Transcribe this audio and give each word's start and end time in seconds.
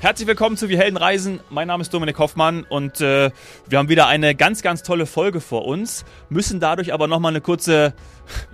Herzlich 0.00 0.28
willkommen 0.28 0.56
zu 0.56 0.68
Wir 0.68 0.78
Helden 0.78 0.96
Reisen. 0.96 1.40
Mein 1.50 1.66
Name 1.66 1.80
ist 1.80 1.92
Dominik 1.92 2.20
Hoffmann 2.20 2.62
und 2.62 3.00
äh, 3.00 3.32
wir 3.66 3.78
haben 3.78 3.88
wieder 3.88 4.06
eine 4.06 4.36
ganz, 4.36 4.62
ganz 4.62 4.84
tolle 4.84 5.06
Folge 5.06 5.40
vor 5.40 5.64
uns, 5.66 6.04
müssen 6.28 6.60
dadurch 6.60 6.94
aber 6.94 7.08
nochmal 7.08 7.32
eine 7.32 7.40
kurze, 7.40 7.94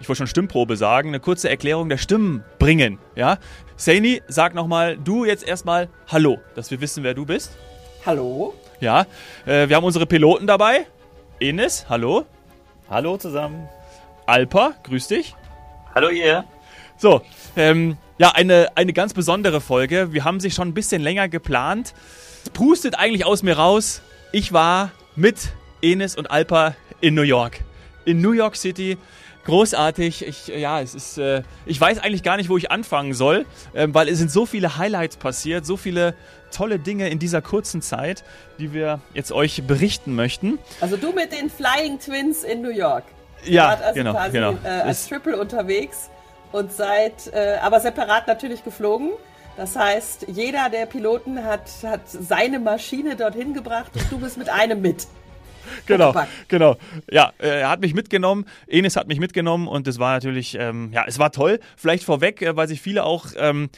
ich 0.01 0.09
wollte 0.09 0.21
schon 0.21 0.27
Stimmprobe 0.27 0.79
sagen, 0.79 1.09
eine 1.09 1.21
kurze 1.21 1.51
Erklärung 1.51 1.91
der 1.91 1.99
Stimmen 1.99 2.43
bringen. 2.59 2.99
Ja? 3.15 3.37
Saini, 3.77 4.23
sag 4.27 4.55
nochmal, 4.55 4.97
du 4.97 5.27
jetzt 5.27 5.47
erstmal 5.47 5.91
Hallo, 6.09 6.39
dass 6.55 6.71
wir 6.71 6.81
wissen, 6.81 7.05
wer 7.05 7.13
du 7.13 7.27
bist. 7.27 7.53
Hallo. 8.07 8.55
Ja, 8.81 9.03
äh, 9.45 9.69
wir 9.69 9.77
haben 9.77 9.85
unsere 9.85 10.07
Piloten 10.07 10.47
dabei. 10.47 10.87
Enes, 11.41 11.91
hallo. 11.91 12.25
Hallo 12.89 13.19
zusammen. 13.19 13.69
Alpa, 14.25 14.73
grüß 14.83 15.09
dich. 15.09 15.37
Hallo 15.95 16.09
ihr. 16.09 16.45
So, 16.97 17.21
ähm, 17.55 17.99
ja, 18.19 18.31
eine, 18.31 18.77
eine 18.77 18.93
ganz 18.93 19.13
besondere 19.13 19.61
Folge. 19.61 20.13
Wir 20.13 20.25
haben 20.25 20.41
sie 20.41 20.51
schon 20.51 20.69
ein 20.69 20.75
bisschen 20.75 21.03
länger 21.03 21.29
geplant. 21.29 21.95
Es 22.45 22.51
pustet 22.51 22.99
eigentlich 22.99 23.27
aus 23.27 23.43
mir 23.43 23.57
raus. 23.57 24.03
Ich 24.33 24.53
war 24.53 24.93
mit 25.17 25.53
Enes 25.83 26.17
und 26.17 26.31
Alpa 26.31 26.77
in 27.01 27.15
New 27.15 27.23
York. 27.23 27.61
In 28.05 28.21
New 28.21 28.33
York 28.33 28.57
City. 28.57 28.99
Großartig. 29.45 30.27
Ich, 30.27 30.47
ja, 30.47 30.81
es 30.81 30.95
ist, 30.95 31.19
äh, 31.19 31.43
ich 31.67 31.79
weiß 31.79 31.99
eigentlich 31.99 32.23
gar 32.23 32.37
nicht, 32.37 32.49
wo 32.49 32.57
ich 32.57 32.71
anfangen 32.71 33.15
soll, 33.15 33.47
äh, 33.75 33.89
weil 33.91 34.09
es 34.09 34.19
sind 34.19 34.31
so 34.31 34.47
viele 34.47 34.79
Highlights 34.79 35.17
passiert, 35.17 35.67
so 35.67 35.77
viele 35.77 36.15
tolle 36.51 36.79
Dinge 36.79 37.11
in 37.11 37.19
dieser 37.19 37.43
kurzen 37.43 37.83
Zeit, 37.83 38.25
die 38.59 38.73
wir 38.73 39.01
jetzt 39.13 39.33
euch 39.33 39.65
berichten 39.67 40.15
möchten. 40.15 40.59
Also 40.81 40.97
du 40.97 41.13
mit 41.13 41.33
den 41.33 41.51
Flying 41.51 41.99
Twins 41.99 42.45
in 42.45 42.63
New 42.63 42.71
York. 42.71 43.05
Ja, 43.45 43.75
also 43.75 43.95
genau, 43.95 44.13
quasi, 44.13 44.33
genau. 44.33 44.57
Äh, 44.65 44.69
als 44.69 45.09
Triple 45.09 45.39
unterwegs 45.39 46.09
und 46.55 46.73
seid 46.73 47.33
äh, 47.33 47.57
aber 47.61 47.81
separat 47.81 48.29
natürlich 48.29 48.63
geflogen. 48.63 49.11
Das 49.57 49.75
heißt, 49.75 50.27
jeder 50.29 50.71
der 50.71 50.87
Piloten 50.87 51.45
hat, 51.45 51.69
hat 51.85 52.03
seine 52.07 52.61
Maschine 52.61 53.17
dorthin 53.17 53.55
gebracht 53.55 53.91
und 53.95 54.11
du 54.11 54.19
bist 54.21 54.39
mit 54.39 54.49
einem 54.49 54.81
mit. 54.81 55.09
Genau, 55.87 56.15
genau. 56.49 56.77
Ja, 57.11 57.33
äh, 57.39 57.61
er 57.61 57.71
hat 57.71 57.81
mich 57.81 57.93
mitgenommen, 57.93 58.47
Enes 58.69 58.95
hat 58.95 59.09
mich 59.09 59.19
mitgenommen 59.19 59.67
und 59.67 59.89
es 59.89 59.99
war 59.99 60.13
natürlich, 60.13 60.57
ähm, 60.57 60.91
ja, 60.93 61.05
es 61.09 61.19
war 61.19 61.33
toll. 61.33 61.59
Vielleicht 61.77 62.05
vorweg, 62.05 62.41
äh, 62.41 62.55
weil 62.55 62.69
sich 62.69 62.81
viele 62.81 63.03
auch 63.03 63.27
ähm, 63.37 63.69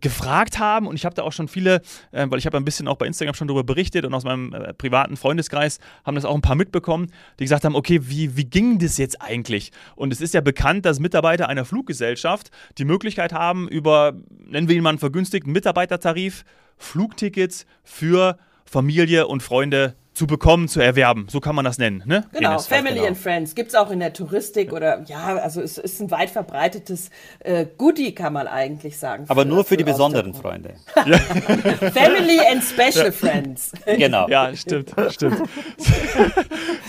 gefragt 0.00 0.58
haben 0.58 0.86
und 0.86 0.96
ich 0.96 1.04
habe 1.04 1.14
da 1.14 1.22
auch 1.22 1.32
schon 1.32 1.48
viele, 1.48 1.82
äh, 2.12 2.26
weil 2.28 2.38
ich 2.38 2.46
habe 2.46 2.56
ein 2.56 2.64
bisschen 2.64 2.88
auch 2.88 2.96
bei 2.96 3.06
Instagram 3.06 3.34
schon 3.34 3.48
darüber 3.48 3.64
berichtet 3.64 4.04
und 4.04 4.14
aus 4.14 4.24
meinem 4.24 4.52
äh, 4.52 4.74
privaten 4.74 5.16
Freundeskreis 5.16 5.78
haben 6.04 6.14
das 6.14 6.24
auch 6.24 6.34
ein 6.34 6.42
paar 6.42 6.56
mitbekommen, 6.56 7.10
die 7.38 7.44
gesagt 7.44 7.64
haben, 7.64 7.74
okay, 7.74 8.00
wie, 8.02 8.36
wie 8.36 8.44
ging 8.44 8.78
das 8.78 8.98
jetzt 8.98 9.20
eigentlich? 9.20 9.72
Und 9.96 10.12
es 10.12 10.20
ist 10.20 10.34
ja 10.34 10.40
bekannt, 10.40 10.84
dass 10.86 11.00
Mitarbeiter 11.00 11.48
einer 11.48 11.64
Fluggesellschaft 11.64 12.50
die 12.78 12.84
Möglichkeit 12.84 13.32
haben, 13.32 13.68
über, 13.68 14.14
nennen 14.46 14.68
wir 14.68 14.76
ihn 14.76 14.82
mal 14.82 14.90
einen 14.90 14.98
vergünstigten 14.98 15.52
Mitarbeitertarif, 15.52 16.44
Flugtickets 16.76 17.66
für 17.82 18.38
Familie 18.64 19.26
und 19.26 19.42
Freunde 19.42 19.94
zu 20.12 20.26
bekommen, 20.26 20.68
zu 20.68 20.80
erwerben. 20.80 21.26
So 21.30 21.40
kann 21.40 21.54
man 21.54 21.64
das 21.64 21.78
nennen, 21.78 22.02
ne? 22.04 22.24
Genau, 22.32 22.52
Ines? 22.52 22.66
Family 22.66 22.94
genau. 22.94 23.06
and 23.08 23.18
Friends. 23.18 23.54
Gibt 23.54 23.68
es 23.68 23.74
auch 23.74 23.90
in 23.90 24.00
der 24.00 24.12
Touristik 24.12 24.72
oder 24.72 25.02
ja, 25.06 25.36
also 25.36 25.60
es 25.60 25.78
ist 25.78 26.00
ein 26.00 26.10
weit 26.10 26.30
verbreitetes 26.30 27.10
äh, 27.40 27.66
Goodie, 27.78 28.14
kann 28.14 28.32
man 28.32 28.46
eigentlich 28.46 28.98
sagen. 28.98 29.24
Aber 29.28 29.44
nur 29.44 29.64
für 29.64 29.76
die 29.76 29.84
aus 29.84 29.86
der- 29.86 29.92
besonderen 29.92 30.34
Freunde. 30.34 30.74
Family 30.94 32.40
and 32.50 32.62
Special 32.62 33.12
Friends. 33.20 33.72
Genau. 33.86 34.28
Ja, 34.28 34.54
stimmt, 34.54 34.94
stimmt. 35.10 35.42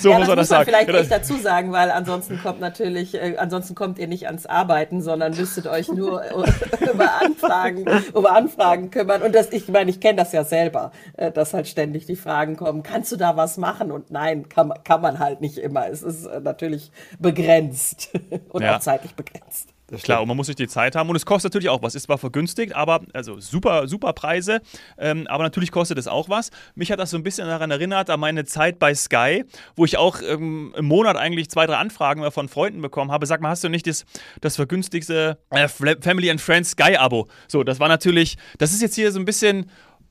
so 0.01 0.09
ja, 0.09 0.17
muss 0.19 0.27
man 0.27 0.37
das 0.37 0.49
muss 0.49 0.57
man 0.57 0.65
sagen. 0.65 0.65
vielleicht 0.69 0.89
Ja, 0.89 0.99
echt 0.99 1.11
dazu 1.11 1.35
sagen, 1.37 1.71
weil 1.71 1.91
ansonsten 1.91 2.39
kommt 2.41 2.59
natürlich, 2.59 3.13
äh, 3.15 3.35
ansonsten 3.37 3.75
kommt 3.75 3.99
ihr 3.99 4.07
nicht 4.07 4.27
ans 4.27 4.45
Arbeiten, 4.45 5.01
sondern 5.01 5.35
müsstet 5.35 5.67
euch 5.67 5.87
nur 5.89 6.21
über 6.93 7.21
Anfragen, 7.21 7.85
über 8.15 8.31
Anfragen 8.33 8.89
kümmern. 8.91 9.21
Und 9.21 9.33
das, 9.35 9.51
ich 9.51 9.67
meine, 9.67 9.89
ich 9.89 9.99
kenne 9.99 10.17
das 10.17 10.31
ja 10.31 10.43
selber, 10.43 10.91
äh, 11.17 11.31
dass 11.31 11.53
halt 11.53 11.67
ständig 11.67 12.05
die 12.05 12.15
Fragen 12.15 12.55
kommen, 12.57 12.83
kannst 12.83 13.11
du 13.11 13.15
da 13.17 13.37
was 13.37 13.57
machen? 13.57 13.91
Und 13.91 14.11
nein, 14.11 14.49
kann, 14.49 14.67
man- 14.69 14.83
kann 14.83 15.01
man 15.01 15.19
halt 15.19 15.41
nicht 15.41 15.57
immer. 15.57 15.87
Es 15.87 16.01
ist 16.03 16.25
äh, 16.25 16.39
natürlich 16.39 16.91
begrenzt 17.19 18.09
und 18.49 18.63
Ja. 18.63 18.75
auch 18.75 18.79
zeitlich 18.79 19.15
begrenzt. 19.15 19.69
Klar, 20.03 20.21
und 20.21 20.27
man 20.27 20.37
muss 20.37 20.47
sich 20.47 20.55
die 20.55 20.67
Zeit 20.67 20.95
haben 20.95 21.09
und 21.09 21.15
es 21.15 21.25
kostet 21.25 21.51
natürlich 21.51 21.69
auch 21.69 21.81
was. 21.81 21.95
Ist 21.95 22.03
zwar 22.03 22.17
vergünstigt, 22.17 22.75
aber 22.75 23.01
also 23.13 23.39
super, 23.39 23.87
super 23.87 24.13
Preise, 24.13 24.61
ähm, 24.97 25.27
aber 25.27 25.43
natürlich 25.43 25.71
kostet 25.71 25.97
es 25.97 26.07
auch 26.07 26.29
was. 26.29 26.49
Mich 26.75 26.91
hat 26.91 26.99
das 26.99 27.09
so 27.11 27.17
ein 27.17 27.23
bisschen 27.23 27.47
daran 27.47 27.71
erinnert 27.71 28.09
an 28.09 28.19
meine 28.19 28.45
Zeit 28.45 28.79
bei 28.79 28.93
Sky, 28.95 29.43
wo 29.75 29.85
ich 29.85 29.97
auch 29.97 30.21
ähm, 30.21 30.73
im 30.77 30.85
Monat 30.85 31.17
eigentlich 31.17 31.49
zwei, 31.49 31.65
drei 31.65 31.75
Anfragen 31.75 32.29
von 32.31 32.47
Freunden 32.49 32.81
bekommen 32.81 33.11
habe. 33.11 33.25
Sag 33.25 33.41
mal, 33.41 33.49
hast 33.49 33.63
du 33.63 33.69
nicht 33.69 33.87
das, 33.87 34.05
das 34.39 34.55
vergünstigste 34.55 35.37
äh, 35.49 35.67
Family 35.67 36.29
and 36.29 36.39
Friends 36.41 36.71
Sky-Abo? 36.71 37.27
So, 37.47 37.63
das 37.63 37.79
war 37.79 37.87
natürlich, 37.87 38.37
das 38.57 38.73
ist 38.73 38.81
jetzt 38.81 38.95
hier 38.95 39.11
so 39.11 39.19
ein 39.19 39.25
bisschen 39.25 39.69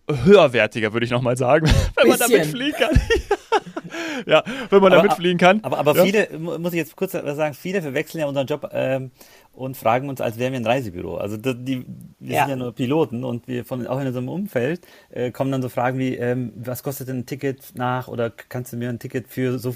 höherwertiger, 0.08 0.92
würde 0.92 1.04
ich 1.06 1.12
nochmal 1.12 1.36
sagen, 1.36 1.66
wenn 1.96 2.08
man 2.08 2.18
damit 2.18 2.38
Bisschen. 2.38 2.50
fliegen 2.50 2.76
kann. 2.76 3.00
ja, 4.26 4.42
wenn 4.70 4.80
man 4.82 4.92
damit 4.92 5.12
fliegen 5.12 5.38
kann. 5.38 5.62
Aber, 5.62 5.78
aber 5.78 5.96
ja. 5.96 6.04
viele, 6.04 6.38
mu- 6.38 6.58
muss 6.58 6.72
ich 6.72 6.78
jetzt 6.78 6.96
kurz 6.96 7.12
sagen, 7.12 7.54
viele 7.54 7.82
verwechseln 7.82 8.20
ja 8.20 8.26
unseren 8.26 8.46
Job 8.46 8.68
ähm, 8.72 9.10
und 9.60 9.76
fragen 9.76 10.08
uns, 10.08 10.20
als 10.20 10.38
wären 10.38 10.52
wir 10.52 10.60
ein 10.60 10.66
Reisebüro. 10.66 11.16
Also 11.16 11.36
die, 11.36 11.54
die, 11.54 11.86
wir 12.18 12.34
Ja. 12.34 12.40
sind 12.42 12.50
ja 12.50 12.56
nur 12.56 12.72
Piloten 12.72 13.24
und 13.24 13.46
wir 13.48 13.64
von 13.64 13.86
auch 13.86 14.00
in 14.00 14.06
unserem 14.06 14.28
Umfeld 14.28 14.80
äh, 15.10 15.30
kommen 15.30 15.52
dann 15.52 15.62
so 15.62 15.68
Fragen 15.68 15.98
wie, 15.98 16.16
ähm, 16.16 16.52
was 16.56 16.82
kostet 16.82 17.08
denn 17.08 17.18
ein 17.20 17.26
Ticket 17.26 17.72
nach 17.74 18.08
oder 18.08 18.30
kannst 18.48 18.72
du 18.72 18.76
mir 18.76 18.88
ein 18.88 18.98
Ticket 18.98 19.28
für 19.28 19.58
so 19.58 19.74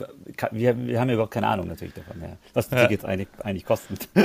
wir, 0.50 0.76
wir 0.86 1.00
haben 1.00 1.08
ja 1.08 1.14
überhaupt 1.14 1.32
keine 1.32 1.46
Ahnung 1.48 1.68
natürlich 1.68 1.94
davon, 1.94 2.20
ja, 2.22 2.28
was 2.54 2.68
die 2.68 2.74
Ja. 2.74 2.82
Tickets 2.82 3.04
eigentlich, 3.04 3.28
eigentlich 3.42 3.64
kosten. 3.66 3.94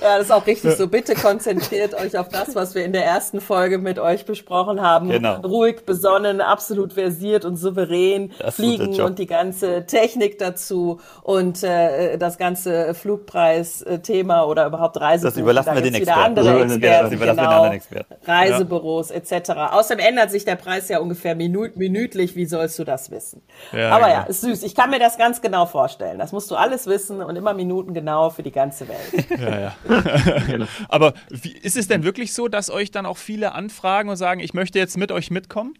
Ja, 0.00 0.16
das 0.18 0.26
ist 0.26 0.30
auch 0.32 0.46
richtig 0.46 0.74
so. 0.76 0.86
Bitte 0.88 1.14
konzentriert 1.14 1.94
euch 1.94 2.16
auf 2.18 2.28
das, 2.28 2.54
was 2.54 2.74
wir 2.74 2.84
in 2.84 2.92
der 2.92 3.04
ersten 3.04 3.40
Folge 3.40 3.78
mit 3.78 3.98
euch 3.98 4.24
besprochen 4.26 4.80
haben. 4.80 5.08
Genau. 5.08 5.40
Ruhig, 5.40 5.84
besonnen, 5.86 6.40
absolut 6.40 6.92
versiert 6.92 7.44
und 7.44 7.56
souverän 7.56 8.32
Das 8.38 8.56
fliegen 8.56 9.00
und 9.00 9.18
die 9.18 9.26
ganze 9.26 9.86
Technik 9.86 10.38
dazu 10.38 11.00
und 11.22 11.62
äh, 11.62 12.16
das 12.18 12.38
ganze 12.38 12.94
Flugpreis-Thema 12.94 14.44
oder 14.44 14.57
überhaupt 14.66 15.00
Reisebuch. 15.00 15.30
Das 15.30 15.38
überlassen 15.38 15.68
Da 15.70 15.74
wir 15.74 15.82
den 15.82 15.94
Experten. 15.94 16.34
Das 16.34 16.46
überlassen 16.46 16.80
wir 16.80 17.08
den 17.08 17.18
genau. 17.18 17.42
anderen 17.42 17.72
Experten. 17.72 18.14
Reisebüros 18.24 19.10
etc. 19.10 19.50
Außerdem 19.72 20.04
ändert 20.04 20.30
sich 20.30 20.44
der 20.44 20.56
Preis 20.56 20.88
ja 20.88 20.98
ungefähr 20.98 21.34
minut 21.34 21.76
minütlich. 21.76 22.36
Wie 22.36 22.46
sollst 22.46 22.78
du 22.78 22.84
das 22.84 23.10
wissen? 23.10 23.42
Ja, 23.72 23.90
Aber 23.90 24.06
genau. 24.06 24.18
ja, 24.18 24.22
ist 24.24 24.40
süß. 24.40 24.62
Ich 24.62 24.74
kann 24.74 24.90
mir 24.90 24.98
das 24.98 25.18
ganz 25.18 25.40
genau 25.40 25.66
vorstellen. 25.66 26.18
Das 26.18 26.32
musst 26.32 26.50
du 26.50 26.56
alles 26.56 26.86
wissen 26.86 27.22
und 27.22 27.36
immer 27.36 27.54
minutengenau 27.54 28.30
für 28.30 28.42
die 28.42 28.52
ganze 28.52 28.86
Welt. 28.88 28.98
Ja, 29.38 29.60
ja. 29.60 29.76
Aber 30.88 31.12
wie, 31.30 31.56
ist 31.56 31.76
es 31.76 31.86
denn 31.86 32.02
wirklich 32.02 32.32
so, 32.32 32.48
dass 32.48 32.70
euch 32.70 32.90
dann 32.90 33.06
auch 33.06 33.16
viele 33.16 33.52
anfragen 33.52 34.08
und 34.08 34.16
sagen, 34.16 34.40
ich 34.40 34.52
möchte 34.52 34.78
jetzt 34.78 34.96
mit 34.96 35.12
euch 35.12 35.30
mitkommen? 35.30 35.74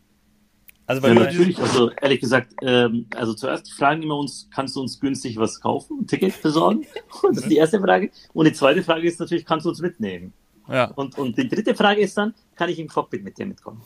Also 0.88 1.06
Ja, 1.06 1.15
natürlich. 1.15 1.59
Also 1.60 1.91
ehrlich 2.00 2.21
gesagt, 2.21 2.53
ähm, 2.62 3.06
also 3.15 3.34
zuerst 3.34 3.71
fragen 3.75 4.03
immer 4.03 4.16
uns, 4.19 4.49
kannst 4.54 4.75
du 4.75 4.81
uns 4.81 4.99
günstig 4.99 5.37
was 5.37 5.60
kaufen, 5.60 6.00
ein 6.00 6.06
Ticket 6.06 6.41
besorgen? 6.43 6.87
Das 7.28 7.38
ist 7.43 7.50
die 7.50 7.56
erste 7.56 7.78
Frage. 7.81 8.10
Und 8.32 8.47
die 8.47 8.53
zweite 8.53 8.82
Frage 8.82 9.06
ist 9.06 9.21
natürlich, 9.21 9.44
kannst 9.44 9.66
du 9.66 9.71
uns 9.71 9.81
mitnehmen? 9.81 10.32
Ja, 10.66 10.91
Und, 10.97 11.16
und 11.19 11.37
die 11.38 11.49
dritte 11.49 11.75
Frage 11.75 12.00
ist 12.03 12.16
dann, 12.19 12.34
kann 12.56 12.69
ich 12.69 12.78
im 12.78 12.88
Cockpit 12.88 13.22
mit 13.25 13.38
dir 13.38 13.47
mitkommen? 13.47 13.81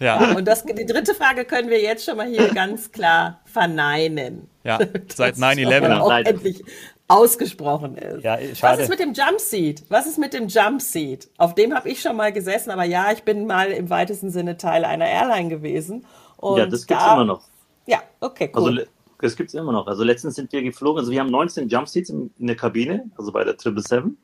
ja, 0.00 0.34
Und 0.36 0.46
das, 0.46 0.64
die 0.64 0.86
dritte 0.86 1.14
Frage 1.14 1.44
können 1.44 1.68
wir 1.70 1.80
jetzt 1.80 2.04
schon 2.04 2.16
mal 2.16 2.26
hier 2.28 2.48
ganz 2.54 2.90
klar 2.92 3.40
verneinen. 3.44 4.48
ja. 4.64 4.78
Seit 5.14 5.36
Das 5.36 5.42
auch 5.42 5.52
9-11. 5.52 6.08
leider. 6.08 6.30
endlich 6.30 6.62
ausgesprochen 7.08 7.96
ist. 7.96 8.24
Ja, 8.24 8.38
Was 8.50 8.58
schade. 8.58 8.82
ist 8.82 8.88
mit 8.88 8.98
dem 8.98 9.12
Jumpseat? 9.12 9.84
Was 9.88 10.06
ist 10.06 10.18
mit 10.18 10.32
dem 10.32 10.48
Jumpseat? 10.48 11.28
Auf 11.38 11.54
dem 11.54 11.74
habe 11.74 11.88
ich 11.88 12.00
schon 12.00 12.16
mal 12.16 12.32
gesessen, 12.32 12.70
aber 12.70 12.84
ja, 12.84 13.12
ich 13.12 13.22
bin 13.22 13.46
mal 13.46 13.68
im 13.70 13.90
weitesten 13.90 14.30
Sinne 14.30 14.56
Teil 14.56 14.84
einer 14.84 15.06
Airline 15.06 15.48
gewesen. 15.48 16.04
Und 16.38 16.58
ja, 16.58 16.66
das 16.66 16.86
gibt's 16.86 17.02
da, 17.04 17.14
immer 17.14 17.24
noch. 17.24 17.42
Ja, 17.86 18.02
okay, 18.20 18.50
Also 18.52 18.68
cool. 18.68 18.74
le- 18.74 18.88
das 19.20 19.34
gibt's 19.36 19.54
immer 19.54 19.72
noch. 19.72 19.86
Also 19.86 20.04
letztens 20.04 20.34
sind 20.34 20.52
wir 20.52 20.62
geflogen, 20.62 20.98
also 21.00 21.10
wir 21.10 21.20
haben 21.20 21.30
19 21.30 21.68
Jumpseats 21.68 22.10
in, 22.10 22.30
in 22.38 22.46
der 22.48 22.56
Kabine, 22.56 23.10
also 23.16 23.32
bei 23.32 23.44
der 23.44 23.54
777. 23.58 24.16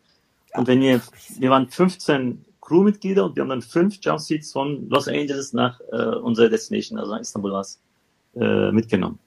Und 0.55 0.67
wenn 0.67 0.81
wir, 0.83 1.01
wir 1.39 1.51
waren 1.51 1.69
15 1.69 2.45
Crewmitglieder 2.61 3.25
und 3.25 3.35
wir 3.37 3.43
haben 3.43 3.49
dann 3.49 3.63
fünf 3.63 3.99
Jumpseats 4.03 4.53
von 4.53 4.89
Los 4.91 5.09
Angeles 5.09 5.53
nach 5.55 5.81
äh, 5.91 5.97
unserer 6.17 6.49
Destination, 6.51 6.99
also 6.99 7.13
nach 7.13 7.21
Istanbul 7.21 7.53
war's, 7.53 7.81
äh, 8.37 8.71
mitgenommen. 8.71 9.19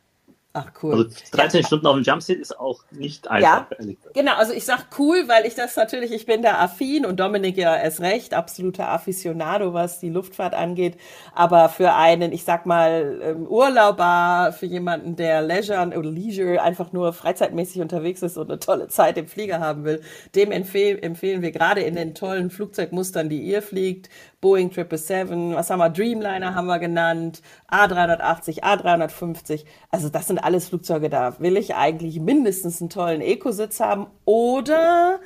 Ach 0.58 0.72
cool. 0.82 0.94
Also 0.94 1.10
13 1.34 1.66
Stunden 1.66 1.86
auf 1.86 1.96
dem 1.96 2.04
Jumpseat 2.04 2.40
ist 2.40 2.58
auch 2.58 2.86
nicht 2.90 3.30
einfach. 3.30 3.68
gesagt. 3.78 4.14
Genau, 4.14 4.36
also 4.36 4.54
ich 4.54 4.64
sag 4.64 4.86
cool, 4.98 5.28
weil 5.28 5.46
ich 5.46 5.54
das 5.54 5.76
natürlich, 5.76 6.14
ich 6.14 6.26
bin 6.26 6.42
da 6.42 6.60
affin 6.60 7.06
und 7.06 7.20
Dominik 7.20 7.58
ja 7.58 7.76
erst 7.76 8.00
recht, 8.00 8.34
absoluter 8.34 8.88
Aficionado, 8.88 9.74
was 9.74 10.00
die 10.00 10.08
Luftfahrt 10.08 10.54
angeht. 10.54 10.96
Aber 11.34 11.68
für 11.68 11.94
einen, 11.94 12.32
ich 12.32 12.46
sag 12.46 12.66
mal, 12.66 13.20
ähm, 13.22 13.48
Urlauber, 13.48 14.56
für 14.58 14.66
jemanden, 14.66 15.18
der 15.18 15.42
Leisure 15.42 15.86
oder 15.88 16.10
Leisure 16.10 16.62
einfach 16.62 16.94
nur 16.94 17.12
freizeitmäßig 17.12 17.82
unterwegs 17.82 18.22
ist 18.22 18.38
und 18.38 18.50
eine 18.50 18.58
tolle 18.58 18.88
Zeit 18.88 19.18
im 19.18 19.28
Flieger 19.28 19.60
haben 19.60 19.84
will, 19.84 20.02
dem 20.36 20.54
empfehl, 20.54 20.98
empfehlen 21.02 21.42
wir 21.42 21.52
gerade 21.52 21.82
in 21.82 21.96
den 21.96 22.16
tollen 22.16 22.50
Flugzeugmustern, 22.50 23.28
die 23.28 23.42
ihr 23.42 23.62
fliegt, 23.62 24.10
Boeing 24.46 24.70
777, 24.70 25.56
was 25.56 25.72
haben 25.72 25.80
wir, 25.80 25.90
Dreamliner 25.90 26.54
haben 26.54 26.68
wir 26.68 26.78
genannt, 26.78 27.42
A380, 27.72 28.62
A350. 28.62 29.66
Also 29.90 30.10
das 30.10 30.28
sind 30.28 30.38
alles 30.38 30.68
Flugzeuge, 30.68 31.10
da 31.10 31.40
will 31.40 31.58
ich 31.58 31.74
eigentlich 31.74 32.20
mindestens 32.20 32.80
einen 32.80 32.92
tollen 32.92 33.22
Eco-Sitz 33.22 33.80
haben. 33.80 34.06
Oder, 34.24 35.20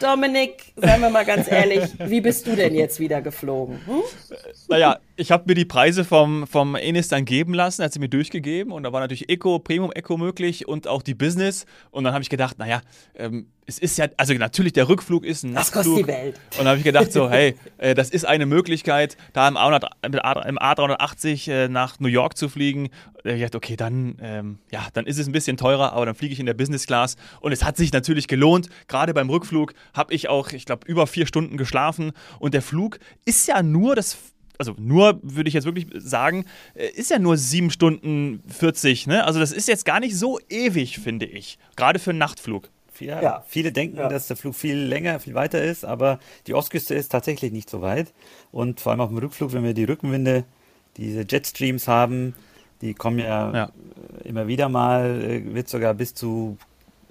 Dominik, 0.00 0.72
seien 0.74 1.00
wir 1.02 1.10
mal 1.10 1.24
ganz 1.24 1.48
ehrlich, 1.48 1.84
wie 2.00 2.20
bist 2.20 2.48
du 2.48 2.56
denn 2.56 2.74
jetzt 2.74 2.98
wieder 2.98 3.22
geflogen? 3.22 3.80
Hm? 3.86 4.02
Naja, 4.66 4.98
ich 5.16 5.30
habe 5.30 5.44
mir 5.46 5.54
die 5.54 5.64
Preise 5.64 6.04
vom, 6.04 6.46
vom 6.46 6.74
Enis 6.74 7.08
dann 7.08 7.24
geben 7.24 7.54
lassen, 7.54 7.82
hat 7.84 7.92
sie 7.92 8.00
mir 8.00 8.08
durchgegeben 8.08 8.72
und 8.72 8.82
da 8.82 8.92
war 8.92 9.00
natürlich 9.00 9.28
Eco, 9.28 9.58
Premium 9.58 9.92
Eco 9.92 10.16
möglich 10.16 10.66
und 10.66 10.88
auch 10.88 11.02
die 11.02 11.14
Business. 11.14 11.66
Und 11.90 12.04
dann 12.04 12.12
habe 12.12 12.22
ich 12.22 12.30
gedacht, 12.30 12.58
naja, 12.58 12.80
ähm, 13.14 13.46
es 13.66 13.78
ist 13.78 13.96
ja, 13.96 14.08
also 14.18 14.34
natürlich 14.34 14.72
der 14.74 14.88
Rückflug 14.88 15.24
ist 15.24 15.42
ein 15.44 15.54
Das 15.54 15.72
Nachtflug. 15.72 15.96
kostet 15.98 16.08
die 16.08 16.12
Welt. 16.24 16.34
Und 16.52 16.58
dann 16.58 16.66
habe 16.68 16.78
ich 16.78 16.84
gedacht, 16.84 17.12
so, 17.12 17.30
hey, 17.30 17.54
äh, 17.78 17.94
das 17.94 18.10
ist 18.10 18.24
eine 18.26 18.44
Möglichkeit, 18.46 19.16
da 19.32 19.48
im, 19.48 19.56
A100, 19.56 19.86
mit 20.10 20.24
A- 20.24 20.42
im 20.48 20.58
A380 20.58 21.50
äh, 21.50 21.68
nach 21.68 21.98
New 22.00 22.08
York 22.08 22.36
zu 22.36 22.48
fliegen. 22.48 22.88
Da 23.22 23.30
hab 23.30 23.36
Ich 23.36 23.42
dachte, 23.42 23.56
okay, 23.56 23.76
dann, 23.76 24.16
ähm, 24.20 24.58
ja, 24.70 24.86
dann 24.92 25.06
ist 25.06 25.18
es 25.18 25.26
ein 25.26 25.32
bisschen 25.32 25.56
teurer, 25.56 25.92
aber 25.92 26.06
dann 26.06 26.14
fliege 26.14 26.32
ich 26.34 26.40
in 26.40 26.46
der 26.46 26.54
Business 26.54 26.86
Class. 26.86 27.16
Und 27.40 27.52
es 27.52 27.64
hat 27.64 27.76
sich 27.76 27.92
natürlich 27.92 28.28
gelohnt. 28.28 28.68
Gerade 28.88 29.14
beim 29.14 29.30
Rückflug 29.30 29.72
habe 29.94 30.12
ich 30.12 30.28
auch, 30.28 30.50
ich 30.52 30.66
glaube, 30.66 30.86
über 30.86 31.06
vier 31.06 31.26
Stunden 31.26 31.56
geschlafen. 31.56 32.12
Und 32.40 32.52
der 32.54 32.62
Flug 32.62 32.98
ist 33.24 33.46
ja 33.48 33.62
nur 33.62 33.94
das 33.96 34.18
also 34.58 34.74
nur 34.78 35.18
würde 35.22 35.48
ich 35.48 35.54
jetzt 35.54 35.64
wirklich 35.64 35.86
sagen, 35.96 36.44
äh, 36.74 36.86
ist 36.88 37.10
ja 37.10 37.18
nur 37.18 37.36
sieben 37.36 37.70
Stunden 37.70 38.42
40, 38.48 39.06
ne? 39.06 39.24
Also 39.24 39.40
das 39.40 39.52
ist 39.52 39.68
jetzt 39.68 39.84
gar 39.84 40.00
nicht 40.00 40.16
so 40.16 40.38
ewig, 40.48 40.98
finde 40.98 41.26
ich. 41.26 41.58
Gerade 41.76 41.98
für 41.98 42.10
einen 42.10 42.18
Nachtflug. 42.20 42.68
Ja, 43.00 43.20
Ja. 43.20 43.44
Viele 43.48 43.72
denken, 43.72 43.96
Ja. 43.96 44.08
dass 44.08 44.28
der 44.28 44.36
Flug 44.36 44.54
viel 44.54 44.76
länger, 44.76 45.18
viel 45.18 45.34
weiter 45.34 45.60
ist, 45.62 45.84
aber 45.84 46.20
die 46.46 46.54
Ostküste 46.54 46.94
ist 46.94 47.08
tatsächlich 47.10 47.50
nicht 47.50 47.68
so 47.68 47.82
weit. 47.82 48.12
Und 48.52 48.78
vor 48.80 48.92
allem 48.92 49.00
auf 49.00 49.08
dem 49.08 49.18
Rückflug, 49.18 49.52
wenn 49.52 49.64
wir 49.64 49.74
die 49.74 49.82
Rückenwinde, 49.84 50.44
diese 50.96 51.24
Jetstreams 51.28 51.88
haben, 51.88 52.34
die 52.82 52.94
kommen 52.94 53.18
ja, 53.18 53.52
Ja. 53.52 53.64
äh, 54.24 54.28
immer 54.28 54.46
wieder 54.46 54.68
mal, 54.68 55.20
äh, 55.24 55.54
wird 55.54 55.68
sogar 55.68 55.94
bis 55.94 56.14
zu 56.14 56.56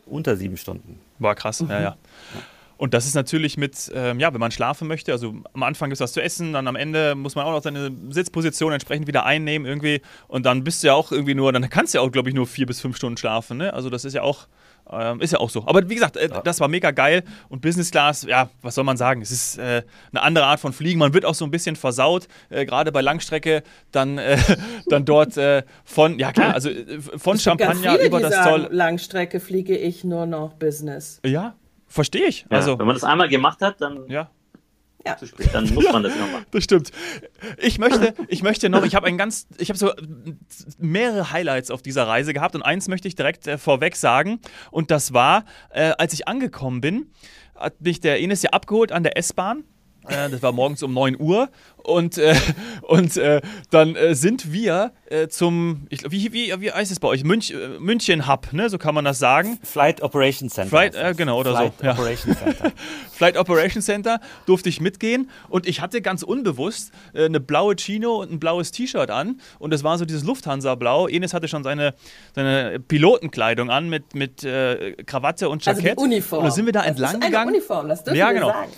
unter 0.05 0.37
sieben 0.37 0.55
Stunden. 0.55 0.99
War 1.19 1.35
krass, 1.35 1.59
ja, 1.67 1.81
ja. 1.81 1.97
Und 2.83 2.93
das 2.93 3.05
ist 3.05 3.15
natürlich 3.15 3.55
mit, 3.55 3.89
ähm, 3.95 4.19
ja, 4.19 4.33
wenn 4.33 4.41
man 4.41 4.51
schlafen 4.51 4.89
möchte, 4.89 5.13
also 5.13 5.35
am 5.53 5.63
Anfang 5.63 5.91
ist 5.91 6.01
was 6.01 6.11
zu 6.11 6.21
essen, 6.21 6.51
dann 6.51 6.67
am 6.67 6.75
Ende 6.75 7.15
muss 7.15 7.33
man 7.33 7.45
auch 7.45 7.53
noch 7.53 7.63
seine 7.63 7.93
Sitzposition 8.09 8.73
entsprechend 8.73 9.07
wieder 9.07 9.25
einnehmen 9.25 9.65
irgendwie 9.65 10.01
und 10.27 10.45
dann 10.45 10.65
bist 10.65 10.83
du 10.83 10.87
ja 10.87 10.93
auch 10.93 11.13
irgendwie 11.13 11.33
nur, 11.33 11.53
dann 11.53 11.69
kannst 11.69 11.93
du 11.93 11.99
ja 11.99 12.01
auch, 12.01 12.11
glaube 12.11 12.27
ich, 12.27 12.35
nur 12.35 12.45
vier 12.45 12.65
bis 12.65 12.81
fünf 12.81 12.97
Stunden 12.97 13.15
schlafen, 13.15 13.55
ne? 13.55 13.73
Also 13.73 13.89
das 13.89 14.03
ist 14.03 14.15
ja 14.15 14.21
auch, 14.21 14.49
ähm, 14.91 15.21
ist 15.21 15.31
ja 15.31 15.39
auch 15.39 15.49
so. 15.49 15.65
Aber 15.65 15.87
wie 15.87 15.95
gesagt, 15.95 16.17
äh, 16.17 16.27
das 16.43 16.59
war 16.59 16.67
mega 16.67 16.91
geil 16.91 17.23
und 17.47 17.61
Business 17.61 17.89
Class, 17.89 18.23
ja, 18.23 18.49
was 18.61 18.75
soll 18.75 18.83
man 18.83 18.97
sagen, 18.97 19.21
es 19.21 19.31
ist 19.31 19.59
äh, 19.59 19.83
eine 20.11 20.21
andere 20.21 20.43
Art 20.43 20.59
von 20.59 20.73
Fliegen, 20.73 20.99
man 20.99 21.13
wird 21.13 21.23
auch 21.23 21.35
so 21.35 21.45
ein 21.45 21.51
bisschen 21.51 21.77
versaut, 21.77 22.27
äh, 22.49 22.65
gerade 22.65 22.91
bei 22.91 22.99
Langstrecke, 22.99 23.63
dann, 23.93 24.17
äh, 24.17 24.37
dann 24.87 25.05
dort 25.05 25.37
äh, 25.37 25.63
von, 25.85 26.19
ja 26.19 26.33
klar, 26.33 26.53
also 26.53 26.69
äh, 26.69 26.99
von 26.99 27.37
Es 27.37 27.43
gibt 27.45 27.61
Champagner 27.61 27.93
viele, 27.93 28.07
über 28.07 28.19
das 28.19 28.43
Zoll, 28.43 28.67
Langstrecke 28.71 29.39
fliege 29.39 29.77
ich 29.77 30.03
nur 30.03 30.25
noch 30.25 30.55
Business. 30.55 31.21
ja, 31.25 31.55
verstehe 31.93 32.25
ich, 32.25 32.41
Ja, 32.49 32.57
also, 32.57 32.79
wenn 32.79 32.87
man 32.87 32.95
das 32.95 33.03
einmal 33.03 33.29
gemacht 33.29 33.61
hat, 33.61 33.79
dann 33.79 34.07
ja. 34.09 34.29
Ja. 35.05 35.17
zu 35.17 35.27
spät, 35.27 35.49
dann 35.53 35.71
muss 35.73 35.83
man 35.91 36.01
das 36.01 36.15
immer 36.15 36.27
machen. 36.27 36.45
Das 36.51 36.63
stimmt. 36.63 36.91
Ich 37.57 37.77
möchte, 37.77 38.13
ich 38.29 38.41
möchte 38.41 38.69
noch, 38.69 38.83
ich 38.83 38.95
habe 38.95 39.07
ein 39.07 39.17
ganz, 39.17 39.47
ich 39.57 39.69
habe 39.69 39.77
so 39.77 39.91
mehrere 40.77 41.31
Highlights 41.31 41.71
auf 41.71 41.81
dieser 41.81 42.07
Reise 42.07 42.33
gehabt 42.33 42.55
und 42.55 42.61
eins 42.61 42.87
möchte 42.87 43.07
ich 43.07 43.15
direkt 43.15 43.45
äh, 43.47 43.57
vorweg 43.57 43.95
sagen 43.95 44.39
und 44.71 44.91
das 44.91 45.13
war, 45.13 45.45
äh, 45.69 45.91
als 45.97 46.13
ich 46.13 46.27
angekommen 46.27 46.81
bin, 46.81 47.11
hat 47.55 47.79
mich 47.81 47.99
der 47.99 48.19
Enes 48.21 48.41
ja 48.41 48.51
abgeholt 48.51 48.91
an 48.91 49.03
der 49.03 49.17
S-Bahn. 49.17 49.65
Äh, 50.07 50.29
das 50.29 50.41
war 50.41 50.51
morgens 50.51 50.81
um 50.83 50.93
9 50.93 51.19
Uhr 51.19 51.49
und, 51.83 52.17
äh, 52.17 52.35
und 52.83 53.17
äh, 53.17 53.41
dann 53.71 53.95
äh, 53.95 54.15
sind 54.15 54.51
wir 54.51 54.91
äh, 55.05 55.27
zum, 55.27 55.85
ich, 55.89 55.99
glaub, 55.99 56.11
wie, 56.11 56.31
wie, 56.33 56.53
wie 56.61 56.71
heißt 56.71 56.91
es 56.91 56.99
bei 56.99 57.07
euch? 57.07 57.23
Münch, 57.23 57.51
äh, 57.51 57.79
München 57.79 58.27
Hub, 58.27 58.51
ne? 58.53 58.69
so 58.69 58.77
kann 58.77 58.95
man 58.95 59.05
das 59.05 59.19
sagen. 59.19 59.59
Flight 59.63 60.01
Operation 60.01 60.49
Center. 60.49 60.69
Flight, 60.69 60.95
das. 60.95 61.11
äh, 61.11 61.13
genau, 61.15 61.39
oder 61.39 61.51
so, 61.51 61.57
Flight 61.57 61.73
ja. 61.83 61.91
Operation 61.93 62.35
Center. 62.35 62.71
Flight 63.11 63.37
Operation 63.37 63.81
Center 63.81 64.19
durfte 64.45 64.69
ich 64.69 64.81
mitgehen 64.81 65.29
und 65.49 65.67
ich 65.67 65.81
hatte 65.81 66.01
ganz 66.01 66.23
unbewusst 66.23 66.91
äh, 67.13 67.25
eine 67.25 67.39
blaue 67.39 67.75
Chino 67.75 68.21
und 68.21 68.31
ein 68.31 68.39
blaues 68.39 68.71
T-Shirt 68.71 69.11
an 69.11 69.39
und 69.59 69.71
das 69.71 69.83
war 69.83 69.97
so 69.97 70.05
dieses 70.05 70.23
Lufthansa-Blau. 70.23 71.07
Enes 71.07 71.33
hatte 71.33 71.47
schon 71.47 71.63
seine, 71.63 71.93
seine 72.33 72.79
Pilotenkleidung 72.79 73.69
an 73.69 73.89
mit, 73.89 74.15
mit 74.15 74.43
äh, 74.43 74.93
Krawatte 75.05 75.49
und 75.49 75.67
Also 75.67 75.81
Jackett. 75.81 75.99
die 75.99 76.03
Uniform. 76.03 76.39
Und 76.39 76.45
da 76.45 76.51
sind 76.51 76.65
wir 76.65 76.73
da 76.73 76.79
Das 76.81 76.89
entlang 76.89 77.09
ist 77.09 77.15
eine 77.15 77.25
gegangen. 77.25 77.49
Uniform, 77.49 77.87
das 77.89 78.03
dürfen 78.03 78.17
Ja, 78.17 78.27
wir 78.29 78.33
genau. 78.35 78.47
sagen. 78.47 78.71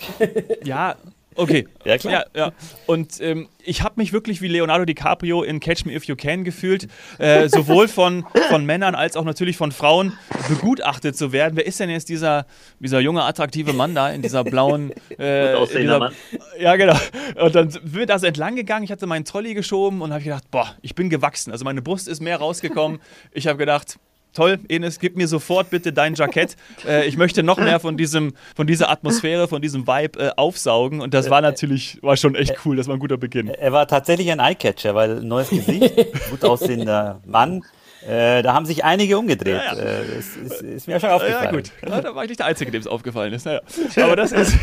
Ja, 0.63 0.95
okay. 1.35 1.67
Ja, 1.83 1.97
klar. 1.97 2.13
Ja, 2.13 2.23
ja. 2.35 2.51
Und 2.85 3.19
ähm, 3.21 3.47
ich 3.63 3.81
habe 3.81 3.95
mich 3.97 4.13
wirklich 4.13 4.41
wie 4.41 4.47
Leonardo 4.47 4.85
DiCaprio 4.85 5.43
in 5.43 5.59
Catch 5.59 5.85
Me 5.85 5.93
If 5.93 6.05
You 6.05 6.15
Can 6.15 6.43
gefühlt, 6.43 6.87
äh, 7.17 7.49
sowohl 7.49 7.87
von, 7.87 8.25
von 8.49 8.65
Männern 8.65 8.95
als 8.95 9.17
auch 9.17 9.23
natürlich 9.23 9.57
von 9.57 9.71
Frauen 9.71 10.13
begutachtet 10.47 11.17
zu 11.17 11.31
werden. 11.31 11.55
Wer 11.55 11.65
ist 11.65 11.79
denn 11.79 11.89
jetzt 11.89 12.09
dieser, 12.09 12.45
dieser 12.79 12.99
junge, 12.99 13.23
attraktive 13.23 13.73
Mann 13.73 13.95
da 13.95 14.09
in 14.09 14.21
dieser 14.21 14.43
blauen... 14.43 14.93
Äh, 15.17 15.53
in 15.53 15.81
dieser, 15.81 15.99
Mann. 15.99 16.13
Ja, 16.59 16.75
genau. 16.75 16.97
Und 17.41 17.55
dann 17.55 17.69
sind 17.69 17.95
wir 17.95 18.05
da 18.05 18.19
so 18.19 18.27
entlang 18.27 18.55
gegangen, 18.55 18.83
ich 18.83 18.91
hatte 18.91 19.07
meinen 19.07 19.23
Trolley 19.23 19.53
geschoben 19.53 20.01
und 20.01 20.11
habe 20.11 20.23
gedacht, 20.23 20.49
boah, 20.51 20.75
ich 20.81 20.93
bin 20.93 21.09
gewachsen. 21.09 21.51
Also 21.51 21.63
meine 21.63 21.81
Brust 21.81 22.07
ist 22.07 22.21
mehr 22.21 22.37
rausgekommen. 22.37 22.99
Ich 23.31 23.47
habe 23.47 23.57
gedacht... 23.57 23.97
Toll, 24.35 24.59
Enes, 24.67 24.99
gib 24.99 25.15
mir 25.15 25.27
sofort 25.27 25.69
bitte 25.69 25.91
dein 25.91 26.13
Jackett. 26.13 26.55
Äh, 26.85 27.07
ich 27.07 27.17
möchte 27.17 27.41
noch 27.41 27.57
mehr 27.57 27.79
von 27.79 27.97
diesem, 27.97 28.33
von 28.55 28.67
dieser 28.67 28.89
Atmosphäre, 28.89 29.47
von 29.47 29.61
diesem 29.61 29.87
Vibe 29.87 30.19
äh, 30.19 30.31
aufsaugen. 30.35 31.01
Und 31.01 31.13
das 31.13 31.29
war 31.29 31.41
natürlich, 31.41 31.97
war 32.03 32.17
schon 32.17 32.35
echt 32.35 32.57
cool. 32.65 32.75
Das 32.75 32.87
war 32.87 32.95
ein 32.95 32.99
guter 32.99 33.17
Beginn. 33.17 33.47
Er 33.47 33.71
war 33.71 33.87
tatsächlich 33.87 34.29
ein 34.31 34.39
Eyecatcher, 34.39 34.93
weil 34.93 35.21
neues 35.21 35.49
Gesicht, 35.49 35.95
gut 36.29 36.43
aussehender 36.43 37.21
Mann. 37.25 37.63
Äh, 38.05 38.43
da 38.43 38.53
haben 38.53 38.67
sich 38.67 38.83
einige 38.83 39.17
umgedreht. 39.17 39.55
Ja, 39.55 39.75
ja. 39.75 39.81
Äh, 39.81 40.03
das 40.15 40.35
ist, 40.35 40.61
ist 40.61 40.87
mir 40.87 40.99
schon 40.99 41.09
aufgefallen. 41.09 41.45
Ja, 41.45 41.51
gut. 41.51 41.71
Ja, 41.89 42.01
da 42.01 42.13
war 42.15 42.23
ich 42.23 42.29
nicht 42.29 42.39
der 42.39 42.45
Einzige, 42.45 42.69
dem 42.69 42.81
es 42.81 42.87
aufgefallen 42.87 43.33
ist. 43.33 43.45
Naja. 43.45 43.61
Aber 43.97 44.15
das 44.15 44.31
ist. 44.31 44.55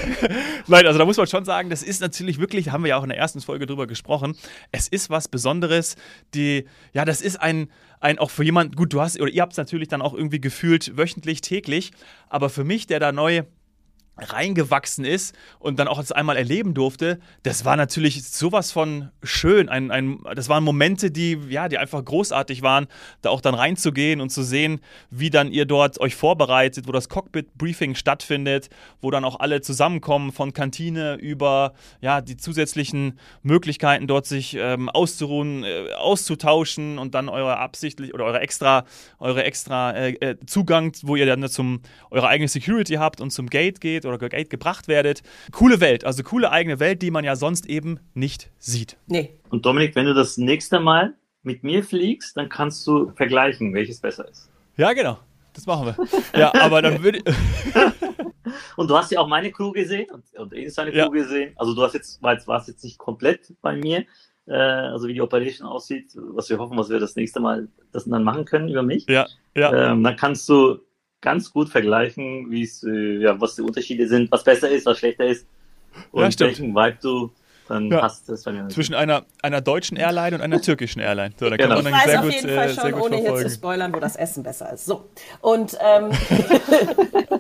Nein, 0.69 0.87
also 0.87 0.99
da 0.99 1.05
muss 1.05 1.17
man 1.17 1.27
schon 1.27 1.45
sagen, 1.45 1.69
das 1.69 1.83
ist 1.83 2.01
natürlich 2.01 2.39
wirklich, 2.39 2.71
haben 2.71 2.85
wir 2.85 2.91
ja 2.91 2.99
auch 2.99 3.03
in 3.03 3.09
der 3.09 3.19
ersten 3.19 3.41
Folge 3.41 3.67
drüber 3.67 3.89
gesprochen. 3.89 4.37
Es 4.71 4.87
ist 4.87 5.11
was 5.11 5.27
Besonderes. 5.27 5.97
Die, 6.35 6.67
ja, 6.93 7.05
das 7.05 7.21
ist 7.21 7.41
ein, 7.41 7.69
ein 8.03 8.19
auch 8.19 8.31
für 8.31 8.45
jemanden, 8.45 8.75
gut, 8.75 8.93
du 8.93 9.01
hast, 9.01 9.21
oder 9.21 9.31
ihr 9.31 9.43
habt 9.43 9.53
es 9.53 9.59
natürlich 9.59 9.89
dann 9.89 10.03
auch 10.03 10.15
irgendwie 10.15 10.41
gefühlt 10.41 10.97
wöchentlich, 10.97 11.41
täglich. 11.41 11.93
Aber 12.29 12.51
für 12.51 12.65
mich, 12.65 12.87
der 12.87 13.01
da 13.01 13.13
neu 13.13 13.43
reingewachsen 14.17 15.05
ist 15.05 15.35
und 15.59 15.79
dann 15.79 15.89
auch 15.89 15.99
das 15.99 16.13
einmal 16.13 16.37
erleben 16.37 16.75
durfte, 16.75 17.19
das 17.43 17.65
war 17.65 17.77
natürlich 17.77 18.25
sowas 18.25 18.71
von 18.71 19.11
schön. 19.23 19.69
Ein, 19.69 19.91
ein, 19.91 20.19
das 20.35 20.49
waren 20.49 20.65
Momente, 20.65 21.11
die, 21.11 21.39
ja, 21.49 21.69
die 21.69 21.79
einfach 21.79 22.05
großartig 22.05 22.63
waren, 22.63 22.87
da 23.23 23.31
auch 23.31 23.41
dann 23.41 23.55
reinzugehen 23.55 24.21
und 24.21 24.31
zu 24.31 24.43
sehen, 24.43 24.81
wie 25.11 25.31
dann 25.31 25.51
ihr 25.51 25.65
dort 25.65 26.01
euch 26.01 26.15
vorbereitet, 26.15 26.87
wo 26.87 26.93
das 26.93 27.09
Cockpit-Briefing 27.09 27.95
stattfindet, 27.95 28.69
wo 29.01 29.11
dann 29.11 29.25
auch 29.25 29.41
alle 29.41 29.61
zusammenkommen, 29.61 30.33
von 30.33 30.53
Kantine 30.53 31.15
über 31.15 31.73
ja, 32.01 32.21
die 32.21 32.37
zusätzlichen 32.37 33.19
Möglichkeiten, 33.43 34.07
dort 34.07 34.27
sich 34.27 34.57
ähm, 34.59 34.89
auszuruhen, 34.89 35.65
äh, 35.65 35.93
auszutauschen 35.97 36.99
und 36.99 37.15
dann 37.15 37.29
eure 37.29 37.57
absichtlich 37.59 38.15
oder 38.15 38.25
eure 38.25 38.41
extra, 38.41 38.85
eure 39.19 39.45
extra 39.45 39.93
äh, 39.93 40.13
äh, 40.21 40.37
Zugang, 40.47 40.93
wo 41.03 41.17
ihr 41.17 41.27
dann 41.27 41.49
zum 41.49 41.81
eure 42.11 42.29
eigene 42.29 42.49
Security 42.49 42.95
habt 42.95 43.21
und 43.21 43.31
zum 43.31 43.49
Gate 43.49 43.81
geht 43.81 44.07
oder 44.13 44.29
Gate 44.29 44.51
gebracht 44.51 44.89
werdet. 44.89 45.23
Coole 45.53 45.81
Welt, 45.81 46.05
also 46.05 46.23
coole 46.23 46.51
eigene 46.51 46.81
Welt, 46.81 47.03
die 47.03 47.11
man 47.11 47.25
ja 47.25 47.37
sonst 47.37 47.67
eben 47.67 47.99
nicht 48.15 48.51
sieht. 48.59 48.97
Nee. 49.07 49.35
Und 49.51 49.67
Dominik, 49.67 49.95
wenn 49.97 50.07
du 50.07 50.15
das 50.15 50.37
nächste 50.39 50.81
Mal 50.81 51.15
mit 51.43 51.65
mir 51.65 51.83
fliegst, 51.83 52.37
dann 52.37 52.49
kannst 52.49 52.87
du 52.87 53.11
vergleichen, 53.17 53.75
welches 53.75 54.01
besser 54.01 54.29
ist. 54.29 54.49
Ja, 54.77 54.93
genau. 54.93 55.19
Das 55.55 55.67
machen 55.67 55.87
wir. 55.87 56.07
Ja, 56.39 56.53
aber 56.55 56.81
dann 56.81 57.03
würde 57.03 57.21
Und 58.77 58.91
du 58.91 58.97
hast 58.97 59.11
ja 59.13 59.21
auch 59.21 59.29
meine 59.29 59.51
Crew 59.51 59.71
gesehen 59.73 60.07
und, 60.11 60.25
und 60.39 60.53
Enes 60.53 60.75
seine 60.75 60.91
Crew 60.91 60.99
Ja. 60.99 61.09
gesehen. 61.09 61.53
Also 61.57 61.75
du 61.75 61.83
hast 61.83 61.95
jetzt, 61.95 62.23
warst, 62.23 62.47
warst 62.49 62.69
jetzt 62.69 62.83
nicht 62.85 62.99
komplett 62.99 63.53
bei 63.63 63.77
mir, 63.77 64.05
äh, 64.47 64.53
also 64.55 65.09
wie 65.09 65.15
die 65.15 65.21
Operation 65.21 65.67
aussieht, 65.67 66.13
was 66.17 66.49
wir 66.51 66.59
hoffen, 66.59 66.77
was 66.77 66.89
wir 66.89 66.99
das 66.99 67.17
nächste 67.17 67.41
Mal 67.41 67.69
das 67.93 68.05
dann 68.05 68.25
machen 68.25 68.45
können 68.45 68.69
über 68.69 68.83
mich. 68.83 69.07
ja, 69.09 69.27
ja. 69.55 69.93
Ähm, 69.93 70.03
dann 70.03 70.17
kannst 70.17 70.49
du 70.49 70.79
ganz 71.23 71.51
gut 71.51 71.71
vergleichen, 71.71 72.51
wie 72.51 72.65
es, 72.65 72.83
äh, 72.83 73.19
ja, 73.19 73.41
was 73.41 73.55
die 73.55 73.63
Unterschiede 73.63 74.07
sind, 74.07 74.31
was 74.31 74.45
besser 74.45 74.69
ist, 74.69 74.85
was 74.85 74.99
schlechter 74.99 75.25
ist 75.27 75.47
und 76.11 76.25
Ja, 76.25 76.31
stimmt. 76.31 76.49
welchen 76.51 76.75
Vibe 76.75 76.99
du 77.01 77.31
dann 77.69 77.91
Ja. 77.91 78.03
hast. 78.03 78.29
Das 78.29 78.45
war 78.45 78.53
mir 78.53 78.69
Zwischen 78.69 78.95
einer, 78.95 79.25
einer 79.43 79.61
deutschen 79.61 79.97
Airline 79.97 80.37
und 80.37 80.43
einer 80.43 80.61
türkischen 80.61 81.01
Airline. 81.01 81.33
So, 81.39 81.49
da 81.49 81.57
Genau. 81.57 81.77
kann 81.77 81.79
Ich 81.79 81.85
man 81.85 81.93
dann 81.93 82.01
weiß 82.03 82.11
sehr 82.11 82.19
auf 82.21 82.27
gut, 82.27 82.35
jeden 82.35 82.49
äh, 82.49 82.55
Fall 82.57 82.69
sehr 82.69 82.91
schon, 82.91 83.01
ohne 83.01 83.17
hier 83.17 83.35
zu 83.37 83.49
spoilern, 83.49 83.95
wo 83.95 84.01
das 84.01 84.17
Essen 84.17 84.43
besser 84.43 84.73
ist. 84.73 84.85
So. 84.85 85.09
Und 85.41 85.79
ähm, 85.81 86.11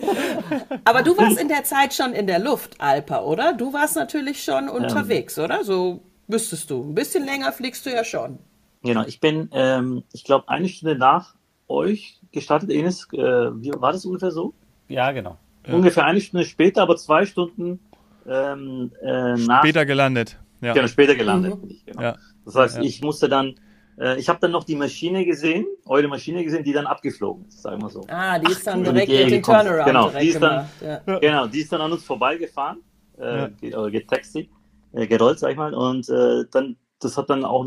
aber 0.85 1.03
du 1.03 1.17
warst 1.19 1.41
in 1.41 1.49
der 1.49 1.65
Zeit 1.65 1.95
schon 1.95 2.13
in 2.13 2.27
der 2.27 2.39
Luft, 2.39 2.81
Alpa, 2.81 3.23
oder? 3.23 3.53
Du 3.53 3.73
warst 3.73 3.97
natürlich 3.97 4.43
schon 4.45 4.69
unterwegs, 4.69 5.39
oder? 5.39 5.65
So 5.65 6.03
müsstest 6.29 6.71
du. 6.71 6.83
Ein 6.83 6.95
bisschen 6.95 7.25
länger 7.25 7.53
fliegst 7.53 7.85
du 7.85 7.91
ja 7.91 8.05
schon. 8.05 8.39
Genau, 8.85 9.05
ich 9.07 9.21
bin, 9.21 9.49
ähm, 9.53 10.03
ich 10.13 10.25
glaube, 10.25 10.49
eine 10.49 10.69
Stunde 10.69 10.97
nach 10.97 11.35
euch 11.69 12.19
gestartet, 12.33 12.71
Enes, 12.71 13.07
äh, 13.13 13.19
wie 13.19 13.71
war 13.77 13.93
das 13.93 14.05
ungefähr 14.05 14.31
so? 14.31 14.55
Ja, 14.89 15.13
genau. 15.13 15.39
Ja. 15.67 15.75
Ungefähr 15.75 16.05
eine 16.05 16.21
Stunde 16.21 16.45
später, 16.47 16.83
aber 16.83 16.97
zwei 16.97 17.25
Stunden 17.27 17.79
ähm, 18.27 18.93
äh, 19.03 19.35
nach, 19.35 19.61
Später 19.63 19.85
gelandet. 19.87 20.39
Ja. 20.61 20.73
genau, 20.75 20.87
später 20.87 21.15
gelandet 21.15 21.61
Mhm. 21.63 21.71
ich. 21.71 21.85
Genau. 21.87 22.03
Ja. 22.03 22.17
Das 22.45 22.55
heißt, 22.55 22.77
Ja. 22.77 22.83
ich 22.83 23.03
musste 23.03 23.29
dann, 23.29 23.55
äh, 23.99 24.19
ich 24.19 24.29
habe 24.29 24.39
dann 24.41 24.53
noch 24.53 24.65
die 24.65 24.77
Maschine 24.77 25.25
gesehen, 25.25 25.67
eure 25.87 26.07
Maschine 26.09 26.43
gesehen, 26.45 26.63
die 26.65 26.73
dann 26.73 26.87
abgeflogen 26.87 27.47
ist, 27.49 27.63
sagen 27.63 27.83
wir 27.83 27.89
so. 27.91 28.05
Ah, 28.09 28.39
die 28.39 28.51
ist 28.53 28.67
dann 28.67 28.81
Ach, 28.81 28.93
direkt 28.93 29.09
mit 29.09 29.19
dem 29.21 29.29
gekommen. 29.31 29.59
Turnaround 29.67 29.87
Genau, 29.87 30.09
die 30.11 30.29
ist 30.29 30.41
dann- 30.43 30.69
gemacht. 30.81 31.03
Ja. 31.07 31.19
Genau, 31.19 31.47
die 31.49 31.61
ist 31.61 31.73
dann 31.73 31.81
an 31.81 31.93
uns 31.93 32.05
vorbeigefahren, 32.05 32.79
äh, 33.19 33.49
Ja. 33.61 33.89
getaxi, 33.89 34.49
äh, 34.93 35.07
gerollt, 35.07 35.39
sag 35.41 35.51
ich 35.51 35.57
mal, 35.57 35.75
und 35.75 36.09
äh, 36.09 36.45
dann 36.53 36.77
das 37.01 37.17
hat 37.19 37.29
dann 37.31 37.45
auch 37.45 37.67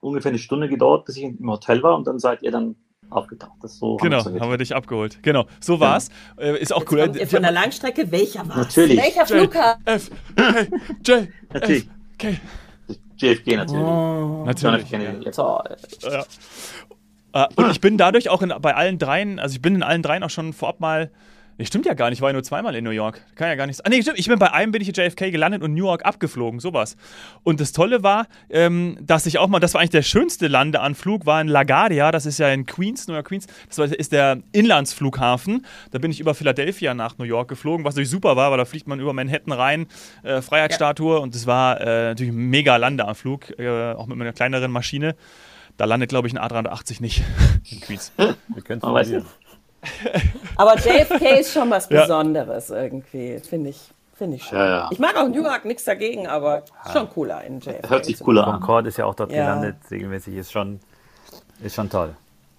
ungefähr 0.00 0.30
eine 0.30 0.38
Stunde 0.38 0.68
gedauert, 0.68 1.06
bis 1.06 1.16
ich 1.16 1.22
im 1.24 1.50
Hotel 1.50 1.82
war 1.82 1.96
und 1.96 2.06
dann 2.06 2.18
seid 2.18 2.42
ihr 2.42 2.50
dann 2.50 2.76
aufgetaucht. 3.10 3.58
Das 3.62 3.78
so 3.78 3.96
genau, 3.96 4.24
haben, 4.24 4.40
haben 4.40 4.50
wir 4.50 4.58
dich 4.58 4.74
abgeholt. 4.74 5.18
Genau, 5.22 5.46
so 5.60 5.80
war's. 5.80 6.10
Ja. 6.38 6.44
Äh, 6.44 6.60
ist 6.60 6.72
auch 6.72 6.80
Jetzt 6.80 6.92
cool. 6.92 6.98
Kommt 7.00 7.16
ihr 7.16 7.26
von 7.26 7.42
der 7.42 7.52
Langstrecke, 7.52 8.10
welcher 8.10 8.48
war 8.48 8.58
Natürlich. 8.58 9.00
Welcher 9.00 9.26
Flughafen? 9.26 9.82
F, 9.86 10.10
K, 10.36 10.66
J. 11.04 11.28
F, 11.50 11.86
K. 12.18 12.40
JFK 13.16 13.56
natürlich. 13.56 13.82
Oh, 13.82 14.42
Natürlich. 14.44 14.90
Kennedy. 14.90 15.30
toll. 15.30 15.76
Ja. 16.02 16.24
Äh, 17.32 17.48
Und 17.56 17.70
ich 17.70 17.80
bin 17.80 17.96
dadurch 17.96 18.28
auch 18.28 18.42
in, 18.42 18.52
bei 18.60 18.74
allen 18.74 18.98
dreien, 18.98 19.38
also 19.38 19.54
ich 19.54 19.62
bin 19.62 19.74
in 19.76 19.82
allen 19.82 20.02
dreien 20.02 20.22
auch 20.22 20.30
schon 20.30 20.52
vorab 20.52 20.80
mal. 20.80 21.10
Nee, 21.56 21.66
stimmt 21.66 21.86
ja 21.86 21.94
gar 21.94 22.10
nicht, 22.10 22.18
ich 22.18 22.22
war 22.22 22.30
ja 22.30 22.32
nur 22.32 22.42
zweimal 22.42 22.74
in 22.74 22.82
New 22.82 22.90
York. 22.90 23.20
Kann 23.36 23.48
ja 23.48 23.54
gar 23.54 23.66
nicht. 23.66 23.84
Ah, 23.86 23.88
nee, 23.88 24.02
stimmt. 24.02 24.18
Ich 24.18 24.26
bin 24.26 24.38
bei 24.38 24.52
einem 24.52 24.72
bin 24.72 24.82
ich 24.82 24.88
in 24.88 24.94
JFK 24.94 25.30
gelandet 25.30 25.62
und 25.62 25.72
New 25.74 25.84
York 25.84 26.04
abgeflogen, 26.04 26.58
sowas. 26.58 26.96
Und 27.44 27.60
das 27.60 27.72
Tolle 27.72 28.02
war, 28.02 28.26
ähm, 28.50 28.98
dass 29.00 29.26
ich 29.26 29.38
auch 29.38 29.46
mal, 29.46 29.60
das 29.60 29.74
war 29.74 29.80
eigentlich 29.80 29.90
der 29.90 30.02
schönste 30.02 30.48
Landeanflug, 30.48 31.26
war 31.26 31.40
in 31.40 31.46
LaGuardia, 31.46 32.10
das 32.10 32.26
ist 32.26 32.38
ja 32.38 32.48
in 32.48 32.66
Queens, 32.66 33.06
New 33.06 33.14
York 33.14 33.28
Queens. 33.28 33.46
Das 33.68 33.78
war, 33.78 33.86
ist 33.86 34.10
der 34.10 34.42
Inlandsflughafen. 34.52 35.64
Da 35.92 35.98
bin 35.98 36.10
ich 36.10 36.18
über 36.18 36.34
Philadelphia 36.34 36.92
nach 36.92 37.18
New 37.18 37.24
York 37.24 37.48
geflogen, 37.48 37.84
was 37.84 37.94
natürlich 37.94 38.10
super 38.10 38.34
war, 38.34 38.50
weil 38.50 38.58
da 38.58 38.64
fliegt 38.64 38.88
man 38.88 38.98
über 38.98 39.12
Manhattan 39.12 39.52
rein, 39.52 39.86
äh, 40.24 40.42
Freiheitsstatue 40.42 41.20
und 41.20 41.34
das 41.34 41.46
war 41.46 41.80
äh, 41.80 42.08
natürlich 42.08 42.32
ein 42.32 42.50
mega 42.50 42.76
Landeanflug, 42.76 43.58
äh, 43.58 43.92
auch 43.92 44.06
mit 44.06 44.20
einer 44.20 44.32
kleineren 44.32 44.72
Maschine. 44.72 45.14
Da 45.76 45.86
landet, 45.86 46.08
glaube 46.08 46.28
ich, 46.28 46.36
ein 46.36 46.40
A380 46.40 47.00
nicht 47.00 47.22
in 47.70 47.80
Queens. 47.80 48.12
Wir 48.16 48.62
können 48.62 48.78
es. 48.78 48.84
Aber 50.56 50.76
JFK 50.76 51.40
ist 51.40 51.52
schon 51.52 51.70
was 51.70 51.88
Ja. 51.88 52.02
Besonderes 52.02 52.70
irgendwie, 52.70 53.38
finde 53.40 53.70
ich. 53.70 53.90
Finde 54.16 54.36
ich 54.36 54.44
schon. 54.44 54.56
Ja, 54.58 54.66
ja. 54.68 54.88
Ich 54.92 55.00
mag 55.00 55.16
auch 55.16 55.26
New 55.26 55.42
York, 55.42 55.64
nichts 55.64 55.82
dagegen, 55.84 56.28
aber 56.28 56.62
schon 56.92 57.10
cooler 57.10 57.42
in 57.42 57.58
JFK. 57.58 57.90
Hört 57.90 58.04
sich 58.04 58.20
cooler 58.20 58.46
an. 58.46 58.60
Concorde 58.60 58.88
ist 58.88 58.96
ja 58.96 59.06
auch 59.06 59.14
dort 59.16 59.32
Ja. 59.32 59.38
gelandet, 59.42 59.76
regelmäßig, 59.90 60.36
ist 60.36 60.52
schon, 60.52 60.78
ist 61.64 61.74
schon 61.74 61.90
toll. 61.90 62.14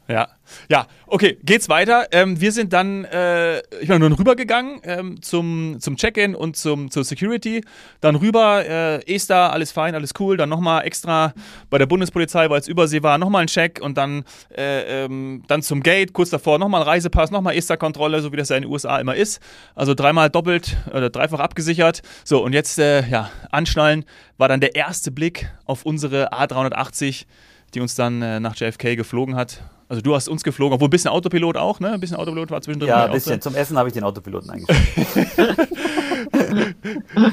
Ja, 0.08 0.28
ja, 0.70 0.86
okay, 1.08 1.40
geht's 1.44 1.68
weiter. 1.70 2.08
Ähm, 2.12 2.40
wir 2.40 2.52
sind 2.52 2.74
dann, 2.74 3.06
äh, 3.06 3.60
ich 3.82 3.88
bin 3.88 4.02
dann 4.02 4.14
rübergegangen 4.14 4.82
ähm, 4.84 5.22
zum, 5.22 5.78
zum 5.80 5.96
Check-in 5.96 6.36
und 6.36 6.56
zum, 6.56 6.92
zur 6.92 7.04
Security. 7.04 7.64
Dann 8.02 8.16
rüber, 8.16 8.64
äh, 8.66 9.14
ESTA, 9.14 9.50
alles 9.50 9.72
fein, 9.72 9.96
alles 9.96 10.12
cool. 10.20 10.38
Dann 10.38 10.50
nochmal 10.50 10.86
extra 10.86 11.34
bei 11.72 11.80
der 11.80 11.88
Bundespolizei, 11.88 12.50
weil 12.52 12.60
es 12.60 12.68
Übersee 12.68 13.02
war, 13.02 13.18
nochmal 13.18 13.44
ein 13.44 13.48
Check 13.48 13.80
und 13.82 13.98
dann, 13.98 14.24
äh, 14.56 15.06
ähm, 15.06 15.44
dann 15.48 15.64
zum 15.64 15.82
Gate, 15.82 16.14
kurz 16.14 16.30
davor 16.30 16.60
nochmal 16.60 16.82
ein 16.82 16.88
Reisepass, 16.88 17.32
nochmal 17.32 17.56
ESTA-Kontrolle, 17.56 18.22
so 18.22 18.32
wie 18.32 18.38
das 18.38 18.50
ja 18.50 18.58
in 18.58 18.64
den 18.64 18.72
USA 18.72 19.00
immer 19.00 19.16
ist. 19.16 19.42
Also 19.74 19.96
dreimal 19.96 20.30
doppelt 20.30 20.78
oder 20.92 21.10
dreifach 21.10 21.40
abgesichert. 21.40 22.04
So, 22.24 22.44
und 22.44 22.54
jetzt, 22.54 22.78
äh, 22.78 23.08
ja, 23.08 23.32
anschnallen 23.50 24.06
war 24.38 24.48
dann 24.48 24.60
der 24.62 24.76
erste 24.76 25.10
Blick 25.10 25.50
auf 25.66 25.84
unsere 25.84 26.32
A380, 26.32 27.26
die 27.74 27.82
uns 27.82 27.96
dann 27.96 28.22
äh, 28.22 28.40
nach 28.40 28.56
JFK 28.56 28.96
geflogen 28.96 29.36
hat. 29.36 29.64
Also 29.88 30.02
du 30.02 30.16
hast 30.16 30.28
uns 30.28 30.44
geflogen, 30.44 30.74
obwohl 30.74 30.88
ein 30.88 30.92
bisschen 30.92 31.12
Autopilot 31.12 31.58
auch, 31.58 31.80
ne? 31.80 31.92
Ein 31.92 32.00
bisschen 32.00 32.18
Autopilot 32.18 32.50
war 32.50 32.62
zwischendrin. 32.62 32.90
Ja, 32.90 33.06
ein 33.06 33.12
bisschen. 33.12 33.40
Zum 33.40 33.54
Essen 33.56 33.78
habe 33.78 33.90
ich 33.90 33.94
den 33.94 34.04
Autopiloten 34.04 34.50
eingestellt. 34.50 35.28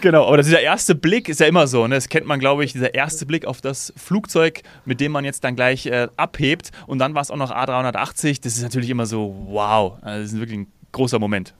Genau, 0.00 0.26
aber 0.26 0.38
dieser 0.38 0.60
erste 0.60 0.94
Blick 0.94 1.28
ist 1.28 1.40
ja 1.40 1.46
immer 1.46 1.66
so, 1.66 1.86
ne? 1.86 1.94
Das 1.94 2.08
kennt 2.08 2.26
man, 2.26 2.40
glaube 2.40 2.64
ich, 2.64 2.72
dieser 2.72 2.94
erste 2.94 3.26
Blick 3.26 3.46
auf 3.46 3.60
das 3.60 3.92
Flugzeug, 3.96 4.62
mit 4.84 5.00
dem 5.00 5.12
man 5.12 5.24
jetzt 5.24 5.44
dann 5.44 5.56
gleich 5.56 5.86
äh, 5.86 6.08
abhebt. 6.16 6.70
Und 6.86 6.98
dann 6.98 7.14
war 7.14 7.22
es 7.22 7.30
auch 7.30 7.36
noch 7.36 7.50
A380. 7.50 8.42
Das 8.42 8.56
ist 8.56 8.62
natürlich 8.62 8.90
immer 8.90 9.06
so, 9.06 9.34
wow. 9.48 9.94
Also 10.02 10.22
das 10.22 10.32
ist 10.32 10.38
wirklich 10.40 10.58
ein 10.60 10.66
großer 10.92 11.18
Moment. 11.18 11.54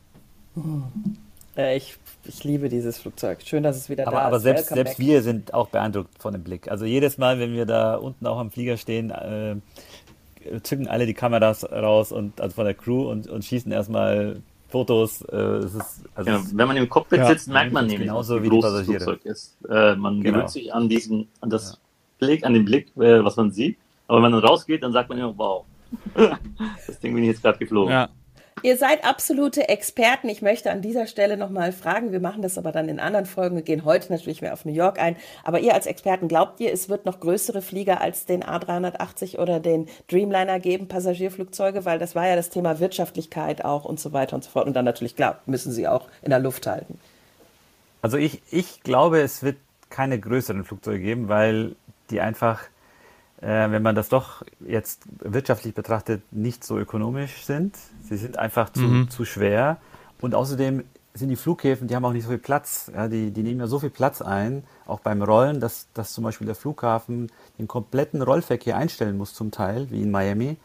Äh, 1.56 1.76
ich, 1.76 1.96
ich 2.24 2.44
liebe 2.44 2.68
dieses 2.68 2.98
Flugzeug. 2.98 3.38
Schön, 3.44 3.62
dass 3.62 3.76
es 3.76 3.88
wieder 3.88 4.06
Aber, 4.06 4.16
da 4.18 4.22
aber 4.26 4.36
ist. 4.38 4.42
selbst, 4.42 4.62
Welcome 4.70 4.76
selbst 4.76 4.98
back. 4.98 5.06
wir 5.06 5.22
sind 5.22 5.54
auch 5.54 5.68
beeindruckt 5.68 6.20
von 6.20 6.32
dem 6.32 6.42
Blick. 6.42 6.70
Also 6.70 6.84
jedes 6.84 7.18
Mal, 7.18 7.38
wenn 7.38 7.52
wir 7.54 7.66
da 7.66 7.94
unten 7.96 8.26
auch 8.26 8.38
am 8.38 8.50
Flieger 8.50 8.76
stehen, 8.76 9.10
äh, 9.10 9.56
zücken 10.62 10.88
alle 10.88 11.06
die 11.06 11.14
Kameras 11.14 11.64
raus 11.70 12.12
und 12.12 12.40
also 12.40 12.54
von 12.54 12.64
der 12.64 12.74
Crew 12.74 13.10
und, 13.10 13.26
und 13.28 13.44
schießen 13.44 13.70
erstmal 13.72 14.40
Fotos. 14.68 15.22
Äh, 15.22 15.36
es 15.36 15.74
ist, 15.74 16.00
also 16.14 16.30
Ja, 16.30 16.36
es- 16.38 16.56
wenn 16.56 16.66
man 16.68 16.76
im 16.76 16.88
Cockpit 16.88 17.18
Ja. 17.18 17.26
sitzt, 17.26 17.48
merkt 17.48 17.72
man 17.72 17.86
nämlich, 17.86 18.08
Genauso 18.08 18.42
wie 18.42 18.48
groß 18.48 18.64
das. 18.64 18.82
Flugzeug 18.86 19.24
ist. 19.24 19.56
Äh, 19.68 19.94
man 19.96 20.20
Genau. 20.20 20.32
gewöhnt 20.36 20.50
sich 20.50 20.72
an 20.72 20.88
diesen, 20.88 21.28
an 21.40 21.50
das 21.50 21.78
Blick, 22.18 22.44
an 22.44 22.54
den 22.54 22.64
Blick, 22.64 22.88
äh, 22.96 23.22
was 23.24 23.36
man 23.36 23.50
sieht. 23.50 23.76
Aber 24.08 24.16
wenn 24.18 24.30
man 24.30 24.40
dann 24.40 24.44
rausgeht, 24.48 24.82
dann 24.82 24.92
sagt 24.92 25.08
man 25.08 25.18
immer, 25.18 25.34
wow, 25.36 25.64
das 26.86 26.98
Ding 27.00 27.14
bin 27.14 27.24
ich 27.24 27.30
jetzt 27.30 27.42
gerade 27.42 27.58
geflogen. 27.58 27.92
Ja. 27.92 28.08
Ihr 28.62 28.76
seid 28.76 29.04
absolute 29.04 29.68
Experten. 29.68 30.28
Ich 30.28 30.42
möchte 30.42 30.70
an 30.70 30.82
dieser 30.82 31.06
Stelle 31.06 31.36
nochmal 31.36 31.72
fragen. 31.72 32.12
Wir 32.12 32.20
machen 32.20 32.42
das 32.42 32.58
aber 32.58 32.70
dann 32.70 32.88
in 32.88 33.00
anderen 33.00 33.26
Folgen. 33.26 33.56
Wir 33.56 33.62
gehen 33.62 33.84
heute 33.84 34.12
natürlich 34.12 34.42
mehr 34.42 34.52
auf 34.52 34.64
New 34.64 34.72
York 34.72 35.00
ein. 35.00 35.16
Aber 35.42 35.60
ihr 35.60 35.74
als 35.74 35.86
Experten, 35.86 36.28
glaubt 36.28 36.60
ihr, 36.60 36.72
es 36.72 36.88
wird 36.88 37.04
noch 37.04 37.18
größere 37.18 37.62
Flieger 37.62 38.00
als 38.00 38.24
den 38.24 38.44
A380 38.44 39.38
oder 39.38 39.58
den 39.58 39.88
Dreamliner 40.08 40.60
geben, 40.60 40.86
Passagierflugzeuge? 40.86 41.84
Weil 41.84 41.98
das 41.98 42.14
war 42.14 42.28
ja 42.28 42.36
das 42.36 42.50
Thema 42.50 42.78
Wirtschaftlichkeit 42.78 43.64
auch 43.64 43.84
und 43.84 43.98
so 43.98 44.12
weiter 44.12 44.36
und 44.36 44.44
so 44.44 44.50
fort. 44.50 44.66
Und 44.66 44.74
dann 44.74 44.84
natürlich, 44.84 45.16
klar, 45.16 45.40
müssen 45.46 45.72
sie 45.72 45.88
auch 45.88 46.06
in 46.22 46.30
der 46.30 46.38
Luft 46.38 46.66
halten. 46.66 47.00
Also 48.02 48.16
ich, 48.16 48.42
ich 48.50 48.82
glaube, 48.82 49.20
es 49.20 49.42
wird 49.42 49.56
keine 49.90 50.18
größeren 50.18 50.64
Flugzeuge 50.64 51.00
geben, 51.00 51.28
weil 51.28 51.74
die 52.10 52.20
einfach, 52.20 52.60
wenn 53.42 53.82
man 53.82 53.94
das 53.94 54.08
doch 54.08 54.44
jetzt 54.60 55.02
wirtschaftlich 55.18 55.74
betrachtet, 55.74 56.22
nicht 56.32 56.64
so 56.64 56.78
ökonomisch 56.78 57.44
sind. 57.44 57.76
Sie 58.02 58.16
sind 58.16 58.38
einfach 58.38 58.70
zu, 58.70 59.06
zu 59.06 59.24
schwer. 59.24 59.78
Und 60.20 60.34
außerdem 60.34 60.84
sind 61.14 61.28
die 61.28 61.36
Flughäfen, 61.36 61.88
die 61.88 61.96
haben 61.96 62.04
auch 62.04 62.12
nicht 62.12 62.22
so 62.22 62.30
viel 62.30 62.38
Platz. 62.38 62.90
Ja, 62.94 63.08
die, 63.08 63.32
die 63.32 63.42
nehmen 63.42 63.60
ja 63.60 63.66
so 63.66 63.78
viel 63.78 63.90
Platz 63.90 64.22
ein, 64.22 64.64
auch 64.86 65.00
beim 65.00 65.22
Rollen, 65.22 65.60
dass, 65.60 65.88
dass 65.92 66.12
zum 66.12 66.24
Beispiel 66.24 66.46
der 66.46 66.54
Flughafen 66.54 67.30
den 67.58 67.68
kompletten 67.68 68.22
Rollverkehr 68.22 68.76
einstellen 68.76 69.16
muss 69.16 69.34
zum 69.34 69.50
Teil, 69.50 69.90
wie 69.90 70.02
in 70.02 70.10
Miami, 70.10 70.56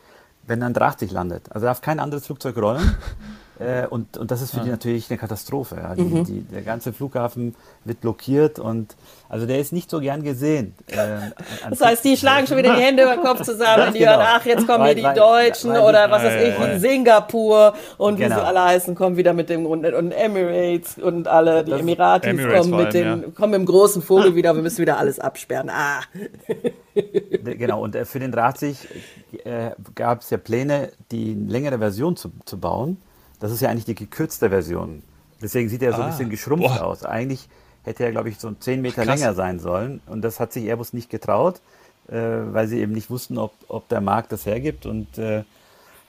wenn 0.45 0.63
ein 0.63 0.73
380 0.73 1.11
landet. 1.11 1.51
Also 1.51 1.65
darf 1.65 1.81
kein 1.81 1.99
anderes 1.99 2.27
Flugzeug 2.27 2.57
rollen. 2.57 2.95
Äh, 3.59 3.87
und, 3.87 4.17
und 4.17 4.29
das 4.29 4.41
ist 4.43 4.51
für 4.53 4.59
die 4.59 4.69
natürlich 4.69 5.09
eine 5.09 5.17
Katastrophe. 5.17 5.77
Ja. 5.81 5.95
Die, 5.95 6.23
die, 6.23 6.41
der 6.41 6.61
ganze 6.61 6.93
Flughafen 6.93 7.55
wird 7.85 8.01
blockiert 8.01 8.59
und 8.59 8.95
also 9.29 9.45
der 9.47 9.59
ist 9.59 9.73
nicht 9.73 9.89
so 9.89 9.99
gern 9.99 10.21
gesehen. 10.21 10.75
An 10.95 11.33
Das 11.71 11.81
heißt, 11.81 12.05
die 12.05 12.15
schlagen 12.17 12.45
schon 12.45 12.57
wieder 12.57 12.75
die 12.75 12.81
Hände 12.81 13.03
über 13.03 13.15
den 13.15 13.23
Kopf 13.23 13.41
zusammen, 13.41 13.85
wenn 13.87 13.93
die 13.93 13.99
Genau. 13.99 14.11
hören, 14.11 14.25
ach, 14.27 14.45
jetzt 14.45 14.67
kommen 14.67 14.81
Weil- 14.81 14.87
hier 14.93 14.95
die 14.95 15.03
weil- 15.03 15.15
Deutschen 15.15 15.71
weil 15.71 15.79
oder 15.81 16.11
was 16.11 16.23
weiß 16.23 16.33
Ja, 16.33 16.47
ich, 16.49 16.59
ja, 16.59 16.67
ja. 16.73 16.79
Singapur 16.79 17.73
und 17.97 18.19
wie 18.19 18.23
Genau. 18.23 18.35
sie 18.35 18.41
alle 18.45 18.63
heißen, 18.63 18.93
kommen 18.95 19.17
wieder 19.17 19.33
mit 19.33 19.49
dem 19.49 19.65
und, 19.65 19.85
und 19.85 20.11
Emirates 20.11 20.97
und 20.99 21.27
alle, 21.27 21.63
die 21.63 21.71
Das- 21.71 21.79
Emiratis 21.81 22.29
Emirates 22.29 22.61
kommen 22.69 22.77
mit 22.83 22.95
allem, 22.95 23.21
dem, 23.23 23.33
kommen 23.35 23.51
mit 23.51 23.59
dem 23.61 23.65
großen 23.65 24.01
Vogel 24.03 24.35
wieder, 24.35 24.55
wir 24.55 24.61
müssen 24.61 24.77
wieder 24.79 24.97
alles 24.99 25.19
absperren. 25.19 25.69
Ah, 25.71 26.01
Genau, 27.43 27.81
und 27.83 27.95
äh, 27.95 28.05
für 28.05 28.19
den 28.19 28.31
380 28.31 28.87
äh, 29.45 29.71
gab 29.95 30.21
es 30.21 30.29
ja 30.29 30.37
Pläne, 30.37 30.91
die 31.11 31.33
längere 31.33 31.77
Version 31.79 32.15
zu, 32.15 32.31
zu 32.45 32.57
bauen. 32.59 32.97
Das 33.39 33.51
ist 33.51 33.61
ja 33.61 33.69
eigentlich 33.69 33.85
die 33.85 33.95
gekürzte 33.95 34.49
Version. 34.49 35.03
Deswegen 35.41 35.69
sieht 35.69 35.83
er 35.83 35.91
so 35.93 36.01
ein 36.01 36.07
Ah, 36.07 36.09
bisschen 36.11 36.29
geschrumpft 36.29 36.67
boah. 36.79 36.83
aus. 36.85 37.03
Eigentlich 37.05 37.47
hätte 37.83 38.03
er, 38.03 38.11
glaube 38.11 38.29
ich, 38.29 38.39
so 38.39 38.51
10 38.51 38.81
Meter 38.81 39.03
Krass. 39.05 39.19
länger 39.19 39.33
sein 39.35 39.59
sollen. 39.59 40.01
Und 40.07 40.21
das 40.23 40.39
hat 40.39 40.51
sich 40.51 40.65
Airbus 40.65 40.93
nicht 40.93 41.09
getraut, 41.09 41.61
äh, 42.09 42.15
weil 42.15 42.67
sie 42.67 42.79
eben 42.81 42.93
nicht 42.93 43.09
wussten, 43.09 43.37
ob, 43.37 43.53
ob 43.67 43.87
der 43.89 44.01
Markt 44.01 44.31
das 44.31 44.45
hergibt. 44.45 44.85
Und 44.85 45.17
äh, 45.19 45.43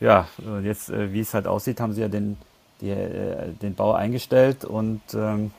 ja, 0.00 0.26
und 0.38 0.64
jetzt, 0.64 0.88
äh, 0.90 1.12
wie 1.12 1.20
es 1.20 1.34
halt 1.34 1.46
aussieht, 1.46 1.80
haben 1.80 1.92
sie 1.92 2.00
ja 2.00 2.08
den, 2.08 2.36
die, 2.80 2.90
äh, 2.90 3.52
den 3.60 3.74
Bau 3.74 3.92
eingestellt 3.92 4.64
und 4.64 5.02
ähm, 5.14 5.50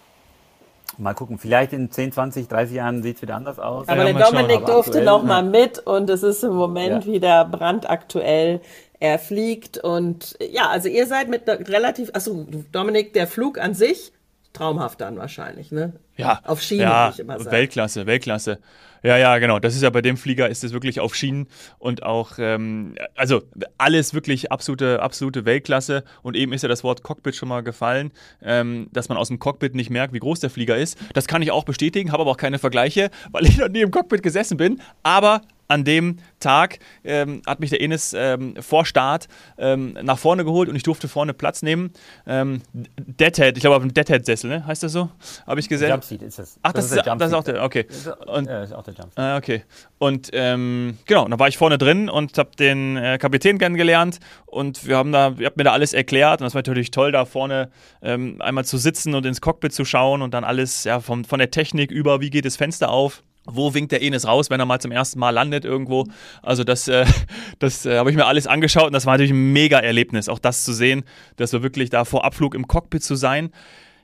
mal 0.98 1.14
gucken. 1.14 1.38
Vielleicht 1.38 1.72
in 1.74 1.92
10, 1.92 2.12
20, 2.14 2.48
30 2.48 2.76
Jahren 2.76 3.04
sieht 3.04 3.18
es 3.18 3.22
wieder 3.22 3.36
anders 3.36 3.60
aus. 3.60 3.88
aber 3.88 4.08
ja, 4.10 4.14
der. 4.14 4.26
Dominik 4.32 4.66
durfte 4.66 4.90
aktuell, 5.00 5.06
noch 5.06 5.22
ne? 5.22 5.28
mal 5.28 5.44
mit 5.44 5.80
und 5.80 6.10
es 6.10 6.24
ist 6.24 6.44
im 6.44 6.56
Moment 6.56 7.06
Ja. 7.06 7.12
wieder 7.14 7.46
brandaktuell. 7.46 8.62
Er 9.00 9.18
fliegt 9.18 9.78
und 9.78 10.38
ja, 10.52 10.68
also 10.70 10.90
ihr 10.90 11.08
seid 11.08 11.30
mit 11.30 11.48
relativ, 11.48 12.10
achso, 12.14 12.46
Dominik, 12.72 13.14
der 13.14 13.28
Flug 13.28 13.58
an 13.58 13.74
sich, 13.74 14.12
traumhaft 14.54 15.00
dann 15.00 15.18
wahrscheinlich, 15.18 15.72
ne? 15.72 15.94
Ja, 16.18 16.42
Auf 16.44 16.62
Schienen, 16.62 16.82
ja, 16.82 17.10
ich 17.10 17.20
immer 17.20 17.38
sagen. 17.40 17.52
Weltklasse, 17.52 18.06
Weltklasse. 18.06 18.60
Ja, 19.02 19.18
ja, 19.18 19.38
genau. 19.38 19.60
Das 19.60 19.76
ist 19.76 19.82
ja 19.82 19.90
bei 19.90 20.02
dem 20.02 20.18
Flieger 20.18 20.50
ist 20.50 20.64
es 20.64 20.74
wirklich 20.74 21.00
auf 21.00 21.16
Schienen 21.16 21.48
und 21.78 22.04
auch, 22.04 22.34
ähm, 22.38 22.96
also 23.16 23.42
alles 23.78 24.14
wirklich 24.14 24.52
absolute, 24.52 25.02
absolute 25.02 25.46
Weltklasse. 25.46 26.04
Und 26.22 26.36
eben 26.36 26.52
ist 26.52 26.64
ja 26.64 26.68
das 26.68 26.84
Wort 26.84 27.04
Cockpit 27.04 27.36
schon 27.36 27.48
mal 27.48 27.62
gefallen, 27.64 28.12
ähm, 28.42 28.90
dass 28.92 29.08
man 29.08 29.18
aus 29.18 29.30
dem 29.30 29.40
Cockpit 29.40 29.76
nicht 29.76 29.90
merkt, 29.90 30.14
wie 30.14 30.20
groß 30.20 30.42
der 30.42 30.50
Flieger 30.50 30.76
ist. 30.76 30.98
Das 31.14 31.28
kann 31.28 31.42
ich 31.42 31.52
auch 31.52 31.64
bestätigen, 31.64 32.12
habe 32.12 32.22
aber 32.22 32.32
auch 32.32 32.38
keine 32.38 32.60
Vergleiche, 32.60 33.10
weil 33.32 33.46
ich 33.46 33.58
noch 33.58 33.70
nie 33.70 33.82
im 33.82 33.92
Cockpit 33.92 34.22
gesessen 34.22 34.58
bin. 34.58 34.82
Aber 35.04 35.42
an 35.70 35.84
dem 35.86 36.18
Tag 36.40 36.80
ähm, 37.04 37.42
hat 37.46 37.60
mich 37.60 37.70
der 37.70 37.80
Enes 37.80 38.14
ähm, 38.14 38.56
vor 38.60 38.86
Start 38.86 39.28
ähm, 39.58 39.98
nach 40.02 40.18
vorne 40.18 40.44
geholt 40.44 40.68
und 40.68 40.76
ich 40.76 40.84
durfte 40.84 41.08
vorne 41.08 41.34
Platz 41.34 41.62
nehmen. 41.62 41.92
Ähm, 42.28 42.62
Deadhead, 42.74 43.56
ich 43.56 43.62
glaube 43.62 43.76
auf 43.76 43.84
dem 43.84 43.94
Deadhead-Sessel, 43.94 44.50
ne? 44.50 44.66
heißt 44.66 44.84
das 44.84 44.92
so? 44.92 45.10
Habe 45.46 45.60
ich 45.60 45.70
gesehen. 45.70 45.90
Jumpseat 45.90 46.24
ist 46.24 46.40
das. 46.40 46.60
Ach, 46.64 46.74
das, 46.74 46.86
ist, 46.86 46.96
der 46.96 47.16
das 47.16 47.30
ist 47.30 47.34
auch 47.34 47.44
der, 47.44 47.64
okay. 47.64 47.86
Und, 48.26 48.48
Ja, 48.48 48.64
ist 48.64 48.74
auch 48.74 48.84
der 48.84 48.96
Jumpseat. 48.96 49.20
ah, 49.20 49.38
okay. 49.38 49.64
Und 50.00 50.30
ähm, 50.34 50.98
genau, 51.06 51.26
und 51.26 51.32
da 51.32 51.40
war 51.40 51.48
ich 51.48 51.58
vorne 51.58 51.78
drin 51.78 52.10
und 52.10 52.38
habe 52.38 52.52
den 52.58 52.98
äh, 52.98 53.18
Kapitän 53.20 53.60
kennengelernt 53.60 54.20
und 54.48 54.88
wir 54.88 54.98
haben 54.98 55.12
da, 55.12 55.36
ihr 55.38 55.46
habt 55.46 55.58
mir 55.58 55.66
da 55.66 55.74
alles 55.74 55.94
erklärt 55.94 56.42
und 56.42 56.46
das 56.46 56.56
war 56.56 56.60
natürlich 56.60 56.90
toll, 56.90 57.12
da 57.12 57.26
vorne 57.26 57.70
ähm, 58.02 58.42
einmal 58.42 58.66
zu 58.66 58.78
sitzen 58.78 59.14
und 59.14 59.26
ins 59.26 59.40
Cockpit 59.40 59.74
zu 59.74 59.86
schauen 59.86 60.24
und 60.24 60.34
dann 60.34 60.44
alles 60.44 60.84
ja, 60.84 61.00
vom, 61.00 61.26
von 61.26 61.38
der 61.38 61.52
Technik 61.52 61.92
über, 61.92 62.22
wie 62.22 62.32
geht 62.32 62.46
das 62.46 62.56
Fenster 62.56 62.90
auf. 62.90 63.24
Wo 63.52 63.74
winkt 63.74 63.92
der 63.92 64.02
Enes 64.02 64.28
raus, 64.28 64.50
wenn 64.50 64.60
er 64.60 64.66
mal 64.66 64.80
zum 64.80 64.92
ersten 64.92 65.20
Mal 65.20 65.32
landet 65.32 65.66
irgendwo. 65.66 66.06
Also 66.42 66.64
das, 66.64 66.88
äh, 66.88 67.06
das 67.60 67.86
äh, 67.86 67.98
habe 67.98 68.10
ich 68.10 68.16
mir 68.16 68.26
alles 68.26 68.48
angeschaut 68.48 68.88
und 68.88 68.94
das 68.94 69.06
war 69.06 69.14
natürlich 69.14 69.32
ein 69.32 69.54
mega 69.54 69.80
Erlebnis, 69.80 70.30
auch 70.30 70.40
das 70.40 70.64
zu 70.64 70.74
sehen, 70.74 71.04
dass 71.36 71.54
wir 71.54 71.64
wirklich 71.64 71.90
da 71.90 72.06
vor 72.06 72.26
Abflug 72.26 72.56
im 72.56 72.68
Cockpit 72.68 73.04
zu 73.04 73.16
sein. 73.16 73.52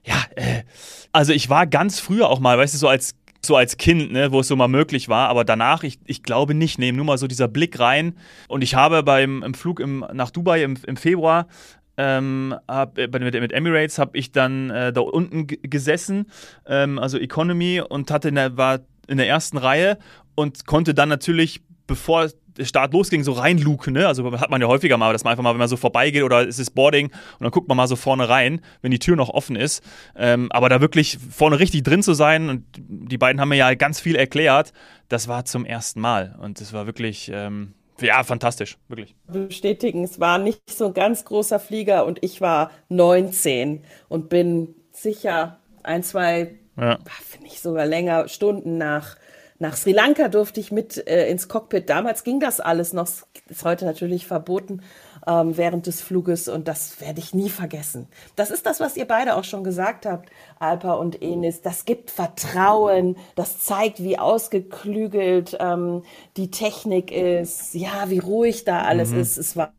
Ja, 0.04 0.16
äh, 0.36 0.64
also 1.12 1.34
ich 1.34 1.50
war 1.50 1.68
ganz 1.68 2.00
früher 2.00 2.30
auch 2.30 2.40
mal, 2.40 2.58
weißt 2.58 2.74
du, 2.74 2.78
so 2.78 2.88
als 2.88 3.16
so 3.46 3.56
als 3.56 3.78
Kind, 3.78 4.12
ne, 4.12 4.32
wo 4.32 4.40
es 4.40 4.48
so 4.48 4.56
mal 4.56 4.68
möglich 4.68 5.08
war, 5.08 5.30
aber 5.30 5.44
danach, 5.44 5.84
ich, 5.84 6.00
ich 6.06 6.24
glaube 6.24 6.56
nicht, 6.56 6.80
nee, 6.80 6.92
nur 6.92 7.06
mal 7.06 7.20
so 7.20 7.28
dieser 7.28 7.48
Blick 7.48 7.80
rein. 7.80 8.16
Und 8.48 8.64
ich 8.64 8.74
habe 8.74 9.04
beim 9.04 9.44
im 9.44 9.54
Flug 9.54 9.80
im, 9.80 10.04
nach 10.14 10.32
Dubai 10.32 10.64
im, 10.64 10.76
im 10.88 10.98
Februar 10.98 11.46
ähm, 11.98 12.56
hab, 12.68 12.98
mit, 12.98 13.14
mit 13.14 13.54
Emirates 13.54 14.00
habe 14.00 14.18
ich 14.18 14.32
dann 14.32 14.70
äh, 14.70 14.92
da 14.92 15.02
unten 15.02 15.48
gesessen, 15.48 16.26
ähm, 16.66 17.00
also 17.00 17.18
Economy 17.18 17.82
und 17.82 18.12
hatte 18.12 18.30
eine, 18.30 18.58
war 18.58 18.80
in 19.08 19.18
der 19.18 19.28
ersten 19.28 19.58
Reihe 19.58 19.98
und 20.36 20.66
konnte 20.66 20.94
dann 20.94 21.10
natürlich, 21.10 21.62
bevor 21.88 22.30
der 22.58 22.66
Start 22.66 22.94
losging, 22.94 23.24
so 23.24 23.34
reinluken. 23.34 23.94
Ne? 23.94 24.08
Also 24.08 24.32
hat 24.40 24.50
man 24.50 24.62
ja 24.62 24.68
häufiger 24.68 24.98
mal, 24.98 25.12
dass 25.14 25.24
man 25.24 25.32
einfach 25.32 25.44
mal, 25.44 25.52
wenn 25.52 25.60
man 25.60 25.68
so 25.68 25.78
vorbeigeht 25.78 26.24
oder 26.24 26.48
es 26.48 26.60
ist 26.60 26.72
Boarding 26.72 27.08
und 27.08 27.42
dann 27.42 27.52
guckt 27.52 27.68
man 27.68 27.78
mal 27.78 27.88
so 27.88 27.96
vorne 27.96 28.30
rein, 28.30 28.62
wenn 28.82 28.92
die 28.92 29.00
Tür 29.00 29.16
noch 29.16 29.30
offen 29.30 29.56
ist. 29.56 29.84
Ähm, 30.16 30.52
aber 30.52 30.70
da 30.70 30.82
wirklich 30.82 31.18
vorne 31.30 31.60
richtig 31.60 31.84
drin 31.84 32.04
zu 32.04 32.14
sein 32.14 32.50
und 32.50 32.66
die 32.78 33.18
beiden 33.18 33.42
haben 33.42 33.50
mir 33.50 33.56
ja 33.56 33.74
ganz 33.74 34.00
viel 34.00 34.16
erklärt, 34.16 34.72
das 35.10 35.28
war 35.28 35.46
zum 35.46 35.66
ersten 35.66 36.00
Mal 36.00 36.36
und 36.42 36.62
das 36.62 36.74
war 36.74 36.86
wirklich. 36.86 37.30
Ähm, 37.34 37.74
ja, 38.02 38.24
fantastisch, 38.26 38.78
wirklich. 38.90 39.16
Bestätigen, 39.26 40.04
es 40.04 40.20
war 40.20 40.38
nicht 40.38 40.70
so 40.70 40.88
ein 40.88 40.94
ganz 40.94 41.24
großer 41.24 41.62
Flieger 41.62 42.06
und 42.06 42.20
ich 42.24 42.42
war 42.42 42.72
19 42.90 43.86
und 44.10 44.28
bin 44.28 44.76
sicher 44.92 45.60
ein, 45.82 46.04
zwei 46.04 46.56
ja. 46.78 47.00
Finde 47.28 47.48
ich 47.48 47.62
sogar 47.62 47.86
länger, 47.86 48.28
Stunden 48.28 48.78
nach, 48.78 49.18
nach 49.60 49.76
Sri 49.76 49.92
Lanka 49.92 50.28
durfte 50.28 50.60
ich 50.60 50.72
mit 50.72 51.08
äh, 51.08 51.30
ins 51.30 51.48
Cockpit. 51.48 51.90
Damals 51.90 52.24
ging 52.24 52.40
das 52.40 52.60
alles 52.60 52.94
noch, 52.94 53.08
ist 53.50 53.64
heute 53.64 53.86
natürlich 53.86 54.28
verboten 54.28 54.82
ähm, 55.28 55.58
während 55.58 55.88
des 55.88 56.02
Fluges 56.02 56.48
und 56.48 56.68
das 56.68 57.00
werde 57.02 57.20
ich 57.20 57.34
nie 57.34 57.50
vergessen. 57.50 58.08
Das 58.36 58.52
ist 58.52 58.66
das, 58.66 58.80
was 58.80 58.98
ihr 58.98 59.06
beide 59.06 59.36
auch 59.36 59.44
schon 59.44 59.64
gesagt 59.64 60.06
habt, 60.06 60.30
Alpa 60.60 60.94
und 60.94 61.22
Enis. 61.22 61.62
Das 61.62 61.86
gibt 61.86 62.12
Vertrauen, 62.12 63.18
das 63.36 63.60
zeigt, 63.60 64.04
wie 64.04 64.18
ausgeklügelt 64.18 65.58
ähm, 65.60 66.04
die 66.38 66.52
Technik 66.52 67.12
ist, 67.12 67.74
ja, 67.74 68.10
wie 68.10 68.20
ruhig 68.20 68.66
da 68.66 68.84
alles 68.84 69.12
mhm. 69.12 69.20
ist. 69.20 69.38
Es 69.38 69.56
war 69.56 69.74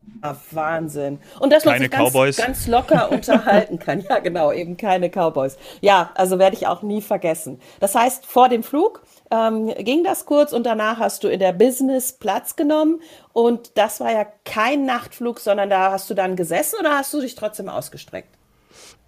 Wahnsinn. 0.50 1.18
Und 1.40 1.52
dass 1.52 1.64
man 1.64 1.78
sich 1.78 1.90
ganz, 1.90 2.36
ganz 2.36 2.66
locker 2.66 3.10
unterhalten 3.12 3.78
kann. 3.78 4.04
Ja, 4.08 4.18
genau, 4.18 4.52
eben 4.52 4.76
keine 4.76 5.08
Cowboys. 5.10 5.56
Ja, 5.80 6.10
also 6.14 6.38
werde 6.38 6.56
ich 6.56 6.66
auch 6.66 6.82
nie 6.82 7.02
vergessen. 7.02 7.60
Das 7.80 7.94
heißt, 7.94 8.26
vor 8.26 8.48
dem 8.48 8.62
Flug 8.62 9.02
ähm, 9.30 9.72
ging 9.78 10.04
das 10.04 10.26
kurz 10.26 10.52
und 10.52 10.64
danach 10.64 10.98
hast 10.98 11.24
du 11.24 11.28
in 11.28 11.40
der 11.40 11.52
Business 11.52 12.12
Platz 12.12 12.56
genommen 12.56 13.00
und 13.32 13.76
das 13.76 14.00
war 14.00 14.12
ja 14.12 14.26
kein 14.44 14.86
Nachtflug, 14.86 15.40
sondern 15.40 15.70
da 15.70 15.92
hast 15.92 16.08
du 16.10 16.14
dann 16.14 16.36
gesessen 16.36 16.78
oder 16.80 16.96
hast 16.96 17.12
du 17.12 17.20
dich 17.20 17.34
trotzdem 17.34 17.68
ausgestreckt? 17.68 18.36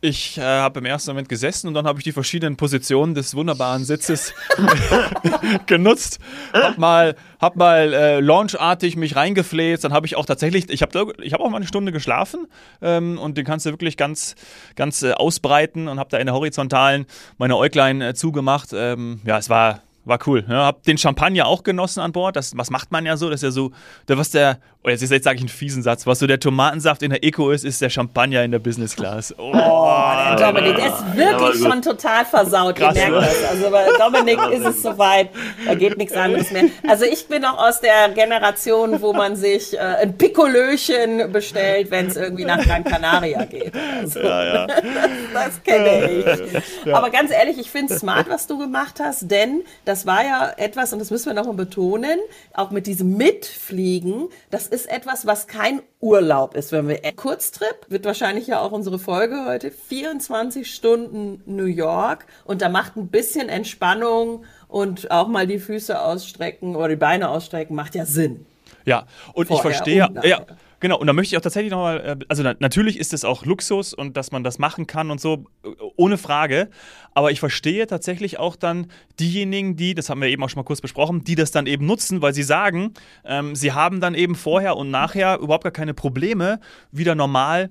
Ich 0.01 0.39
äh, 0.39 0.43
habe 0.43 0.79
im 0.79 0.85
ersten 0.85 1.11
Moment 1.11 1.29
gesessen 1.29 1.67
und 1.67 1.75
dann 1.75 1.85
habe 1.85 1.99
ich 1.99 2.05
die 2.05 2.13
verschiedenen 2.13 2.57
Positionen 2.57 3.17
des 3.17 3.35
wunderbaren 3.35 3.85
Sitzes 3.85 4.33
genutzt. 5.67 6.21
Hab 6.53 6.79
mal, 6.79 7.17
hab 7.41 7.57
mal 7.57 7.93
äh, 7.93 8.21
launchartig 8.21 8.95
mich 8.95 9.17
reingefläht. 9.17 9.83
Dann 9.83 9.93
habe 9.93 10.07
ich 10.07 10.15
auch 10.15 10.25
tatsächlich, 10.25 10.71
ich 10.71 10.83
habe 10.83 11.15
ich 11.21 11.33
hab 11.33 11.41
auch 11.41 11.51
mal 11.51 11.57
eine 11.57 11.67
Stunde 11.67 11.91
geschlafen 11.91 12.47
ähm, 12.81 13.19
und 13.19 13.37
den 13.37 13.45
kannst 13.45 13.67
du 13.67 13.71
wirklich 13.71 13.97
ganz, 13.97 14.37
ganz 14.77 15.03
äh, 15.03 15.15
ausbreiten 15.15 15.89
und 15.89 15.99
habe 15.99 16.11
da 16.11 16.19
in 16.19 16.27
der 16.27 16.35
Horizontalen 16.35 17.07
meine 17.37 17.57
Äuglein 17.57 18.01
äh, 18.01 18.15
zugemacht. 18.15 18.69
Ähm, 18.73 19.21
ja, 19.25 19.37
es 19.37 19.51
war 19.51 19.83
war 20.09 20.19
cool. 20.27 20.45
Ja, 20.49 20.67
hab 20.67 20.83
den 20.85 20.99
Champagner 20.99 21.47
auch 21.47 21.63
genossen 21.63 22.01
an 22.01 22.13
Bord. 22.13 22.37
Das, 22.37 22.57
was 22.57 22.71
macht 22.71 22.91
man 22.91 23.07
ja 23.07 23.17
so? 23.17 23.31
Das 23.31 23.43
ist 23.43 23.43
ja 23.43 23.51
so, 23.51 23.73
was 24.07 24.31
der, 24.31 24.59
oh, 24.83 24.89
jetzt, 24.89 25.03
jetzt 25.03 25.25
sage 25.25 25.37
ich 25.37 25.43
einen 25.43 25.49
fiesen 25.49 25.83
Satz, 25.83 26.07
was 26.07 26.19
so 26.19 26.27
der 26.27 26.41
Tomatensaft 26.41 27.03
in 27.03 27.11
der 27.11 27.23
Eco 27.23 27.51
ist, 27.51 27.65
ist 27.65 27.81
der 27.81 27.91
Champagner 27.91 28.43
in 28.43 28.51
der 28.51 28.59
Business 28.59 28.97
Class. 28.97 29.35
Oh, 29.39 29.53
oh 29.53 30.35
der 30.37 30.37
Dominik, 30.37 30.77
der 30.77 30.87
ist 30.89 31.17
wirklich 31.17 31.63
schon 31.63 31.83
total 31.83 32.25
versaut. 32.25 32.77
Krass, 32.77 32.97
ich 32.97 33.09
merke 33.09 33.27
das. 33.27 33.51
Also 33.51 33.71
bei 33.71 33.87
Dominik 33.99 34.39
ist 34.53 34.67
es 34.67 34.83
soweit, 34.83 35.31
da 35.67 35.75
geht 35.75 35.97
nichts 35.99 36.17
anderes 36.17 36.51
mehr. 36.51 36.65
Also 36.87 37.05
ich 37.05 37.29
bin 37.29 37.45
auch 37.45 37.59
aus 37.59 37.81
der 37.81 38.09
Generation, 38.11 39.01
wo 39.03 39.13
man 39.13 39.37
sich 39.37 39.75
äh, 39.75 39.79
ein 39.79 40.17
Pikolöchen 40.17 41.31
bestellt, 41.33 41.91
wenn 41.91 42.07
es 42.07 42.17
irgendwie 42.17 42.45
nach 42.45 42.63
Gran 42.65 42.85
Canaria 42.85 43.45
geht. 43.45 43.73
Also, 44.01 44.21
ja, 44.21 44.45
ja. 44.45 44.67
das, 44.67 44.83
das 45.35 45.63
kenne 45.63 46.11
ich. 46.11 46.95
Aber 46.95 47.11
ganz 47.11 47.31
ehrlich, 47.31 47.59
ich 47.59 47.71
finde 47.71 47.95
es 47.95 48.01
smart, 48.01 48.29
was 48.29 48.47
du 48.47 48.59
gemacht 48.59 49.01
hast, 49.01 49.31
denn 49.31 49.63
das 49.85 49.98
das 49.99 50.07
war 50.07 50.25
ja 50.25 50.53
etwas, 50.57 50.93
und 50.93 51.01
das 51.01 51.11
müssen 51.11 51.27
wir 51.27 51.35
nochmal 51.35 51.57
betonen, 51.57 52.21
auch 52.55 52.71
mit 52.71 52.87
diesem 52.87 53.17
Mitfliegen, 53.17 54.29
das 54.49 54.69
ist 54.69 54.89
etwas, 54.89 55.27
was 55.27 55.49
kein 55.49 55.83
Urlaub 55.99 56.55
ist. 56.55 56.71
Wenn 56.71 56.87
wir 56.87 57.01
Kurztrip, 57.17 57.87
wird 57.89 58.05
wahrscheinlich 58.05 58.47
ja 58.47 58.61
auch 58.61 58.71
unsere 58.71 59.01
Folge 59.01 59.45
heute, 59.45 59.73
24 59.73 60.73
Stunden 60.73 61.43
New 61.47 61.65
York 61.65 62.27
und 62.45 62.63
da 62.63 62.69
macht 62.69 62.97
ein 62.97 63.09
bisschen 63.09 63.49
Entspannung 63.49 64.45
und 64.69 65.11
auch 65.11 65.27
mal 65.27 65.49
die 65.49 65.59
Füße 65.59 66.01
ausstrecken 66.01 66.77
oder 66.77 66.91
die 66.91 66.97
Beine 66.97 67.29
ausstrecken, 67.29 67.75
macht 67.75 67.97
ja 67.97 68.07
Sinn. 68.07 68.47
Ja, 68.85 69.05
und 69.33 69.49
Vorher 69.49 69.71
ich 69.71 69.77
verstehe, 69.77 70.09
ja, 70.23 70.47
Genau, 70.81 70.97
und 70.97 71.07
da 71.09 71.13
möchte 71.13 71.35
ich 71.35 71.37
auch 71.39 71.43
tatsächlich 71.43 71.73
nochmal, 71.73 72.01
äh, 72.01 72.25
also 72.29 72.43
natürlich 72.43 72.99
ist 72.99 73.13
es 73.13 73.25
auch 73.25 73.45
Luxus 73.45 73.93
und 73.93 74.17
dass 74.17 74.31
man 74.31 74.45
das 74.45 74.59
machen 74.59 74.87
kann 74.87 75.11
und 75.11 75.21
so, 75.21 75.45
äh, 75.65 75.69
ohne 75.97 76.19
Frage. 76.19 76.69
Aber 77.15 77.33
ich 77.33 77.41
verstehe 77.41 77.87
tatsächlich 77.87 78.39
auch 78.39 78.55
dann 78.55 78.91
diejenigen, 79.19 79.77
die, 79.77 79.95
das 79.95 80.09
haben 80.09 80.21
wir 80.21 80.29
eben 80.29 80.43
auch 80.45 80.49
schon 80.49 80.61
mal 80.61 80.65
kurz 80.65 80.81
besprochen, 80.81 81.25
die 81.25 81.35
das 81.35 81.51
dann 81.51 81.67
eben 81.67 81.85
nutzen, 81.85 82.23
weil 82.23 82.33
sie 82.33 82.45
sagen, 82.45 82.95
ähm, 83.25 83.57
sie 83.57 83.73
haben 83.73 84.01
dann 84.01 84.15
eben 84.15 84.37
vorher 84.37 84.77
und 84.77 84.91
nachher 84.91 85.39
überhaupt 85.39 85.65
gar 85.65 85.73
keine 85.73 85.95
Probleme, 85.95 86.61
wieder 86.93 87.17
normal 87.17 87.71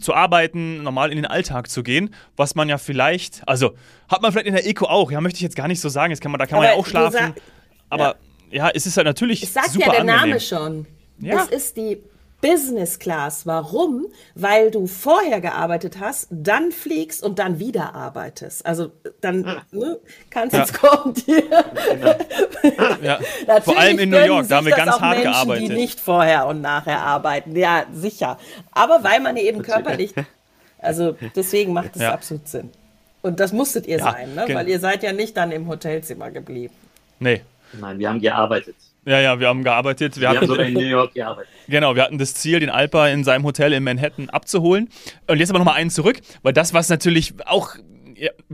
zu 0.00 0.14
arbeiten, 0.14 0.82
normal 0.82 1.10
in 1.10 1.16
den 1.16 1.26
Alltag 1.26 1.68
zu 1.68 1.82
gehen, 1.82 2.14
was 2.36 2.54
man 2.54 2.68
ja 2.68 2.78
vielleicht, 2.78 3.46
also 3.46 3.74
hat 4.08 4.22
man 4.22 4.32
vielleicht 4.32 4.46
in 4.46 4.54
der 4.54 4.66
Eco 4.66 4.86
auch, 4.86 5.10
ja, 5.10 5.20
möchte 5.20 5.36
ich 5.36 5.42
jetzt 5.42 5.56
gar 5.56 5.68
nicht 5.68 5.80
so 5.80 5.88
sagen, 5.88 6.12
jetzt 6.12 6.20
kann 6.20 6.30
man, 6.30 6.38
da 6.38 6.46
kann 6.46 6.58
aber 6.58 6.66
man 6.66 6.74
ja 6.74 6.80
auch 6.80 6.86
schlafen. 6.86 7.34
Aber 7.90 8.16
ja. 8.50 8.66
ja, 8.66 8.70
es 8.72 8.86
ist 8.86 8.96
halt 8.96 9.06
natürlich. 9.06 9.42
Es 9.42 9.52
sagt 9.52 9.70
super 9.70 9.86
ja 9.86 9.92
der 9.92 10.00
angenehm. 10.00 10.20
Name 10.20 10.40
schon. 10.40 10.86
Ja. 11.20 11.42
Es 11.42 11.48
ist 11.48 11.76
die 11.76 11.98
Business 12.40 12.98
Class. 12.98 13.46
Warum? 13.46 14.06
Weil 14.34 14.70
du 14.70 14.86
vorher 14.86 15.40
gearbeitet 15.40 15.98
hast, 15.98 16.28
dann 16.30 16.70
fliegst 16.70 17.22
und 17.22 17.38
dann 17.38 17.58
wieder 17.58 17.94
arbeitest. 17.94 18.64
Also 18.64 18.92
dann 19.20 19.62
ne, 19.70 19.98
kannst 20.30 20.54
ja. 20.54 20.60
jetzt 20.60 20.74
kommen. 20.74 21.14
ja. 23.02 23.18
Vor 23.62 23.78
allem 23.78 23.98
in 23.98 24.10
New 24.10 24.18
York, 24.18 24.48
da 24.48 24.56
haben 24.56 24.66
wir 24.66 24.76
ganz 24.76 25.00
hart 25.00 25.18
Menschen, 25.18 25.32
gearbeitet. 25.32 25.68
Die 25.68 25.74
nicht 25.74 26.00
vorher 26.00 26.46
und 26.46 26.60
nachher 26.60 27.00
arbeiten. 27.00 27.56
Ja, 27.56 27.86
sicher. 27.92 28.38
Aber 28.70 29.02
weil 29.02 29.20
man 29.20 29.36
eben 29.36 29.62
körperlich, 29.62 30.14
also 30.78 31.16
deswegen 31.34 31.72
macht 31.72 31.96
es 31.96 32.02
ja. 32.02 32.12
absolut 32.12 32.46
Sinn. 32.46 32.70
Und 33.20 33.40
das 33.40 33.52
musstet 33.52 33.86
ihr 33.86 33.98
ja, 33.98 34.04
sein, 34.04 34.34
ne? 34.34 34.44
Genau. 34.46 34.60
weil 34.60 34.68
ihr 34.68 34.78
seid 34.78 35.02
ja 35.02 35.12
nicht 35.12 35.36
dann 35.36 35.50
im 35.50 35.66
Hotelzimmer 35.66 36.30
geblieben. 36.30 36.74
Nee. 37.18 37.42
Nein, 37.72 37.98
wir 37.98 38.08
haben 38.08 38.20
gearbeitet. 38.20 38.76
Ja, 39.08 39.20
ja, 39.20 39.40
wir 39.40 39.48
haben 39.48 39.64
gearbeitet. 39.64 40.16
Wir, 40.16 40.20
wir 40.20 40.28
hatten, 40.28 40.40
haben 40.40 40.46
sogar 40.48 40.66
in 40.66 40.74
New 40.74 40.80
York 40.80 41.14
gearbeitet. 41.14 41.50
Genau, 41.66 41.94
wir 41.94 42.02
hatten 42.02 42.18
das 42.18 42.34
Ziel, 42.34 42.60
den 42.60 42.68
Alpa 42.68 43.08
in 43.08 43.24
seinem 43.24 43.44
Hotel 43.44 43.72
in 43.72 43.82
Manhattan 43.82 44.28
abzuholen. 44.28 44.90
Und 45.26 45.38
jetzt 45.38 45.48
aber 45.48 45.58
nochmal 45.58 45.76
einen 45.76 45.88
zurück, 45.88 46.20
weil 46.42 46.52
das, 46.52 46.74
was 46.74 46.90
natürlich 46.90 47.32
auch 47.46 47.74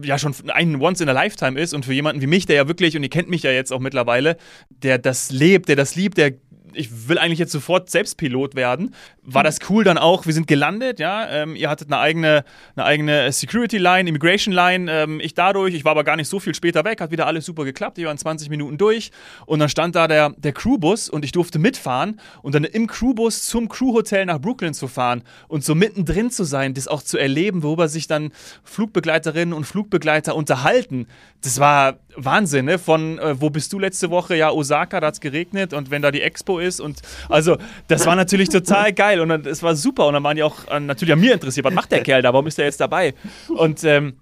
ja, 0.01 0.19
schon 0.19 0.35
ein 0.53 0.81
Once 0.81 1.01
in 1.01 1.09
a 1.09 1.13
Lifetime 1.13 1.59
ist 1.59 1.75
und 1.75 1.85
für 1.85 1.93
jemanden 1.93 2.23
wie 2.23 2.27
mich, 2.27 2.47
der 2.47 2.57
ja 2.57 2.69
wirklich, 2.69 2.97
und 2.97 3.03
ihr 3.03 3.09
kennt 3.09 3.29
mich 3.29 3.43
ja 3.43 3.51
jetzt 3.51 3.73
auch 3.73 3.81
mittlerweile, 3.81 4.37
der 4.69 4.99
das 4.99 5.31
lebt, 5.31 5.69
der 5.69 5.77
das 5.77 5.97
liebt, 5.97 6.19
der 6.19 6.35
ich 6.77 7.09
will 7.09 7.19
eigentlich 7.19 7.39
jetzt 7.39 7.53
sofort 7.53 7.91
selbst 7.91 8.17
Pilot 8.17 8.55
werden. 8.55 8.95
War 9.23 9.43
das 9.43 9.59
cool 9.69 9.85
dann 9.85 9.99
auch? 9.99 10.27
Wir 10.27 10.33
sind 10.33 10.47
gelandet, 10.47 11.01
ja. 11.01 11.29
Ähm, 11.29 11.57
ihr 11.57 11.71
hattet 11.71 11.89
eine 11.89 11.99
eigene, 11.99 12.45
eine 12.77 12.85
eigene 12.85 13.33
Security 13.33 13.79
Line, 13.79 14.09
Immigration 14.09 14.53
Line. 14.53 14.91
Ähm, 14.91 15.21
ich 15.21 15.35
dadurch, 15.35 15.75
ich 15.75 15.85
war 15.85 15.93
aber 15.93 16.05
gar 16.05 16.17
nicht 16.17 16.29
so 16.29 16.41
viel 16.41 16.55
später 16.55 16.85
weg, 16.85 17.01
hat 17.01 17.11
wieder 17.11 17.27
alles 17.27 17.47
super 17.47 17.65
geklappt. 17.65 17.99
Ich 17.99 18.05
war 18.05 18.13
in 18.13 18.19
20 18.19 18.51
Minuten 18.51 18.79
durch 18.79 19.11
und 19.47 19.59
dann 19.61 19.69
stand 19.69 19.95
da 19.95 20.09
der, 20.09 20.31
der 20.31 20.53
Crewbus 20.53 21.09
und 21.09 21.25
ich 21.25 21.33
durfte 21.33 21.59
mitfahren 21.59 22.21
und 22.43 22.55
dann 22.55 22.65
im 22.65 22.87
Crewbus 22.87 23.45
zum 23.47 23.69
Crewhotel 23.69 24.27
nach 24.27 24.41
Brooklyn 24.41 24.75
zu 24.75 24.89
fahren 24.89 25.23
und 25.49 25.65
so 25.65 25.75
mittendrin 25.75 26.31
zu 26.31 26.45
sein, 26.45 26.75
das 26.75 26.89
auch 26.89 27.03
zu 27.03 27.19
erleben, 27.19 27.63
worüber 27.63 27.89
sich 27.89 28.07
dann 28.07 28.33
Flugbegleiterinnen 28.65 29.55
und 29.55 29.65
Flugbegleiter 29.65 30.37
unterhalten. 30.37 31.07
Das 31.43 31.61
war 31.61 31.99
Wahnsinn, 32.17 32.67
ne? 32.67 32.79
Von 32.79 33.19
äh, 33.19 33.41
wo 33.41 33.51
bist 33.51 33.73
du 33.73 33.79
letzte 33.79 34.11
Woche? 34.11 34.37
Ja, 34.37 34.51
Osaka, 34.51 35.01
da 35.01 35.09
hat 35.09 35.15
es 35.15 35.21
geregnet 35.21 35.73
und 35.73 35.91
wenn 35.91 36.03
da 36.03 36.11
die 36.11 36.23
Expo 36.23 36.59
ist 36.59 36.81
und 36.81 37.01
also 37.29 37.57
das 37.89 38.07
war 38.07 38.17
natürlich 38.17 38.49
total 38.49 38.93
geil 38.95 39.21
und 39.21 39.47
es 39.47 39.63
war 39.63 39.75
super 39.75 40.07
und 40.07 40.15
dann 40.15 40.23
waren 40.23 40.37
die 40.37 40.43
auch 40.43 40.67
äh, 40.69 40.81
natürlich 40.81 41.13
an 41.13 41.21
mir 41.21 41.35
interessiert, 41.35 41.65
was 41.65 41.75
macht 41.75 41.93
der 41.93 42.03
Kerl 42.03 42.23
da, 42.23 42.33
warum 42.33 42.47
ist 42.47 42.59
der 42.59 42.67
jetzt 42.67 42.81
dabei? 42.81 43.15
Und 43.49 43.85
ähm, 43.85 44.15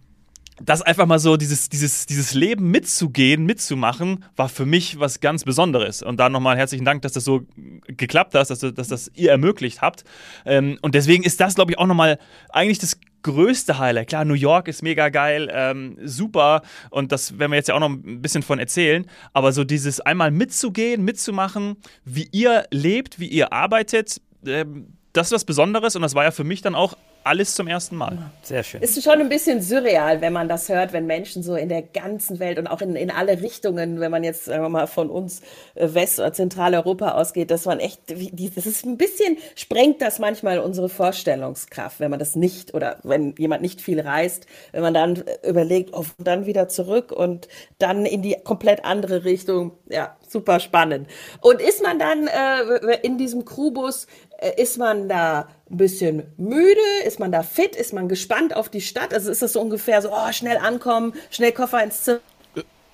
das 0.60 0.82
einfach 0.82 1.06
mal 1.06 1.18
so, 1.18 1.36
dieses, 1.36 1.68
dieses, 1.68 2.06
dieses 2.06 2.34
Leben 2.34 2.70
mitzugehen, 2.70 3.44
mitzumachen, 3.44 4.24
war 4.36 4.48
für 4.48 4.66
mich 4.66 4.98
was 4.98 5.20
ganz 5.20 5.44
Besonderes. 5.44 6.02
Und 6.02 6.18
da 6.18 6.28
nochmal 6.28 6.56
herzlichen 6.56 6.84
Dank, 6.84 7.02
dass 7.02 7.12
das 7.12 7.24
so 7.24 7.42
geklappt 7.86 8.34
hat, 8.34 8.50
dass, 8.50 8.60
dass 8.60 8.88
das 8.88 9.10
ihr 9.14 9.30
ermöglicht 9.30 9.80
habt. 9.80 10.04
Ähm, 10.44 10.78
und 10.82 10.94
deswegen 10.94 11.22
ist 11.22 11.40
das, 11.40 11.54
glaube 11.54 11.72
ich, 11.72 11.78
auch 11.78 11.86
nochmal 11.86 12.18
eigentlich 12.50 12.78
das 12.78 12.98
größte 13.22 13.78
Highlight. 13.78 14.08
Klar, 14.08 14.24
New 14.24 14.34
York 14.34 14.68
ist 14.68 14.82
mega 14.82 15.08
geil, 15.08 15.48
ähm, 15.52 15.96
super. 16.04 16.62
Und 16.90 17.12
das 17.12 17.38
werden 17.38 17.52
wir 17.52 17.56
jetzt 17.56 17.68
ja 17.68 17.74
auch 17.74 17.80
noch 17.80 17.90
ein 17.90 18.20
bisschen 18.20 18.42
von 18.42 18.58
erzählen. 18.58 19.06
Aber 19.32 19.52
so 19.52 19.64
dieses 19.64 20.00
einmal 20.00 20.30
mitzugehen, 20.30 21.04
mitzumachen, 21.04 21.76
wie 22.04 22.28
ihr 22.32 22.64
lebt, 22.70 23.20
wie 23.20 23.28
ihr 23.28 23.52
arbeitet, 23.52 24.20
ähm, 24.46 24.88
das 25.12 25.28
ist 25.28 25.32
was 25.32 25.44
Besonderes. 25.44 25.96
Und 25.96 26.02
das 26.02 26.14
war 26.14 26.24
ja 26.24 26.30
für 26.30 26.44
mich 26.44 26.62
dann 26.62 26.74
auch 26.74 26.96
alles 27.24 27.54
zum 27.54 27.68
ersten 27.68 27.96
Mal. 27.96 28.18
Sehr 28.42 28.62
schön. 28.62 28.82
Ist 28.82 29.02
schon 29.02 29.20
ein 29.20 29.28
bisschen 29.28 29.62
surreal, 29.62 30.20
wenn 30.20 30.32
man 30.32 30.48
das 30.48 30.68
hört, 30.68 30.92
wenn 30.92 31.06
Menschen 31.06 31.42
so 31.42 31.54
in 31.54 31.68
der 31.68 31.82
ganzen 31.82 32.38
Welt 32.38 32.58
und 32.58 32.66
auch 32.66 32.80
in, 32.80 32.96
in 32.96 33.10
alle 33.10 33.40
Richtungen, 33.40 34.00
wenn 34.00 34.10
man 34.10 34.24
jetzt 34.24 34.46
sagen 34.46 34.62
wir 34.62 34.68
mal 34.68 34.86
von 34.86 35.10
uns 35.10 35.40
äh, 35.74 35.94
West- 35.94 36.18
oder 36.18 36.32
Zentraleuropa 36.32 37.12
ausgeht, 37.12 37.50
dass 37.50 37.64
man 37.64 37.80
echt, 37.80 38.10
das 38.10 38.66
ist 38.66 38.84
ein 38.84 38.96
bisschen, 38.96 39.36
sprengt 39.54 40.02
das 40.02 40.18
manchmal 40.18 40.58
unsere 40.58 40.88
Vorstellungskraft, 40.88 42.00
wenn 42.00 42.10
man 42.10 42.18
das 42.18 42.36
nicht 42.36 42.74
oder 42.74 42.98
wenn 43.02 43.34
jemand 43.36 43.62
nicht 43.62 43.80
viel 43.80 44.00
reist, 44.00 44.46
wenn 44.72 44.82
man 44.82 44.94
dann 44.94 45.22
überlegt, 45.46 45.90
oh, 45.92 46.04
dann 46.18 46.46
wieder 46.46 46.68
zurück 46.68 47.12
und 47.12 47.48
dann 47.78 48.06
in 48.06 48.22
die 48.22 48.36
komplett 48.42 48.84
andere 48.84 49.24
Richtung. 49.24 49.72
Ja, 49.88 50.16
super 50.28 50.60
spannend. 50.60 51.08
Und 51.40 51.60
ist 51.60 51.82
man 51.82 51.98
dann 51.98 52.26
äh, 52.26 52.96
in 53.02 53.18
diesem 53.18 53.44
Crewbus, 53.44 54.06
äh, 54.38 54.60
ist 54.60 54.78
man 54.78 55.08
da 55.08 55.48
ein 55.72 55.76
bisschen 55.78 56.22
müde? 56.36 56.80
Ist 57.04 57.18
man 57.18 57.32
da 57.32 57.42
fit? 57.42 57.74
Ist 57.74 57.92
man 57.92 58.08
gespannt 58.08 58.54
auf 58.54 58.68
die 58.68 58.80
Stadt? 58.80 59.12
Also 59.12 59.30
ist 59.30 59.42
das 59.42 59.54
so 59.54 59.60
ungefähr 59.60 60.02
so, 60.02 60.10
oh, 60.12 60.32
schnell 60.32 60.58
ankommen, 60.58 61.14
schnell 61.30 61.52
Koffer 61.52 61.82
ins 61.82 62.02
Zimmer? 62.04 62.20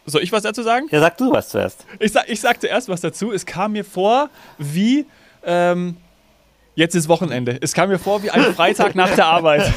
Soll 0.06 0.22
ich 0.22 0.32
was 0.32 0.42
dazu 0.42 0.62
sagen? 0.62 0.86
Ja, 0.90 1.00
sag 1.00 1.18
du 1.18 1.30
was 1.30 1.50
zuerst. 1.50 1.84
Ich 1.98 2.12
sag, 2.12 2.30
ich 2.30 2.40
sag 2.40 2.60
zuerst 2.60 2.88
was 2.88 3.02
dazu. 3.02 3.30
Es 3.30 3.44
kam 3.44 3.72
mir 3.72 3.84
vor 3.84 4.30
wie, 4.56 5.04
ähm, 5.44 5.96
jetzt 6.78 6.94
ist 6.94 7.08
Wochenende. 7.08 7.58
Es 7.60 7.74
kam 7.74 7.88
mir 7.88 7.98
vor 7.98 8.22
wie 8.22 8.30
ein 8.30 8.54
Freitag 8.54 8.94
nach 8.94 9.12
der 9.14 9.26
Arbeit. 9.26 9.72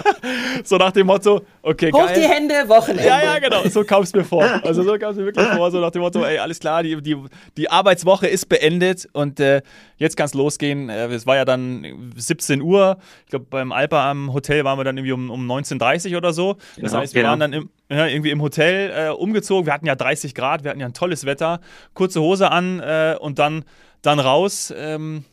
so 0.64 0.76
nach 0.76 0.92
dem 0.92 1.08
Motto, 1.08 1.42
okay, 1.62 1.90
Hoch 1.92 2.06
geil. 2.06 2.20
die 2.20 2.28
Hände, 2.28 2.54
Wochenende. 2.68 3.04
Ja, 3.04 3.22
ja, 3.22 3.38
genau. 3.40 3.66
So 3.68 3.82
kam 3.82 4.02
es 4.04 4.12
mir 4.14 4.24
vor. 4.24 4.44
Also 4.64 4.82
so 4.84 4.96
kam 4.96 5.10
es 5.10 5.16
mir 5.16 5.24
wirklich 5.26 5.46
vor, 5.48 5.70
so 5.70 5.80
nach 5.80 5.90
dem 5.90 6.02
Motto, 6.02 6.24
ey, 6.24 6.38
alles 6.38 6.60
klar, 6.60 6.82
die, 6.84 7.02
die, 7.02 7.16
die 7.56 7.68
Arbeitswoche 7.70 8.28
ist 8.28 8.48
beendet 8.48 9.08
und 9.12 9.40
äh, 9.40 9.60
jetzt 9.96 10.16
kann 10.16 10.26
es 10.26 10.34
losgehen. 10.34 10.88
Äh, 10.88 11.06
es 11.08 11.26
war 11.26 11.34
ja 11.36 11.44
dann 11.44 12.12
17 12.16 12.62
Uhr. 12.62 12.98
Ich 13.24 13.30
glaube, 13.30 13.46
beim 13.50 13.72
Alpa 13.72 14.08
am 14.08 14.32
Hotel 14.32 14.64
waren 14.64 14.78
wir 14.78 14.84
dann 14.84 14.96
irgendwie 14.96 15.12
um, 15.12 15.30
um 15.30 15.50
19.30 15.50 16.12
Uhr 16.12 16.18
oder 16.18 16.32
so. 16.32 16.54
Das 16.54 16.90
Genau, 16.92 16.98
heißt, 17.02 17.14
wir 17.14 17.22
genau. 17.22 17.30
waren 17.32 17.40
dann 17.40 17.52
im, 17.52 17.70
ja, 17.90 18.06
irgendwie 18.06 18.30
im 18.30 18.40
Hotel 18.40 18.92
äh, 18.96 19.10
umgezogen. 19.10 19.66
Wir 19.66 19.72
hatten 19.72 19.86
ja 19.86 19.96
30 19.96 20.34
Grad, 20.34 20.62
wir 20.62 20.70
hatten 20.70 20.80
ja 20.80 20.86
ein 20.86 20.94
tolles 20.94 21.26
Wetter. 21.26 21.60
Kurze 21.94 22.20
Hose 22.20 22.50
an 22.52 22.78
äh, 22.80 23.16
und 23.18 23.38
dann, 23.40 23.64
dann 24.02 24.20
raus. 24.20 24.72
Ähm, 24.76 25.24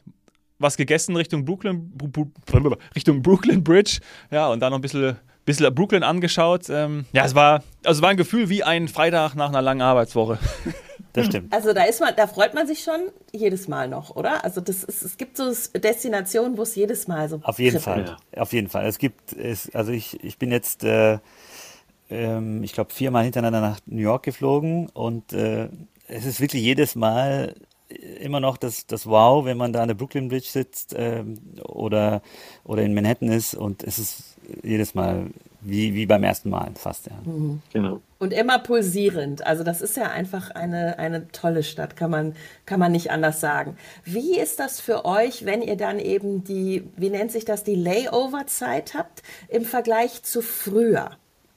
was 0.63 0.77
gegessen 0.77 1.15
Richtung 1.15 1.45
Brooklyn, 1.45 1.93
Richtung 2.95 3.21
Brooklyn 3.21 3.63
Bridge. 3.63 3.99
Ja, 4.31 4.47
und 4.47 4.59
dann 4.61 4.71
noch 4.71 4.79
ein 4.79 4.81
bisschen, 4.81 5.17
bisschen 5.45 5.73
Brooklyn 5.75 6.01
angeschaut. 6.01 6.69
Ähm, 6.69 7.05
ja, 7.11 7.25
es 7.25 7.35
war, 7.35 7.63
also 7.83 7.99
es 7.99 8.01
war 8.01 8.09
ein 8.09 8.17
Gefühl 8.17 8.49
wie 8.49 8.63
ein 8.63 8.87
Freitag 8.87 9.35
nach 9.35 9.49
einer 9.49 9.61
langen 9.61 9.81
Arbeitswoche. 9.81 10.39
Das 11.13 11.27
stimmt. 11.27 11.53
Also 11.53 11.73
da 11.73 11.83
ist 11.83 12.01
man, 12.01 12.15
da 12.15 12.25
freut 12.25 12.55
man 12.55 12.65
sich 12.65 12.81
schon 12.81 12.99
jedes 13.31 13.67
Mal 13.67 13.87
noch, 13.87 14.15
oder? 14.15 14.43
Also 14.43 14.61
das 14.61 14.83
ist, 14.83 15.03
es 15.03 15.15
gibt 15.17 15.37
so 15.37 15.53
Destinationen, 15.75 16.57
wo 16.57 16.63
es 16.63 16.75
jedes 16.75 17.07
Mal 17.07 17.29
so 17.29 17.39
Auf 17.43 17.59
jeden. 17.59 17.79
Fall. 17.79 18.17
Auf 18.35 18.51
jeden 18.51 18.67
Fall. 18.67 18.87
Es 18.87 18.97
gibt, 18.97 19.31
es, 19.33 19.73
also 19.75 19.91
ich, 19.91 20.23
ich 20.23 20.39
bin 20.39 20.51
jetzt, 20.51 20.83
äh, 20.83 21.19
ähm, 22.09 22.63
ich 22.63 22.73
glaube, 22.73 22.91
viermal 22.91 23.25
hintereinander 23.25 23.61
nach 23.61 23.79
New 23.85 24.01
York 24.01 24.23
geflogen 24.23 24.89
und 24.89 25.33
äh, 25.33 25.69
es 26.07 26.25
ist 26.25 26.41
wirklich 26.41 26.63
jedes 26.63 26.95
Mal 26.95 27.53
immer 28.19 28.39
noch 28.39 28.57
das, 28.57 28.85
das 28.87 29.05
Wow, 29.05 29.45
wenn 29.45 29.57
man 29.57 29.73
da 29.73 29.81
an 29.81 29.87
der 29.87 29.95
Brooklyn 29.95 30.29
Bridge 30.29 30.47
sitzt 30.49 30.95
ähm, 30.97 31.39
oder, 31.63 32.21
oder 32.63 32.83
in 32.83 32.93
Manhattan 32.93 33.29
ist 33.29 33.55
und 33.55 33.83
es 33.83 33.99
ist 33.99 34.35
jedes 34.63 34.95
Mal 34.95 35.27
wie, 35.61 35.93
wie 35.93 36.05
beim 36.05 36.23
ersten 36.23 36.49
Mal 36.49 36.71
fast, 36.75 37.07
ja. 37.07 37.13
Genau. 37.71 38.01
Und 38.19 38.33
immer 38.33 38.59
pulsierend. 38.59 39.45
Also 39.45 39.63
das 39.63 39.81
ist 39.81 39.97
ja 39.97 40.09
einfach 40.09 40.51
eine, 40.51 40.99
eine 40.99 41.29
tolle 41.31 41.63
Stadt, 41.63 41.95
kann 41.95 42.11
man, 42.11 42.35
kann 42.65 42.79
man 42.79 42.91
nicht 42.91 43.11
anders 43.11 43.39
sagen. 43.39 43.77
Wie 44.03 44.37
ist 44.37 44.59
das 44.59 44.79
für 44.79 45.05
euch, 45.05 45.45
wenn 45.45 45.61
ihr 45.61 45.77
dann 45.77 45.99
eben 45.99 46.43
die, 46.43 46.83
wie 46.97 47.09
nennt 47.09 47.31
sich 47.31 47.45
das, 47.45 47.63
die 47.63 47.75
Layover-Zeit 47.75 48.93
habt 48.93 49.23
im 49.47 49.63
Vergleich 49.63 50.23
zu 50.23 50.41
früher? 50.41 51.11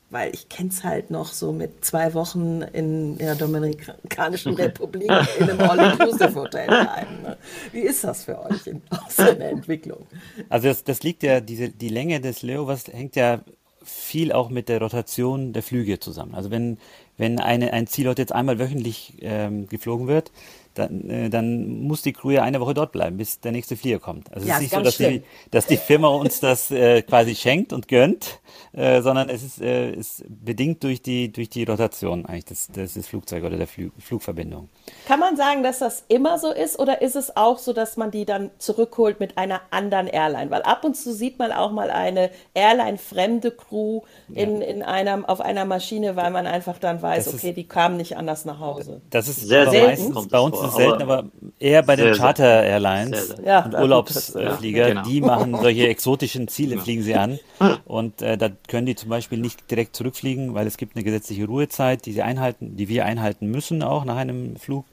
Weil 0.09 0.33
ich 0.33 0.49
kenne 0.49 0.69
es 0.69 0.85
halt 0.85 1.11
noch 1.11 1.33
so 1.33 1.53
mit 1.53 1.85
zwei 1.85 2.15
Wochen 2.15 2.63
in 2.63 3.19
der 3.19 3.35
Dominikanischen 3.35 4.55
Republik 4.57 5.11
in 5.41 5.51
einem 5.51 5.61
All-Inclusive-Hotel 5.61 6.67
bleiben. 6.69 7.23
Ne? 7.23 7.37
Wie 7.73 7.81
ist 7.81 8.05
das 8.05 8.25
für 8.25 8.41
euch 8.41 8.69
in, 8.69 8.83
aus 8.91 9.17
der 9.17 9.51
Entwicklung? 9.51 10.07
Also 10.49 10.69
das, 10.69 10.85
das 10.85 11.03
liegt 11.03 11.25
ja, 11.25 11.41
diese, 11.41 11.71
die 11.71 11.89
Länge 11.89 12.21
des 12.21 12.43
Layovers 12.43 12.87
hängt 12.87 13.17
ja 13.17 13.41
viel 13.83 14.33
auch 14.33 14.51
mit 14.51 14.69
der 14.69 14.81
Rotation 14.81 15.53
der 15.53 15.63
Flüge 15.63 15.99
zusammen. 15.99 16.35
Also 16.35 16.51
wenn, 16.51 16.79
wenn 17.17 17.41
eine, 17.41 17.73
ein 17.73 17.87
Zielort 17.87 18.19
jetzt 18.19 18.33
einmal 18.33 18.59
wöchentlich 18.59 19.15
ähm, 19.21 19.69
geflogen 19.69 20.09
wird, 20.09 20.33
dann, 20.79 21.09
äh, 21.11 21.31
dann 21.31 21.81
muss 21.83 22.03
die 22.03 22.13
Crew 22.13 22.31
ja 22.31 22.43
eine 22.43 22.61
Woche 22.61 22.75
dort 22.75 22.93
bleiben, 22.93 23.17
bis 23.17 23.41
der 23.41 23.53
nächste 23.53 23.77
Flieger 23.77 23.99
kommt. 23.99 24.33
Also 24.33 24.47
Ja, 24.47 24.55
es 24.57 24.61
ist 24.61 24.67
ist 24.67 24.73
nicht 24.73 24.79
so, 24.79 24.83
dass 24.85 24.97
die, 24.99 25.23
dass 25.51 25.67
die 25.67 25.77
Firma 25.77 26.09
uns 26.09 26.41
das 26.41 26.71
äh, 26.71 27.03
quasi 27.03 27.35
schenkt 27.35 27.73
und 27.73 27.89
gönnt, 27.89 28.41
äh, 28.73 29.03
sondern 29.03 29.29
es 29.29 29.43
ist, 29.43 29.61
äh, 29.61 29.93
ist 29.93 30.25
bedingt 30.29 30.83
durch 30.85 31.03
die, 31.03 31.33
durch 31.33 31.49
die 31.49 31.65
Rotation 31.65 32.27
eigentlich 32.27 32.45
des, 32.45 32.69
des, 32.69 33.07
Flugzeugs 33.07 33.45
oder 33.45 33.57
der 33.57 33.67
Flug, 33.67 33.93
Flugverbindung. 33.99 34.69
Kann 35.07 35.21
man 35.21 35.37
sagen, 35.37 35.63
dass 35.63 35.79
das 35.79 36.05
immer 36.09 36.39
so 36.39 36.51
ist 36.51 36.79
oder 36.79 37.01
ist 37.03 37.17
es 37.17 37.37
auch 37.37 37.59
so, 37.59 37.73
dass 37.73 37.97
man 37.97 38.11
die 38.11 38.25
dann 38.25 38.51
zurückholt 38.59 39.21
mit 39.21 39.39
einer 39.39 39.61
anderen 39.71 40.07
Airline? 40.09 40.51
Weil 40.51 40.63
ab 40.63 40.85
und 40.85 40.97
zu 40.97 41.15
sieht 41.15 41.39
man 41.39 41.53
auch 41.53 41.73
mal 41.73 41.91
eine 41.91 42.31
Airline-fremde 42.55 43.51
Crew 43.51 44.03
in, 44.33 44.61
in 44.61 44.83
einem, 44.83 45.25
auf 45.25 45.41
einer 45.41 45.65
Maschine, 45.65 46.17
weil 46.17 46.31
man 46.31 46.47
einfach 46.47 46.79
dann 46.79 47.01
weiß, 47.01 47.25
Das 47.25 47.35
ist- 47.35 47.41
okay, 47.41 47.53
die 47.53 47.67
kamen 47.67 47.97
nicht 47.97 48.17
anders 48.17 48.45
nach 48.45 48.61
Hause. 48.61 49.01
Das 49.11 49.29
ist 49.29 49.41
Sehr 49.41 49.63
aber 49.63 49.71
selten 49.71 50.29
bei 50.29 50.39
uns 50.41 50.59
ist 50.69 50.77
selten, 50.77 51.03
aber 51.03 51.19
aber 51.19 51.29
eher 51.59 51.83
bei 51.83 51.97
den 51.97 52.05
sehr, 52.07 52.15
sehr- 52.15 52.23
Charter 52.23 52.63
Airlines 52.65 53.27
sehr, 53.27 53.37
sehr. 53.37 53.45
Ja, 53.47 53.65
und 53.65 53.73
ja, 53.73 53.81
Urlaubsflieger, 53.83 54.83
ja, 54.83 54.89
genau. 54.95 55.03
die 55.05 55.21
machen 55.21 55.57
solche 55.61 55.89
exotischen 55.89 56.49
Ziele, 56.49 56.79
fliegen 56.79 57.03
sie 57.03 57.15
an 57.15 57.39
und 57.85 58.23
äh, 58.23 58.37
da 58.39 58.49
können 58.69 58.87
die 58.87 58.95
zum 58.95 59.09
Beispiel 59.11 59.39
nicht 59.39 59.71
direkt 59.71 59.97
zurückfliegen, 59.97 60.55
weil 60.55 60.67
es 60.67 60.77
gibt 60.77 60.97
eine 60.97 61.05
gesetzliche 61.05 61.47
Ruhezeit, 61.47 62.07
die 62.07 62.13
sie 62.13 62.23
einhalten, 62.23 62.77
die 62.77 62.89
wir 62.89 63.05
einhalten 63.05 63.51
müssen 63.51 63.83
auch 63.83 64.05
nach 64.05 64.17
einem 64.17 64.57
Flug. 64.57 64.85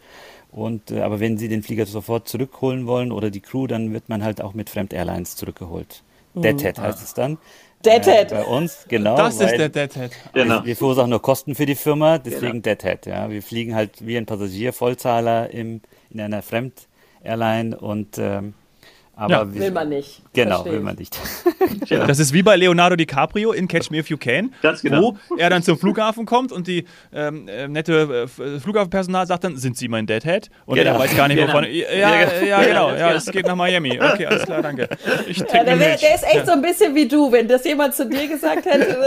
Und 0.52 0.92
äh, 0.92 1.02
aber 1.02 1.20
wenn 1.20 1.38
sie 1.38 1.48
den 1.48 1.64
Flieger 1.64 1.86
sofort 1.86 2.28
zurückholen 2.28 2.86
wollen 2.86 3.12
oder 3.12 3.32
die 3.32 3.40
Crew, 3.42 3.66
dann 3.68 3.92
wird 3.92 4.08
man 4.10 4.24
halt 4.24 4.42
auch 4.42 4.54
mit 4.54 4.70
Fremd-Airlines 4.70 5.36
zurückgeholt. 5.36 6.04
Deadhead 6.36 6.80
heißt 6.80 7.02
es 7.04 7.14
dann. 7.14 7.38
Deadhead. 7.86 8.32
Äh, 8.32 8.36
bei 8.36 8.44
uns, 8.46 8.86
genau. 8.88 9.16
das 9.16 9.40
ist 9.40 9.58
der 9.58 9.70
Deadhead. 9.70 10.12
Genau. 10.34 10.60
wir, 10.60 10.66
wir 10.66 10.76
verursachen 10.76 11.10
nur 11.10 11.22
Kosten 11.22 11.56
für 11.56 11.66
die 11.66 11.76
Firma, 11.76 12.18
deswegen 12.18 12.62
Genau. 12.62 12.76
Deadhead. 12.76 13.06
Ja. 13.06 13.30
Wir 13.30 13.42
fliegen 13.42 13.76
halt 13.76 14.06
wie 14.06 14.18
ein 14.18 14.26
Passagier, 14.26 14.74
Vollzahler 14.74 15.50
im, 15.52 15.82
in 16.10 16.22
einer 16.22 16.42
Fremd-Airline 16.42 17.78
und 17.78 18.18
ähm, 18.18 18.54
aber 19.16 19.32
Ja. 19.34 19.54
Will 19.54 19.72
man 19.72 19.90
nicht. 19.90 20.22
Genau, 20.34 20.56
Verstehe 20.56 20.74
will 20.74 20.80
man 20.82 20.96
nicht. 20.96 21.18
Ja. 21.88 22.06
Das 22.06 22.20
ist 22.20 22.34
wie 22.34 22.44
bei 22.44 22.56
Leonardo 22.56 22.96
DiCaprio 22.96 23.52
in 23.52 23.68
Catch 23.68 23.90
Me 23.92 23.98
If 23.98 24.10
You 24.10 24.18
Can, 24.18 24.54
Ganz 24.62 24.82
genau. 24.82 25.02
wo 25.30 25.36
er 25.38 25.50
dann 25.50 25.64
zum 25.64 25.78
Flughafen 25.78 26.26
kommt 26.26 26.52
und 26.52 26.68
die 26.68 26.86
ähm, 27.14 27.48
äh, 27.48 27.68
nette 27.68 28.28
äh, 28.40 28.60
Flughafenpersonal 28.60 29.28
sagt 29.28 29.44
dann, 29.44 29.58
sind 29.58 29.76
Sie 29.78 29.88
mein 29.88 30.06
Deadhead? 30.06 30.50
Und 30.66 30.76
Genau. 30.78 30.94
er 30.94 31.00
weiß 31.00 31.16
gar 31.16 31.28
nicht, 31.28 31.38
Genau. 31.38 31.52
wovon. 31.52 31.66
Ja, 31.66 31.72
ja, 31.92 32.42
ja, 32.46 32.64
genau. 32.64 32.90
Ja, 32.94 33.12
es 33.14 33.26
geht 33.26 33.46
nach 33.48 33.56
Miami. 33.56 34.00
Okay, 34.00 34.26
alles 34.26 34.44
klar, 34.44 34.62
danke. 34.62 34.88
Ich 35.28 35.38
Ja, 35.40 35.46
der, 35.64 35.80
wär, 35.80 35.98
der 35.98 36.16
ist 36.16 36.24
echt 36.24 36.46
so 36.46 36.52
ein 36.54 36.62
bisschen 36.62 36.96
wie 36.96 37.08
du, 37.08 37.32
wenn 37.32 37.48
das 37.48 37.66
jemand 37.66 37.96
zu 37.96 38.08
dir 38.08 38.28
gesagt 38.28 38.66
hätte. 38.66 38.98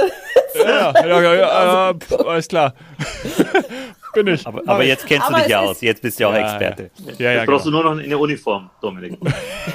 Ja, 0.63 0.93
ja, 1.07 1.23
ja, 1.23 1.35
ja, 1.35 1.91
äh, 1.91 1.95
pf, 1.95 2.13
alles 2.27 2.49
klar. 2.49 2.75
Bin 4.17 4.27
ich. 4.35 4.47
Aber, 4.47 4.63
aber 4.67 4.83
jetzt 4.85 5.07
kennst 5.07 5.27
Aber 5.27 5.37
du 5.37 5.43
dich 5.43 5.51
ja 5.51 5.61
aus, 5.61 5.81
jetzt 5.83 6.01
bist 6.03 6.19
du 6.19 6.23
ja 6.25 6.31
auch 6.31 6.35
Experte. 6.35 6.91
Ja, 7.19 7.31
ja, 7.33 7.33
Jetzt 7.41 7.47
brauchst 7.47 7.65
genau. 7.67 7.83
du 7.83 7.85
nur 7.89 7.95
noch 7.97 8.03
eine 8.03 8.19
Uniform, 8.19 8.71
Dominik. 8.81 9.19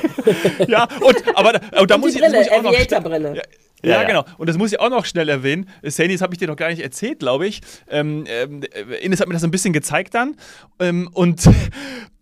ja 0.68 0.88
und, 1.00 1.38
aber 1.38 1.54
da- 1.54 1.80
und 1.80 1.90
da 1.92 1.96
Und 1.96 2.02
muss 2.02 2.12
die 2.14 2.18
ich, 2.20 2.24
Brille, 2.24 2.38
muss 2.38 2.48
ich 2.48 2.52
auch 2.52 2.62
noch. 2.64 2.74
Ja, 2.74 2.80
Ja, 3.34 3.42
ja, 3.84 4.02
ja. 4.02 4.04
genau. 4.08 4.26
Und 4.38 4.48
das 4.50 4.58
muss 4.58 4.72
ich 4.72 4.80
auch 4.80 4.90
noch 4.90 5.06
schnell 5.06 5.30
erwähnen. 5.30 5.70
Sandy, 5.84 6.14
das 6.16 6.22
habe 6.22 6.34
ich 6.34 6.40
dir 6.40 6.48
noch 6.48 6.56
gar 6.56 6.70
nicht 6.70 6.82
erzählt, 6.82 7.20
glaube 7.20 7.48
ich. 7.48 7.62
Ähm, 7.90 8.26
ähm, 8.28 8.64
Ines 9.02 9.20
hat 9.22 9.28
mir 9.28 9.34
das 9.34 9.44
ein 9.44 9.52
bisschen 9.52 9.74
gezeigt 9.74 10.14
dann. 10.16 10.36
Ähm, 10.80 11.10
und 11.14 11.48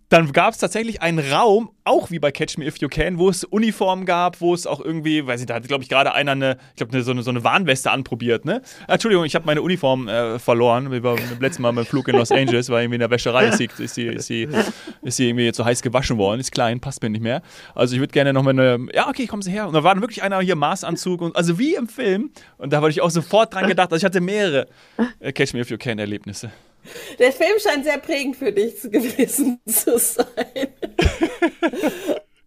dann 0.10 0.32
gab 0.32 0.54
es 0.54 0.58
tatsächlich 0.58 1.04
einen 1.04 1.19
Raum, 1.19 1.69
auch 1.84 2.10
wie 2.10 2.17
bei 2.17 2.32
Catch 2.32 2.58
Me 2.58 2.65
If 2.65 2.78
You 2.78 2.88
Can, 2.88 3.19
wo 3.19 3.30
es 3.30 3.43
Uniformen 3.43 4.06
gab, 4.06 4.41
wo 4.41 4.56
es 4.56 4.65
auch 4.65 4.80
irgendwie, 4.80 5.26
weiß 5.26 5.39
ich, 5.39 5.45
da 5.45 5.54
hat, 5.56 5.67
glaube 5.67 5.84
ich, 5.84 5.89
gerade 5.89 6.13
einer 6.13 6.32
eine, 6.32 6.58
ich 6.72 6.78
glaube, 6.78 7.04
so, 7.04 7.12
eine, 7.12 7.22
so 7.22 7.30
eine 7.30 7.43
Warnweste 7.43 7.91
anprobiert, 7.91 8.43
ne? 8.43 8.62
Ah, 8.88 8.93
Entschuldigung, 8.93 9.26
ich 9.26 9.36
habe 9.36 9.45
meine 9.45 9.62
Uniform 9.62 10.08
äh, 10.08 10.39
verloren, 10.39 10.91
wie 10.91 11.00
beim 11.00 11.17
letzten 11.39 11.62
Mal 11.62 11.72
beim 11.74 11.86
Flug 11.86 12.08
in 12.08 12.15
Los 12.15 12.32
Angeles, 12.32 12.69
weil 12.69 12.84
irgendwie 12.84 12.95
in 12.95 13.02
der 13.02 13.12
Wäscherei 13.12 13.50
ist 13.50 13.58
sie, 13.58 13.69
ist 13.78 13.93
sie, 13.93 14.08
ist 14.08 14.26
sie, 14.26 14.48
ist 15.04 15.17
sie 15.17 15.30
irgendwie 15.30 15.52
zu 15.52 15.63
heiß 15.63 15.84
gewaschen 15.84 16.17
worden, 16.17 16.39
ist 16.39 16.52
klein, 16.52 16.80
passt 16.80 17.04
mir 17.04 17.12
nicht 17.12 17.22
mehr. 17.22 17.43
Also 17.76 17.93
ich 17.93 18.00
würde 18.00 18.12
gerne 18.12 18.34
noch 18.34 18.41
mal 18.43 18.52
eine, 18.52 18.88
ja, 18.93 19.08
okay, 19.10 19.28
kommen 19.28 19.43
Sie 19.43 19.52
her. 19.52 19.67
Und 19.67 19.74
da 19.74 19.84
war 19.84 19.93
dann 19.93 20.02
wirklich 20.02 20.24
einer 20.24 20.41
hier 20.41 20.56
Maßanzug 20.56 21.22
und, 21.22 21.36
also 21.36 21.60
wie 21.60 21.76
im 21.76 21.88
Film. 21.88 22.32
Und 22.58 22.74
da 22.74 22.78
habe 22.78 22.89
ich 22.89 23.02
auch 23.02 23.12
sofort 23.12 23.54
dran 23.54 23.67
gedacht, 23.67 23.91
also 23.91 24.02
ich 24.02 24.06
hatte 24.06 24.22
mehrere 24.22 24.67
äh, 25.19 25.32
Catch 25.32 25.54
Me 25.54 25.60
If 25.60 25.69
You 25.69 25.78
Can 25.78 26.00
Erlebnisse. 26.00 26.52
Der 27.20 27.32
Film 27.32 27.60
scheint 27.60 27.86
sehr 27.86 27.98
prägend 27.98 28.36
für 28.36 28.52
dich 28.52 28.82
gewesen 28.82 29.60
zu 29.68 29.98
sein. 29.98 30.26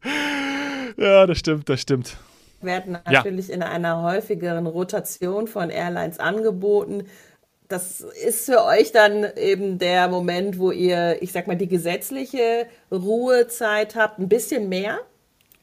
ja, 0.97 1.27
das 1.27 1.39
stimmt, 1.39 1.69
das 1.69 1.81
stimmt. 1.81 2.17
Werden 2.61 2.99
natürlich 3.05 3.49
ja. 3.49 3.55
in 3.55 3.63
einer 3.63 4.03
häufigeren 4.03 4.67
Rotation 4.67 5.49
von 5.49 5.71
Airlines 5.71 6.19
angeboten. 6.19 7.05
Das 7.69 8.01
ist 8.01 8.47
für 8.47 8.65
euch 8.65 8.93
dann 8.93 9.27
eben 9.37 9.79
der 9.79 10.09
Moment, 10.09 10.59
wo 10.59 10.71
ihr, 10.71 11.23
ich 11.23 11.33
sag 11.33 11.47
mal, 11.47 11.57
die 11.57 11.69
gesetzliche 11.69 12.67
Ruhezeit 12.91 13.97
habt, 13.97 14.19
ein 14.19 14.29
bisschen 14.29 14.69
mehr? 14.69 15.01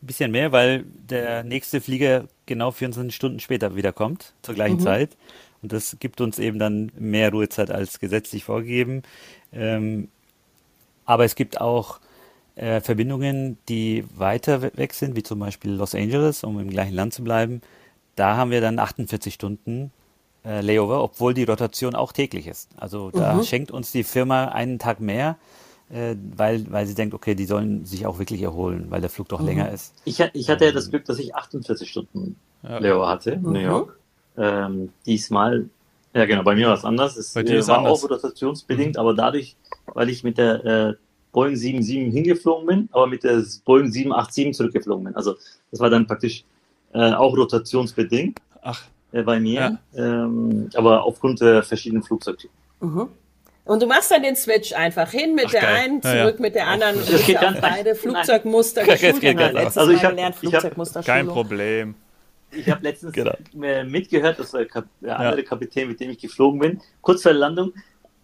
Ein 0.01 0.07
bisschen 0.07 0.31
mehr, 0.31 0.51
weil 0.51 0.85
der 1.09 1.43
nächste 1.43 1.81
Flieger 1.81 2.25
genau 2.45 2.71
24 2.71 3.15
Stunden 3.15 3.39
später 3.39 3.75
wiederkommt, 3.75 4.33
zur 4.41 4.55
gleichen 4.55 4.77
mhm. 4.77 4.81
Zeit. 4.81 5.17
Und 5.61 5.73
das 5.73 5.97
gibt 5.99 6.21
uns 6.21 6.39
eben 6.39 6.59
dann 6.59 6.91
mehr 6.97 7.31
Ruhezeit 7.31 7.71
als 7.71 7.99
gesetzlich 7.99 8.43
vorgegeben. 8.43 9.03
Ähm, 9.51 10.09
aber 11.05 11.25
es 11.25 11.35
gibt 11.35 11.59
auch 11.59 11.99
äh, 12.55 12.81
Verbindungen, 12.81 13.57
die 13.67 14.05
weiter 14.15 14.61
weg 14.61 14.93
sind, 14.93 15.15
wie 15.15 15.23
zum 15.23 15.39
Beispiel 15.39 15.71
Los 15.71 15.95
Angeles, 15.95 16.43
um 16.43 16.59
im 16.59 16.69
gleichen 16.69 16.93
Land 16.93 17.13
zu 17.13 17.23
bleiben. 17.23 17.61
Da 18.15 18.35
haben 18.35 18.51
wir 18.51 18.61
dann 18.61 18.79
48 18.79 19.33
Stunden 19.33 19.91
äh, 20.43 20.61
Layover, 20.61 21.03
obwohl 21.03 21.33
die 21.33 21.43
Rotation 21.43 21.95
auch 21.95 22.11
täglich 22.11 22.47
ist. 22.47 22.69
Also 22.77 23.11
da 23.11 23.35
mhm. 23.35 23.43
schenkt 23.43 23.71
uns 23.71 23.91
die 23.91 24.03
Firma 24.03 24.45
einen 24.49 24.79
Tag 24.79 24.99
mehr, 24.99 25.37
äh, 25.89 26.15
weil, 26.35 26.69
weil 26.71 26.85
sie 26.85 26.95
denkt, 26.95 27.13
okay, 27.13 27.35
die 27.35 27.45
sollen 27.45 27.85
sich 27.85 28.05
auch 28.05 28.19
wirklich 28.19 28.41
erholen, 28.41 28.87
weil 28.89 29.01
der 29.01 29.09
Flug 29.09 29.29
doch 29.29 29.39
mhm. 29.39 29.47
länger 29.47 29.71
ist. 29.71 29.93
Ich, 30.05 30.19
ich 30.19 30.49
hatte 30.49 30.65
ja 30.65 30.71
das 30.71 30.89
Glück, 30.89 31.05
dass 31.05 31.19
ich 31.19 31.35
48 31.35 31.89
Stunden 31.89 32.35
ja. 32.63 32.77
Layover 32.77 33.09
hatte 33.09 33.31
in 33.31 33.41
New 33.41 33.51
mhm. 33.51 33.55
York. 33.55 33.98
Ähm, 34.39 34.89
diesmal, 35.05 35.69
ja 36.13 36.25
genau, 36.25 36.43
bei 36.43 36.55
mir 36.55 36.67
war 36.67 36.75
es 36.75 36.85
anders. 36.85 37.17
Es 37.17 37.33
bei 37.33 37.43
dir 37.43 37.55
äh, 37.55 37.59
ist 37.59 37.67
war 37.67 37.79
anders. 37.79 38.03
auch 38.03 38.09
rotationsbedingt, 38.09 38.95
mhm. 38.95 38.99
aber 38.99 39.13
dadurch, 39.13 39.55
weil 39.93 40.09
ich 40.09 40.23
mit 40.23 40.37
der 40.37 40.65
äh, 40.65 40.93
Boeing 41.31 41.55
77 41.55 42.13
hingeflogen 42.13 42.65
bin, 42.65 42.89
aber 42.91 43.07
mit 43.07 43.23
der 43.23 43.43
Boeing 43.65 43.91
787 43.91 44.53
zurückgeflogen 44.53 45.03
bin. 45.05 45.15
Also 45.15 45.35
das 45.71 45.79
war 45.79 45.89
dann 45.89 46.07
praktisch 46.07 46.43
äh, 46.93 47.11
auch 47.11 47.35
rotationsbedingt 47.35 48.39
Ach. 48.61 48.81
Äh, 49.11 49.23
bei 49.23 49.39
mir, 49.39 49.79
ja. 49.93 50.23
ähm, 50.23 50.69
aber 50.73 51.03
aufgrund 51.03 51.41
der 51.41 51.63
verschiedenen 51.63 52.03
Flugzeugtypen. 52.03 52.55
Mhm. 52.79 53.09
Und 53.65 53.83
du 53.83 53.85
machst 53.85 54.09
dann 54.09 54.23
den 54.23 54.35
Switch 54.35 54.73
einfach 54.73 55.11
hin 55.11 55.35
mit 55.35 55.45
Ach, 55.47 55.51
der 55.51 55.61
geil. 55.61 55.75
einen, 55.75 56.01
zurück 56.01 56.15
ja, 56.15 56.29
ja. 56.29 56.35
mit 56.39 56.55
der 56.55 56.67
anderen. 56.67 56.95
Das 56.95 57.23
geht 57.23 57.39
ganz 57.39 57.61
beide 57.61 57.93
Flugzeugmuster 57.93 58.83
geschult. 58.83 59.21
Letztes 59.21 59.77
also 59.77 59.91
ich 59.91 60.01
Mal 60.01 60.09
gelernt, 60.09 60.35
Flugzeugmuster 60.35 61.03
Kein 61.03 61.27
Problem. 61.27 61.93
Ich 62.51 62.69
habe 62.69 62.83
letztens 62.83 63.13
genau. 63.13 63.33
mitgehört, 63.53 64.39
das 64.39 64.53
war 64.53 64.65
der 64.65 65.19
andere 65.19 65.41
ja. 65.41 65.47
Kapitän, 65.47 65.87
mit 65.87 65.99
dem 65.99 66.09
ich 66.11 66.19
geflogen 66.19 66.59
bin, 66.59 66.81
kurz 67.01 67.21
vor 67.21 67.31
der 67.31 67.39
Landung, 67.39 67.73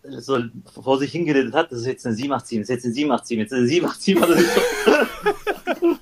so 0.03 0.39
vor 0.81 0.97
sich 0.99 1.11
hingeredet 1.11 1.53
hat, 1.53 1.71
das 1.71 1.79
ist 1.79 1.87
jetzt 1.87 2.05
eine 2.05 2.15
787, 2.15 2.59
das 2.59 2.69
ist 2.69 2.75
jetzt 2.75 2.85
eine 2.85 2.93
787, 2.93 3.37
jetzt 3.37 3.53
eine 3.53 3.67
787, 3.67 4.21
hat 4.21 4.29
er 4.29 5.99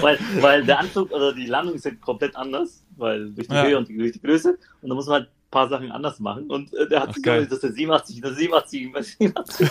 weil, 0.00 0.18
weil 0.40 0.64
der 0.64 0.80
Anflug 0.80 1.10
oder 1.12 1.32
die 1.32 1.46
Landung 1.46 1.74
ist 1.74 1.84
ja 1.84 1.92
komplett 2.00 2.36
anders, 2.36 2.84
weil 2.96 3.30
durch 3.32 3.48
die 3.48 3.54
ja. 3.54 3.64
Höhe 3.64 3.78
und 3.78 3.88
die, 3.88 3.96
durch 3.96 4.12
die 4.12 4.20
Größe 4.20 4.56
und 4.82 4.88
da 4.88 4.94
muss 4.94 5.06
man 5.06 5.20
halt 5.20 5.28
ein 5.28 5.50
paar 5.50 5.68
Sachen 5.68 5.90
anders 5.90 6.20
machen 6.20 6.48
und 6.50 6.72
äh, 6.74 6.88
der 6.88 7.02
hat 7.02 7.10
Ach, 7.10 7.14
gesagt, 7.14 7.50
das 7.50 7.58
ist 7.58 7.64
eine 7.64 7.72
87, 7.74 8.20
das 8.20 8.30
ist 8.32 8.36
eine 8.36 8.62
87, 8.68 9.18
87. 9.18 9.70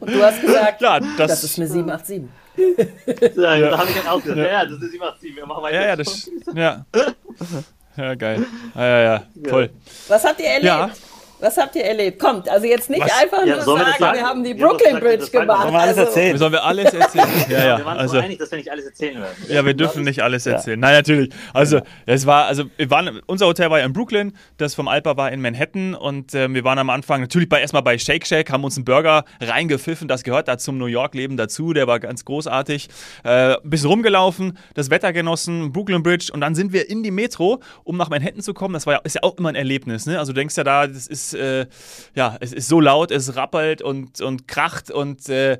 und 0.00 0.10
du 0.10 0.22
hast 0.22 0.40
gesagt, 0.40 0.78
Klar, 0.78 1.00
das, 1.16 1.28
das 1.28 1.44
ist 1.44 1.58
eine 1.58 1.68
787. 1.68 2.43
ja, 3.36 3.56
ja. 3.56 3.70
da 3.70 3.78
habe 3.78 3.90
ich 3.90 3.96
dann 3.96 4.06
auch 4.06 4.20
gesagt, 4.20 4.38
ja, 4.38 4.44
ja 4.44 4.64
das 4.64 4.74
ist 4.74 4.82
eine 4.82 4.90
787, 4.90 5.36
wir 5.36 5.46
machen 5.46 5.62
weiter. 5.62 5.80
Ja, 5.80 5.86
ja, 5.88 5.96
das, 5.96 6.30
ja. 6.54 6.86
Ja, 7.96 8.14
geil. 8.16 8.44
Ja, 8.74 8.86
ja, 8.86 9.02
ja, 9.02 9.22
voll. 9.48 9.70
Was 10.08 10.24
habt 10.24 10.40
ihr 10.40 10.46
erlebt? 10.46 11.00
Ja. 11.40 11.46
Was 11.46 11.56
habt 11.56 11.76
ihr 11.76 11.84
erlebt? 11.84 12.18
Kommt, 12.18 12.48
also 12.48 12.66
jetzt 12.66 12.90
nicht 12.90 13.02
Was? 13.02 13.20
einfach 13.20 13.44
ja, 13.44 13.56
nur 13.56 13.64
sagen, 13.64 13.78
wir, 13.78 13.98
sagen, 13.98 14.18
wir, 14.18 14.26
haben 14.26 14.44
die 14.44 14.54
Brooklyn 14.54 15.00
Bridge 15.00 15.30
gemacht. 15.30 15.62
Sollen 15.62 15.74
wir 15.74 15.80
alles 15.80 15.98
also, 15.98 16.10
erzählen? 16.10 16.38
Sollen 16.38 16.52
wir 16.52 16.64
alles 16.64 16.94
erzählen? 16.94 17.28
ja, 17.48 17.64
ja. 17.64 17.78
Wir 17.78 17.84
waren 17.84 17.98
also, 17.98 18.18
einig, 18.18 18.38
dass 18.38 18.50
wir 18.50 18.58
nicht 18.58 18.70
alles 18.70 18.84
erzählen 18.86 19.20
werden. 19.20 19.36
Ja, 19.48 19.64
wir 19.64 19.74
dürfen 19.74 20.04
nicht 20.04 20.22
alles 20.22 20.46
erzählen. 20.46 20.78
Nein, 20.78 20.94
natürlich. 20.94 21.30
Also, 21.52 21.80
es 22.06 22.26
war, 22.26 22.46
also, 22.46 22.64
wir 22.76 22.90
waren, 22.90 23.20
unser 23.26 23.46
Hotel 23.46 23.70
war 23.70 23.78
ja 23.78 23.84
in 23.84 23.92
Brooklyn, 23.92 24.36
das 24.56 24.74
vom 24.74 24.88
Alpa 24.88 25.16
war 25.16 25.32
in 25.32 25.40
Manhattan 25.40 25.94
und 25.94 26.34
äh, 26.34 26.52
wir 26.52 26.64
waren 26.64 26.78
am 26.78 26.90
Anfang 26.90 27.20
natürlich 27.20 27.48
bei, 27.48 27.60
erstmal 27.60 27.82
bei 27.82 27.98
Shake 27.98 28.26
Shack, 28.26 28.50
haben 28.50 28.64
uns 28.64 28.76
einen 28.76 28.84
Burger 28.84 29.24
reingepfiffen, 29.40 30.08
das 30.08 30.22
gehört 30.22 30.48
da 30.48 30.58
zum 30.58 30.78
New 30.78 30.86
York-Leben 30.86 31.36
dazu, 31.36 31.72
der 31.72 31.86
war 31.86 32.00
ganz 32.00 32.24
großartig. 32.24 32.88
Äh, 33.24 33.54
ein 33.54 33.70
bisschen 33.70 33.90
rumgelaufen, 33.90 34.58
das 34.74 34.90
Wetter 34.90 35.12
genossen, 35.12 35.72
Brooklyn 35.72 36.02
Bridge 36.02 36.30
und 36.32 36.40
dann 36.40 36.54
sind 36.54 36.72
wir 36.72 36.88
in 36.88 37.02
die 37.02 37.10
Metro, 37.10 37.60
um 37.84 37.96
nach 37.96 38.10
Manhattan 38.10 38.40
zu 38.40 38.54
kommen. 38.54 38.74
Das 38.74 38.86
war 38.86 38.94
ja, 38.94 39.00
ist 39.04 39.16
ja 39.16 39.22
auch 39.22 39.36
immer 39.36 39.48
ein 39.48 39.54
Erlebnis, 39.54 40.06
ne? 40.06 40.18
Also, 40.18 40.32
du 40.32 40.36
denkst 40.36 40.56
ja 40.56 40.64
da, 40.64 40.86
das 40.86 41.06
ist, 41.06 41.23
äh, 41.32 41.66
ja, 42.14 42.36
es 42.40 42.52
ist 42.52 42.68
so 42.68 42.80
laut, 42.80 43.10
es 43.10 43.36
rappelt 43.36 43.80
und, 43.80 44.20
und 44.20 44.46
kracht 44.46 44.90
und 44.90 45.28
äh, 45.28 45.58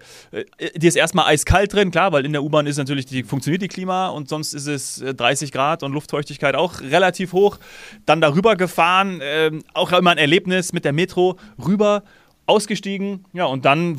die 0.76 0.86
ist 0.86 0.96
erstmal 0.96 1.26
eiskalt 1.26 1.72
drin, 1.72 1.90
klar, 1.90 2.12
weil 2.12 2.26
in 2.26 2.32
der 2.32 2.42
U-Bahn 2.42 2.66
ist 2.66 2.76
natürlich 2.76 3.06
die, 3.06 3.22
funktioniert 3.22 3.62
die 3.62 3.68
Klima 3.68 4.08
und 4.08 4.28
sonst 4.28 4.52
ist 4.52 4.66
es 4.66 5.02
30 5.16 5.48
äh, 5.48 5.52
Grad 5.52 5.82
und 5.82 5.92
Luftfeuchtigkeit 5.92 6.54
auch 6.54 6.80
relativ 6.80 7.32
hoch. 7.32 7.58
Dann 8.04 8.20
darüber 8.20 8.56
gefahren, 8.56 9.20
äh, 9.20 9.50
auch 9.72 9.92
immer 9.92 10.10
ein 10.10 10.18
Erlebnis 10.18 10.72
mit 10.72 10.84
der 10.84 10.92
Metro 10.92 11.36
rüber 11.64 12.02
ausgestiegen, 12.46 13.24
ja, 13.32 13.46
und 13.46 13.64
dann 13.64 13.94
äh, 13.94 13.98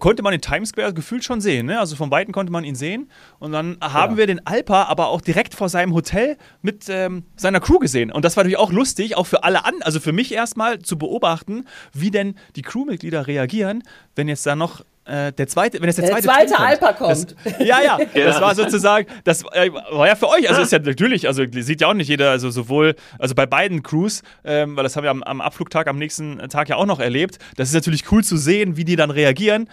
konnte 0.00 0.22
man 0.22 0.32
den 0.32 0.40
Times 0.40 0.70
Square 0.70 0.94
gefühlt 0.94 1.24
schon 1.24 1.40
sehen. 1.40 1.66
Ne? 1.66 1.78
Also 1.78 1.96
von 1.96 2.10
Weitem 2.10 2.32
konnte 2.32 2.52
man 2.52 2.64
ihn 2.64 2.74
sehen. 2.74 3.10
Und 3.38 3.52
dann 3.52 3.76
haben 3.80 4.14
ja. 4.14 4.18
wir 4.18 4.26
den 4.26 4.46
Alpa 4.46 4.84
aber 4.84 5.08
auch 5.08 5.20
direkt 5.20 5.54
vor 5.54 5.68
seinem 5.68 5.94
Hotel 5.94 6.36
mit 6.62 6.86
ähm, 6.88 7.24
seiner 7.36 7.60
Crew 7.60 7.78
gesehen. 7.78 8.10
Und 8.10 8.24
das 8.24 8.36
war 8.36 8.44
natürlich 8.44 8.58
auch 8.58 8.72
lustig, 8.72 9.16
auch 9.16 9.26
für 9.26 9.44
alle 9.44 9.64
an, 9.64 9.74
also 9.82 10.00
für 10.00 10.12
mich 10.12 10.32
erstmal 10.32 10.78
zu 10.80 10.98
beobachten, 10.98 11.66
wie 11.92 12.10
denn 12.10 12.34
die 12.56 12.62
Crewmitglieder 12.62 13.26
reagieren, 13.26 13.82
wenn 14.14 14.28
jetzt 14.28 14.46
da 14.46 14.56
noch 14.56 14.84
äh, 15.08 15.32
der 15.32 15.48
zweite, 15.48 15.80
wenn 15.80 15.88
jetzt 15.88 15.98
der, 15.98 16.06
der 16.06 16.22
zweite, 16.22 16.48
zweite 16.48 16.58
Alpa 16.58 16.92
kommt. 16.92 17.08
Das, 17.44 17.66
ja, 17.66 17.80
ja, 17.82 17.98
das 18.14 18.40
war 18.40 18.54
sozusagen, 18.54 19.06
das 19.24 19.42
äh, 19.52 19.70
war 19.72 20.06
ja 20.06 20.14
für 20.14 20.28
euch, 20.28 20.48
also 20.48 20.60
ist 20.60 20.72
ja 20.72 20.78
natürlich, 20.84 21.26
also 21.26 21.44
sieht 21.50 21.80
ja 21.80 21.88
auch 21.88 21.94
nicht 21.94 22.08
jeder, 22.08 22.30
also 22.30 22.50
sowohl, 22.50 22.94
also 23.18 23.34
bei 23.34 23.46
beiden 23.46 23.82
Crews, 23.82 24.22
ähm, 24.44 24.76
weil 24.76 24.82
das 24.82 24.96
haben 24.96 25.04
wir 25.04 25.10
am, 25.10 25.22
am 25.22 25.40
Abflugtag 25.40 25.88
am 25.88 25.98
nächsten 25.98 26.38
Tag 26.48 26.68
ja 26.68 26.76
auch 26.76 26.86
noch 26.86 27.00
erlebt, 27.00 27.38
das 27.56 27.68
ist 27.68 27.74
natürlich 27.74 28.10
cool 28.12 28.22
zu 28.22 28.36
sehen, 28.36 28.76
wie 28.76 28.84
die 28.84 28.96
dann 28.96 29.10
reagieren 29.10 29.68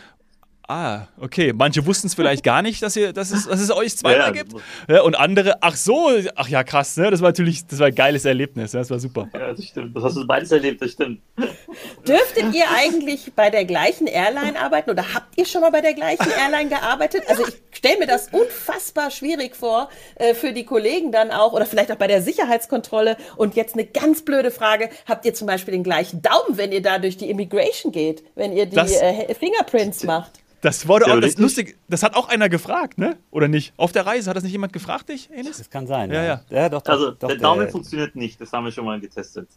Ah, 0.68 1.08
okay. 1.20 1.54
Manche 1.54 1.86
wussten 1.86 2.08
es 2.08 2.16
vielleicht 2.16 2.44
gar 2.44 2.64
nicht, 2.64 2.82
dass, 2.82 2.96
ihr, 2.96 3.14
dass, 3.14 3.32
es, 3.32 3.48
dass 3.48 3.60
es 3.60 3.72
euch 3.72 3.96
zweimal 3.96 4.20
ja, 4.20 4.32
gibt. 4.32 4.54
Ja, 4.88 5.02
und 5.04 5.16
andere, 5.16 5.58
ach 5.62 5.76
so, 5.76 6.10
ach 6.36 6.48
ja, 6.48 6.64
krass, 6.64 6.98
ne? 6.98 7.12
Das 7.12 7.22
war 7.22 7.30
natürlich, 7.30 7.68
das 7.68 7.78
war 7.80 7.88
ein 7.88 7.96
geiles 7.96 8.26
Erlebnis, 8.26 8.74
ne? 8.74 8.80
das 8.80 8.90
war 8.90 8.98
super. 8.98 9.30
Ja, 9.34 9.54
das 9.54 9.64
stimmt. 9.64 9.96
Das 9.96 10.04
hast 10.04 10.18
du 10.18 10.26
beides 10.26 10.52
erlebt, 10.52 10.82
das 10.82 10.92
stimmt. 10.94 11.22
Dürftet 12.08 12.56
ihr 12.56 12.66
eigentlich 12.76 13.34
bei 13.36 13.52
der 13.52 13.66
gleichen 13.66 14.08
Airline 14.08 14.60
arbeiten 14.60 14.90
oder 14.90 15.14
habt 15.14 15.38
ihr 15.38 15.46
schon 15.46 15.62
mal 15.62 15.72
bei 15.72 15.82
der 15.82 15.94
gleichen 15.94 16.32
Airline 16.32 16.70
gearbeitet? 16.70 17.24
Also 17.28 17.46
ich 17.48 17.56
stelle 17.72 18.00
mir 18.00 18.08
das 18.08 18.30
unfassbar 18.30 19.12
schwierig 19.12 19.56
vor 19.56 19.90
äh, 20.16 20.34
für 20.34 20.52
die 20.52 20.66
Kollegen 20.66 21.12
dann 21.12 21.30
auch 21.30 21.54
oder 21.54 21.68
vielleicht 21.68 21.92
auch 21.92 21.98
bei 21.98 22.08
der 22.08 22.24
Sicherheitskontrolle. 22.24 23.18
Und 23.36 23.56
jetzt 23.56 23.76
eine 23.76 23.86
ganz 23.86 24.24
blöde 24.24 24.50
Frage: 24.50 24.90
Habt 25.06 25.26
ihr 25.26 25.34
zum 25.36 25.46
Beispiel 25.46 25.74
den 25.74 25.84
gleichen 25.84 26.24
Daumen, 26.24 26.58
wenn 26.58 26.72
ihr 26.72 26.82
da 26.82 26.98
durch 26.98 27.18
die 27.18 27.30
Immigration 27.30 27.92
geht, 27.92 28.24
wenn 28.34 28.56
ihr 28.56 28.66
die 28.66 28.76
das, 28.76 28.92
äh, 28.92 29.34
Fingerprints 29.36 30.04
macht? 30.04 30.32
Das 30.62 30.88
wurde 30.88 31.06
auch 31.12 31.20
das 31.20 31.38
lustig. 31.38 31.78
Das 31.88 32.04
hat 32.04 32.16
auch 32.16 32.30
einer 32.30 32.50
gefragt, 32.50 32.98
ne? 32.98 33.18
Oder 33.32 33.48
nicht? 33.48 33.74
Auf 33.78 33.92
der 33.92 34.06
Reise 34.06 34.30
hat 34.30 34.38
das 34.38 34.44
nicht 34.44 34.54
jemand 34.54 34.74
gefragt, 34.74 35.10
dich, 35.10 35.30
Enes? 35.32 35.58
Das 35.58 35.70
kann 35.70 35.88
sein. 35.88 36.12
Ja, 36.12 36.24
ja. 36.24 36.42
ja. 36.50 36.70
doch, 36.70 36.82
doch, 36.82 36.94
also 36.94 37.12
doch, 37.12 37.28
der 37.28 37.38
Daumen 37.38 37.70
funktioniert 37.70 38.16
nicht. 38.16 38.40
Das 38.42 38.52
haben 38.52 38.66
wir 38.66 38.72
schon 38.72 38.86
mal 38.86 39.00
getestet. 39.00 39.48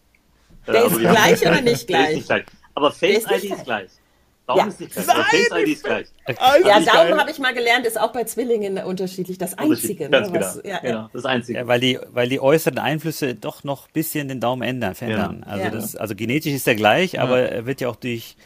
Der 0.66 0.74
äh, 0.74 0.86
ist 0.86 0.98
gleich 0.98 1.42
oder 1.42 1.60
nicht 1.62 1.86
gleich? 1.86 2.00
Der 2.06 2.10
ist 2.10 2.16
nicht 2.16 2.26
gleich. 2.26 2.44
Aber 2.74 2.92
Face 2.92 3.24
ID 3.24 3.44
ist 3.44 3.64
gleich. 3.64 3.90
Daumen 4.46 4.60
ja. 4.60 4.66
ist 4.66 4.80
nicht 4.80 4.92
gleich. 4.92 5.08
Aber 5.08 5.24
Face 5.24 5.48
ID 5.50 5.68
ist 5.68 5.84
gleich. 5.84 6.06
Ja, 6.26 6.80
Daumen 6.80 7.20
habe 7.20 7.30
ich 7.30 7.38
mal 7.38 7.54
gelernt, 7.54 7.86
ist 7.86 8.00
auch 8.00 8.12
bei 8.12 8.24
Zwillingen 8.24 8.78
unterschiedlich. 8.78 9.38
Das 9.38 9.56
Einzige. 9.56 10.08
Ganz 10.08 10.30
ne, 10.30 10.40
was, 10.40 10.62
genau. 10.62 10.74
Ja, 10.74 10.80
genau. 10.80 11.10
Das 11.12 11.24
Einzige. 11.24 11.58
Ja, 11.58 11.66
weil, 11.66 11.80
die, 11.80 11.98
weil 12.12 12.28
die 12.28 12.40
äußeren 12.40 12.78
Einflüsse 12.78 13.34
doch 13.34 13.64
noch 13.64 13.88
ein 13.88 13.92
bisschen 13.92 14.28
den 14.28 14.40
Daumen 14.40 14.62
ändern, 14.62 14.94
verändern. 14.94 15.44
Also, 15.44 15.70
das, 15.70 15.96
also 15.96 16.14
genetisch 16.14 16.52
ist 16.52 16.66
er 16.66 16.74
gleich, 16.74 17.20
aber 17.20 17.40
er 17.40 17.66
wird 17.66 17.80
ja 17.80 17.88
auch 17.88 17.96
durch 17.96 18.36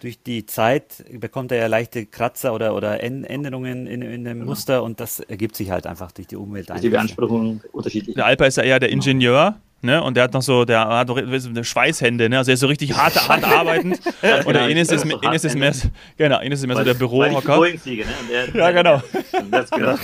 durch 0.00 0.22
die 0.22 0.46
Zeit 0.46 1.04
bekommt 1.12 1.52
er 1.52 1.58
ja 1.58 1.66
leichte 1.66 2.06
Kratzer 2.06 2.52
oder, 2.54 2.74
oder 2.74 3.02
Änderungen 3.02 3.86
in, 3.86 4.02
in 4.02 4.24
dem 4.24 4.44
Muster 4.44 4.82
und 4.82 4.98
das 4.98 5.20
ergibt 5.20 5.56
sich 5.56 5.70
halt 5.70 5.86
einfach 5.86 6.10
durch 6.12 6.26
die 6.26 6.36
Umwelt. 6.36 6.70
Die 6.82 6.88
Beanspruchung 6.88 7.60
unterschiedlich. 7.72 8.16
Der 8.16 8.26
Alpa 8.26 8.46
ist 8.46 8.56
ja 8.56 8.62
eher 8.62 8.80
der 8.80 8.90
Ingenieur 8.90 9.56
Ne? 9.82 10.02
Und 10.02 10.14
der 10.14 10.24
hat 10.24 10.34
noch 10.34 10.42
so, 10.42 10.66
der 10.66 10.86
hat 10.86 11.08
noch 11.08 11.16
eine 11.16 11.64
Schweißhände, 11.64 12.28
ne? 12.28 12.36
Also 12.36 12.50
er 12.50 12.54
ist 12.54 12.60
so 12.60 12.66
richtig 12.66 12.94
hart, 12.94 13.16
hart 13.26 13.44
arbeitend. 13.44 13.98
und 14.04 14.20
genau, 14.20 14.52
der 14.52 14.68
Enes 14.68 14.92
ist, 14.92 15.08
bin 15.08 15.18
Enes 15.22 15.44
ist 15.44 15.56
mehr, 15.56 15.72
genau, 16.18 16.38
Enes 16.40 16.60
ist 16.60 16.66
mehr 16.66 16.76
so 16.76 16.84
der 16.84 16.92
Weil 16.92 16.98
Bürohocker. 16.98 17.60
Ne? 17.60 18.04
Der, 18.30 18.54
Ja, 18.54 18.70
genau. 18.72 19.02
Das 19.50 19.70
genau. 19.70 19.94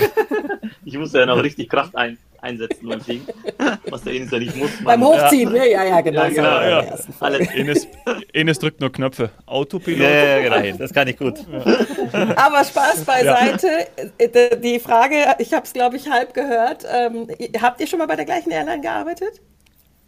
Ich 0.83 0.97
musste 0.97 1.19
ja 1.19 1.27
noch 1.27 1.43
richtig 1.43 1.69
Kraft 1.69 1.95
ein, 1.95 2.17
einsetzen 2.47 2.87
beim 2.87 3.01
Fliegen, 3.01 3.27
was 3.89 4.01
der 4.03 4.13
Enes 4.13 4.31
ja 4.31 4.39
nicht 4.39 4.55
muss. 4.55 4.71
Beim 4.83 5.03
Hochziehen, 5.03 5.51
ne? 5.51 5.69
Ja, 5.69 5.83
ja, 5.83 6.01
genau. 6.01 6.23
Ja, 6.23 6.29
genau, 6.29 6.61
ja. 6.61 6.97
Alles, 7.19 7.47
Enes, 7.53 7.87
Enes 8.33 8.59
drückt 8.59 8.81
nur 8.81 8.91
Knöpfe. 8.91 9.29
Autopilot. 9.45 10.01
Ja, 10.01 10.09
ja, 10.09 10.37
ja, 10.39 10.59
genau. 10.61 10.77
Das 10.77 10.93
kann 10.93 11.07
ich 11.07 11.17
gut. 11.17 11.39
Aber 12.35 12.63
Spaß 12.63 13.03
beiseite. 13.05 13.67
Äh, 14.17 14.57
Die 14.57 14.79
Frage, 14.79 15.15
ich 15.39 15.53
habe 15.53 15.65
es, 15.65 15.73
glaube 15.73 15.97
ich, 15.97 16.09
halb 16.09 16.33
gehört. 16.33 16.85
Ähm, 16.91 17.27
habt 17.61 17.81
ihr 17.81 17.87
schon 17.87 17.99
mal 17.99 18.07
bei 18.07 18.15
der 18.15 18.25
gleichen 18.25 18.51
Airline 18.51 18.81
gearbeitet? 18.81 19.41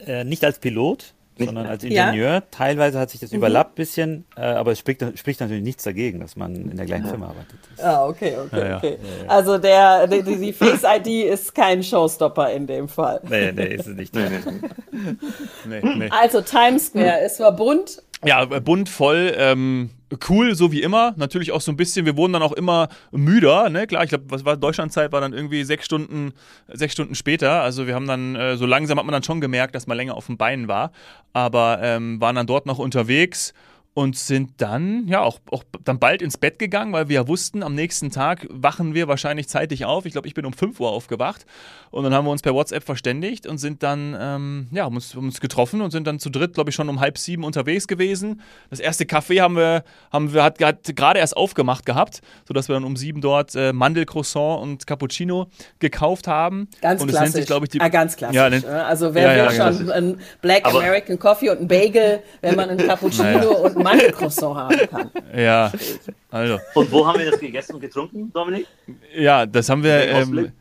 Äh, 0.06 0.24
nicht 0.24 0.44
als 0.46 0.60
Pilot, 0.60 1.14
sondern 1.46 1.66
als 1.66 1.84
Ja. 1.84 2.08
Ingenieur. 2.10 2.44
Teilweise 2.52 3.00
hat 3.00 3.10
sich 3.10 3.20
das 3.20 3.32
überlappt 3.34 3.76
bisschen, 3.76 4.26
äh, 4.36 4.42
aber 4.42 4.72
es 4.72 4.80
spricht, 4.80 5.02
spricht 5.18 5.40
natürlich 5.40 5.64
nichts 5.64 5.84
dagegen, 5.84 6.20
dass 6.20 6.36
man 6.36 6.56
in 6.56 6.78
der 6.78 6.86
gleichen 6.86 7.08
Firma 7.08 7.28
arbeitet. 7.28 7.60
Ah, 7.82 8.06
okay, 8.06 8.36
okay, 8.46 8.60
Ja, 8.60 8.68
ja. 8.68 8.78
okay. 8.78 8.98
Also 9.28 9.58
der, 9.58 10.08
die, 10.08 10.22
die 10.24 10.54
Face-ID 10.54 11.26
ist 11.32 11.56
kein 11.56 11.84
Showstopper 11.84 12.52
in 12.52 12.68
dem 12.68 12.88
Fall. 12.88 13.22
Nee, 13.30 13.52
nee, 13.52 13.74
ist 13.76 13.88
es 13.88 13.96
nicht. 13.96 14.14
nee, 14.14 14.22
nee. 14.30 15.82
Nee, 15.82 15.96
nee. 15.98 16.10
Also 16.10 16.42
Times 16.42 16.88
Square, 16.88 17.22
es 17.22 17.40
war 17.40 17.56
bunt. 17.56 18.02
Ja, 18.26 18.44
bunt, 18.46 18.90
voll, 18.90 19.34
ähm, 19.38 19.92
cool, 20.30 20.56
so 20.56 20.72
wie 20.72 20.82
immer. 20.82 21.14
Natürlich 21.18 21.52
auch 21.52 21.62
so 21.62 21.72
ein 21.72 21.78
bisschen, 21.78 22.06
wir 22.06 22.18
wurden 22.18 22.34
dann 22.34 22.42
auch 22.42 22.54
immer 22.54 22.90
müder, 23.12 23.70
ne? 23.70 23.88
Klar, 23.88 24.04
ich 24.04 24.10
glaube, 24.10 24.26
was 24.30 24.46
war 24.46 24.58
Deutschlandzeit, 24.58 25.12
war 25.12 25.22
dann 25.22 25.34
irgendwie 25.34 25.64
sechs 25.64 25.86
Stunden, 25.86 26.34
sechs 26.68 26.94
Stunden 26.94 27.16
später. 27.16 27.62
Also 27.62 27.88
wir 27.88 27.96
haben 27.96 28.08
dann, 28.08 28.36
äh, 28.36 28.58
so 28.58 28.66
langsam 28.66 28.98
hat 28.98 29.06
man 29.06 29.14
dann 29.14 29.24
schon 29.24 29.42
gemerkt, 29.42 29.76
dass 29.76 29.88
man 29.88 29.98
länger 29.98 30.16
auf 30.16 30.28
den 30.28 30.38
Beinen 30.38 30.68
war. 30.68 30.92
Aber 31.34 31.80
ähm, 31.82 32.20
waren 32.20 32.36
dann 32.36 32.48
dort 32.48 32.66
noch 32.66 32.80
unterwegs 32.80 33.54
und 33.96 34.16
sind 34.16 34.52
dann, 34.62 35.08
ja, 35.08 35.22
auch, 35.22 35.40
auch 35.52 35.64
dann 35.84 36.00
bald 36.00 36.22
ins 36.22 36.38
Bett 36.38 36.58
gegangen, 36.60 36.94
weil 36.94 37.10
wir 37.10 37.16
ja 37.16 37.28
wussten, 37.28 37.64
am 37.64 37.76
nächsten 37.76 38.12
Tag 38.12 38.48
wachen 38.50 38.94
wir 38.94 39.08
wahrscheinlich 39.10 39.50
zeitig 39.50 39.84
auf. 39.84 40.06
Ich 40.06 40.14
glaube, 40.14 40.28
ich 40.28 40.34
bin 40.34 40.46
um 40.46 40.54
5 40.54 40.80
Uhr 40.80 40.90
aufgewacht. 40.92 41.46
Und 41.92 42.04
dann 42.04 42.14
haben 42.14 42.24
wir 42.26 42.32
uns 42.32 42.42
per 42.44 42.54
WhatsApp 42.54 42.84
verständigt 42.84 43.48
und 43.48 43.58
sind 43.58 43.82
dann, 43.84 44.16
ähm, 44.18 44.68
ja, 44.72 44.84
haben 44.86 44.96
uns, 44.96 45.16
haben 45.16 45.26
uns 45.26 45.42
getroffen 45.42 45.82
und 45.82 45.90
sind 45.92 46.06
dann 46.08 46.20
zu 46.20 46.30
dritt, 46.30 46.54
glaube 46.54 46.70
ich, 46.70 46.76
schon 46.76 46.88
um 46.88 47.00
halb 47.00 47.18
sieben 47.18 47.44
unterwegs 47.44 47.88
gewesen. 47.88 48.42
Das 48.70 48.80
erste 48.80 49.06
Café 49.06 49.42
haben 49.42 49.56
wir, 49.58 49.84
haben 50.14 50.34
wir, 50.34 50.44
hat, 50.44 50.64
hat 50.64 50.96
gerade 50.96 51.20
erst 51.20 51.36
aufgemacht 51.36 51.86
gehabt, 51.86 52.22
sodass 52.48 52.70
wir 52.70 52.76
dann 52.76 52.84
um 52.84 52.96
sieben 52.96 53.22
dort 53.22 53.56
äh, 53.56 53.74
Mandelcroissant 53.74 54.62
und 54.62 54.88
Cappuccino 54.88 55.48
gekauft 55.80 56.28
haben. 56.28 56.70
Ganz 56.82 57.02
und 57.02 57.10
es 57.10 57.16
klassisch. 57.16 57.34
sich, 57.34 57.46
glaube 57.48 57.66
ich, 57.66 57.72
die. 57.72 57.82
ah, 57.82 57.90
ganz 57.90 58.16
klassisch. 58.16 58.36
Ja, 58.36 58.50
ne? 58.50 58.86
also 58.86 59.14
wer 59.16 59.24
Ja, 59.24 59.30
will 59.32 59.38
ja, 59.38 59.46
schon 59.48 59.56
klassisch. 59.56 59.90
einen 59.90 60.22
Black 60.42 60.66
Aber- 60.66 60.78
American 60.80 61.18
Coffee 61.20 61.50
und 61.50 61.58
einen 61.58 61.68
Bagel, 61.68 62.22
wenn 62.42 62.56
man 62.56 62.70
einen 62.70 62.78
Cappuccino 62.88 63.50
und 63.64 63.78
ein 63.78 63.79
Mandelcroissant 63.84 64.56
haben 64.56 64.90
kann? 64.90 65.12
Ja, 65.36 65.72
also. 66.32 66.60
Und 66.76 66.92
wo 66.92 67.06
haben 67.08 67.20
wir 67.20 67.30
das 67.32 67.40
gegessen 67.40 67.76
und 67.76 67.82
getrunken, 67.82 68.32
Dominik? 68.34 68.68
Ja, 69.16 69.46
das 69.46 69.70
haben 69.70 69.84
wir. 69.84 70.08
Ähm, 70.08 70.52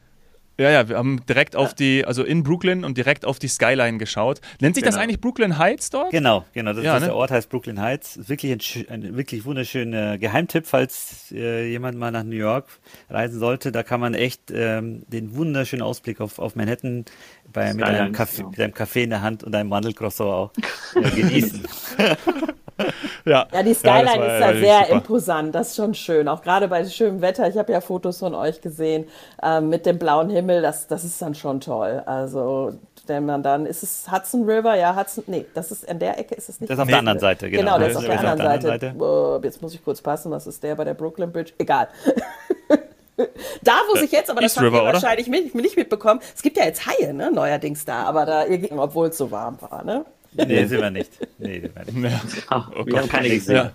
ja, 0.60 0.70
ja, 0.72 0.88
wir 0.88 0.96
haben 0.96 1.24
direkt 1.24 1.54
auf 1.54 1.72
die, 1.72 2.04
also 2.04 2.24
in 2.24 2.42
Brooklyn 2.42 2.84
und 2.84 2.98
direkt 2.98 3.24
auf 3.24 3.38
die 3.38 3.46
Skyline 3.46 3.98
geschaut. 3.98 4.40
Nennt 4.60 4.74
sich 4.74 4.82
das 4.82 4.94
Genau. 4.94 5.04
eigentlich 5.04 5.20
Brooklyn 5.20 5.56
Heights 5.56 5.88
dort? 5.90 6.10
Genau, 6.10 6.46
genau. 6.52 6.72
Das 6.72 6.82
Ja, 6.84 6.96
ist, 6.96 7.02
ne? 7.02 7.06
Der 7.06 7.14
Ort 7.14 7.30
heißt 7.30 7.48
Brooklyn 7.48 7.80
Heights. 7.80 8.16
Ist 8.16 8.28
wirklich 8.28 8.50
ein, 8.90 9.02
ein 9.02 9.16
wirklich 9.16 9.44
wunderschöner 9.44 10.18
Geheimtipp, 10.18 10.66
falls 10.66 11.30
äh, 11.30 11.70
jemand 11.70 11.96
mal 11.96 12.10
nach 12.10 12.24
New 12.24 12.34
York 12.34 12.66
reisen 13.08 13.38
sollte. 13.38 13.70
Da 13.70 13.84
kann 13.84 14.00
man 14.00 14.14
echt 14.14 14.50
ähm, 14.52 15.04
den 15.06 15.36
wunderschönen 15.36 15.82
Ausblick 15.82 16.20
auf, 16.20 16.40
auf 16.40 16.56
Manhattan 16.56 17.04
bei, 17.52 17.72
mit, 17.72 17.84
einem 17.84 18.12
Kaffee, 18.12 18.42
ja. 18.42 18.48
mit 18.48 18.60
einem 18.60 18.74
Kaffee 18.74 19.04
in 19.04 19.10
der 19.10 19.22
Hand 19.22 19.44
und 19.44 19.54
einem 19.54 19.68
Mandelcroissant 19.68 20.28
auch 20.28 20.52
äh, 20.96 21.08
genießen. 21.08 21.68
Ja, 23.24 23.46
Ja, 23.52 23.62
die 23.62 23.70
das 23.70 23.78
Skyline 23.80 24.06
war- 24.06 24.14
ist 24.14 24.18
war 24.20 24.26
da 24.40 24.46
wirklich 24.48 24.64
sehr 24.64 24.80
super. 24.80 24.92
imposant. 24.92 25.54
Das 25.54 25.68
ist 25.68 25.76
schon 25.76 25.94
schön. 25.94 26.28
Auch 26.28 26.42
gerade 26.42 26.68
bei 26.68 26.84
schönem 26.84 27.20
Wetter. 27.20 27.48
Ich 27.48 27.56
habe 27.58 27.72
ja 27.72 27.80
Fotos 27.80 28.18
von 28.18 28.34
euch 28.34 28.60
gesehen 28.60 29.06
ähm, 29.42 29.68
mit 29.68 29.84
dem 29.86 29.98
blauen 29.98 30.30
Himmel. 30.30 30.62
Das, 30.62 30.86
das 30.86 31.04
ist 31.04 31.20
dann 31.20 31.34
schon 31.34 31.60
toll. 31.60 32.02
Also, 32.06 32.72
wenn 33.06 33.24
man 33.26 33.42
dann, 33.42 33.66
ist 33.66 33.82
es 33.82 34.06
Hudson 34.10 34.44
River? 34.48 34.74
Ja, 34.76 34.94
Hudson, 34.94 35.24
nee, 35.26 35.46
das 35.54 35.70
ist 35.72 35.88
an 35.88 35.98
der 35.98 36.18
Ecke, 36.18 36.34
ist 36.34 36.48
es 36.48 36.60
nicht? 36.60 36.70
Das 36.70 36.76
ist 36.78 36.82
auf 36.82 36.88
der 36.88 36.98
anderen 36.98 37.18
Seite, 37.18 37.50
genau. 37.50 37.62
Genau, 37.62 37.78
das 37.78 37.90
ist 37.90 37.96
auf 37.96 38.02
ist 38.04 38.22
der 38.22 38.30
anderen 38.30 38.60
Seite. 38.60 38.94
Oh, 38.98 39.40
jetzt 39.42 39.62
muss 39.62 39.74
ich 39.74 39.82
kurz 39.84 40.00
passen, 40.02 40.30
was 40.30 40.46
ist 40.46 40.62
der 40.62 40.74
bei 40.74 40.84
der 40.84 40.94
Brooklyn 40.94 41.32
Bridge? 41.32 41.52
Egal. 41.58 41.88
da, 43.62 43.72
wo 43.90 43.98
sich 43.98 44.12
jetzt, 44.12 44.30
aber 44.30 44.40
das 44.40 44.52
East 44.52 44.58
habt 44.58 44.66
River, 44.66 44.82
ihr 44.82 44.92
wahrscheinlich 44.92 45.26
mit, 45.28 45.54
nicht 45.54 45.76
mitbekommen, 45.76 46.20
es 46.34 46.42
gibt 46.42 46.56
ja 46.56 46.64
jetzt 46.64 46.86
Haie, 46.86 47.12
ne, 47.12 47.30
neuerdings 47.32 47.84
da, 47.84 48.04
aber 48.04 48.24
da, 48.26 48.44
obwohl 48.76 49.08
es 49.08 49.18
so 49.18 49.30
warm 49.30 49.58
war, 49.60 49.82
ne? 49.84 50.04
Nee, 50.32 50.64
sind 50.66 50.80
wir 50.80 50.90
nicht. 50.90 51.10
Nee, 51.38 51.60
sind 51.60 51.74
wir 52.02 52.10
nicht. 52.10 52.46
Ja. 52.50 52.70
wir 52.84 52.98
haben 52.98 53.08
keine 53.08 53.28
gesehen. 53.28 53.56
Ja. 53.56 53.72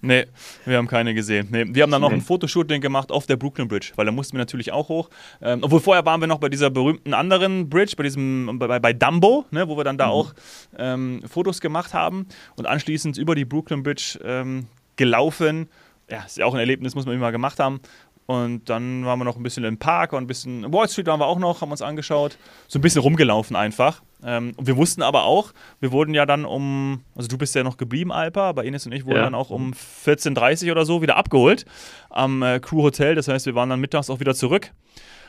Nee, 0.00 0.26
wir 0.64 0.76
haben 0.76 0.86
keine 0.86 1.14
gesehen. 1.14 1.48
Nee, 1.50 1.66
wir 1.68 1.82
haben 1.82 1.90
dann 1.90 2.02
noch 2.02 2.12
ein 2.12 2.20
Fotoshooting 2.20 2.80
gemacht 2.80 3.10
auf 3.10 3.26
der 3.26 3.36
Brooklyn 3.36 3.68
Bridge, 3.68 3.92
weil 3.96 4.06
da 4.06 4.12
mussten 4.12 4.34
wir 4.34 4.38
natürlich 4.38 4.72
auch 4.72 4.88
hoch. 4.88 5.08
Ähm, 5.40 5.60
obwohl 5.62 5.80
vorher 5.80 6.04
waren 6.04 6.20
wir 6.20 6.26
noch 6.26 6.38
bei 6.38 6.48
dieser 6.48 6.70
berühmten 6.70 7.14
anderen 7.14 7.68
Bridge, 7.68 7.94
bei 7.96 8.02
diesem, 8.02 8.58
bei, 8.58 8.78
bei 8.78 8.92
Dumbo, 8.92 9.46
ne, 9.50 9.68
wo 9.68 9.76
wir 9.76 9.84
dann 9.84 9.98
da 9.98 10.08
auch 10.08 10.34
ähm, 10.76 11.22
Fotos 11.28 11.60
gemacht 11.60 11.94
haben 11.94 12.26
und 12.56 12.66
anschließend 12.66 13.16
über 13.16 13.34
die 13.34 13.44
Brooklyn 13.44 13.82
Bridge 13.82 14.18
ähm, 14.24 14.66
gelaufen. 14.96 15.68
Ja, 16.10 16.24
ist 16.24 16.36
ja 16.36 16.44
auch 16.44 16.54
ein 16.54 16.60
Erlebnis, 16.60 16.94
muss 16.94 17.06
man 17.06 17.14
immer 17.14 17.32
gemacht 17.32 17.58
haben. 17.58 17.80
Und 18.26 18.70
dann 18.70 19.04
waren 19.04 19.18
wir 19.18 19.24
noch 19.24 19.36
ein 19.36 19.42
bisschen 19.42 19.64
im 19.64 19.78
Park 19.78 20.12
und 20.12 20.22
ein 20.22 20.26
bisschen 20.26 20.72
Wall 20.72 20.88
Street 20.88 21.06
waren 21.06 21.18
wir 21.20 21.26
auch 21.26 21.38
noch, 21.40 21.60
haben 21.60 21.70
uns 21.72 21.82
angeschaut. 21.82 22.38
So 22.68 22.78
ein 22.78 22.82
bisschen 22.82 23.02
rumgelaufen 23.02 23.56
einfach. 23.56 24.02
Ähm, 24.24 24.52
und 24.56 24.66
wir 24.66 24.76
wussten 24.76 25.02
aber 25.02 25.24
auch, 25.24 25.52
wir 25.80 25.90
wurden 25.90 26.14
ja 26.14 26.24
dann 26.24 26.44
um, 26.44 27.02
also 27.16 27.28
du 27.28 27.36
bist 27.36 27.54
ja 27.56 27.64
noch 27.64 27.76
geblieben, 27.76 28.12
Alpa, 28.12 28.48
aber 28.48 28.64
Ines 28.64 28.86
und 28.86 28.92
ich 28.92 29.04
wurden 29.04 29.16
Ja. 29.16 29.22
dann 29.24 29.34
auch 29.34 29.50
um 29.50 29.72
14.30 29.72 30.70
oder 30.70 30.86
so 30.86 31.02
wieder 31.02 31.16
abgeholt 31.16 31.64
am 32.10 32.42
äh, 32.42 32.60
Crew 32.60 32.82
Hotel. 32.82 33.16
Das 33.16 33.26
heißt, 33.26 33.46
wir 33.46 33.54
waren 33.56 33.68
dann 33.68 33.80
mittags 33.80 34.08
auch 34.08 34.20
wieder 34.20 34.34
zurück. 34.34 34.70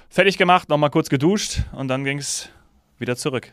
Fertig 0.10 0.38
gemacht, 0.38 0.70
nochmal 0.70 0.92
kurz 0.92 1.10
geduscht 1.10 1.62
und 1.76 1.88
dann 1.88 2.04
ging 2.04 2.20
es 2.20 2.50
wieder 3.00 3.16
zurück. 3.16 3.52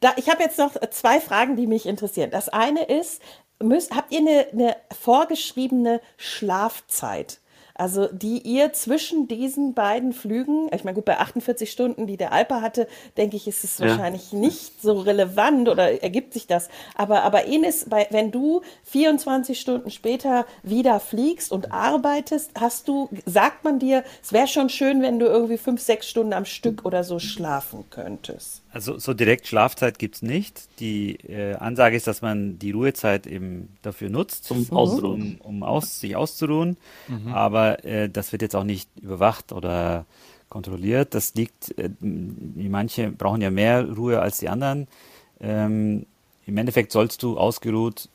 Da, 0.00 0.12
ich 0.16 0.28
habe 0.28 0.42
jetzt 0.42 0.58
noch 0.58 0.72
zwei 0.90 1.20
Fragen, 1.20 1.56
die 1.56 1.66
mich 1.66 1.86
interessieren. 1.86 2.30
Das 2.30 2.48
eine 2.48 2.84
ist, 2.84 3.22
müsst, 3.62 3.94
habt 3.94 4.12
ihr 4.12 4.18
eine, 4.18 4.46
eine 4.52 4.76
vorgeschriebene 5.00 6.00
Schlafzeit? 6.16 7.40
Also 7.76 8.06
die 8.12 8.38
ihr 8.38 8.72
zwischen 8.72 9.26
diesen 9.26 9.74
beiden 9.74 10.12
Flügen, 10.12 10.68
ich 10.72 10.84
meine 10.84 10.94
gut, 10.94 11.04
bei 11.04 11.18
48 11.18 11.70
Stunden, 11.70 12.06
die 12.06 12.16
der 12.16 12.32
Alper 12.32 12.62
hatte, 12.62 12.86
denke 13.16 13.36
ich, 13.36 13.48
ist 13.48 13.64
es 13.64 13.78
Ja. 13.78 13.88
wahrscheinlich 13.88 14.32
nicht 14.32 14.80
so 14.80 15.00
relevant 15.00 15.68
oder 15.68 16.02
ergibt 16.02 16.32
sich 16.34 16.46
das. 16.46 16.68
Aber, 16.94 17.22
aber 17.22 17.46
Enes, 17.46 17.86
bei, 17.88 18.06
wenn 18.10 18.30
du 18.30 18.62
24 18.84 19.58
Stunden 19.60 19.90
später 19.90 20.46
wieder 20.62 21.00
fliegst 21.00 21.50
und 21.50 21.72
arbeitest, 21.72 22.52
hast 22.60 22.86
du, 22.86 23.08
sagt 23.26 23.64
man 23.64 23.80
dir, 23.80 24.04
es 24.22 24.32
wäre 24.32 24.46
schon 24.46 24.68
schön, 24.68 25.02
wenn 25.02 25.18
du 25.18 25.26
irgendwie 25.26 25.58
fünf, 25.58 25.80
sechs 25.82 26.08
Stunden 26.08 26.32
am 26.32 26.44
Stück 26.44 26.84
oder 26.84 27.02
so 27.02 27.18
schlafen 27.18 27.84
könntest. 27.90 28.63
Also 28.74 28.98
so 28.98 29.14
direkt 29.14 29.46
Schlafzeit 29.46 30.00
gibt's 30.00 30.20
nicht. 30.20 30.68
Die 30.80 31.14
äh, 31.28 31.54
Ansage 31.54 31.96
ist, 31.96 32.08
dass 32.08 32.22
man 32.22 32.58
die 32.58 32.72
Ruhezeit 32.72 33.24
eben 33.26 33.68
dafür 33.82 34.10
nutzt, 34.10 34.50
Ausruhen. 34.72 35.38
um, 35.40 35.56
um 35.58 35.62
aus, 35.62 36.00
sich 36.00 36.16
auszuruhen. 36.16 36.76
Aber 37.32 37.84
äh, 37.84 38.10
das 38.10 38.32
wird 38.32 38.42
jetzt 38.42 38.56
auch 38.56 38.64
nicht 38.64 38.90
überwacht 39.00 39.52
oder 39.52 40.06
kontrolliert. 40.48 41.14
Das 41.14 41.34
liegt, 41.34 41.78
äh, 41.78 41.90
manche 42.00 43.10
brauchen 43.10 43.42
ja 43.42 43.50
mehr 43.50 43.88
Ruhe 43.88 44.20
als 44.20 44.38
die 44.38 44.48
anderen. 44.48 44.88
Ähm, 45.40 46.06
Im 46.44 46.56
Endeffekt 46.56 46.90
sollst 46.90 47.22
du 47.22 47.38
ausgeruht 47.38 48.08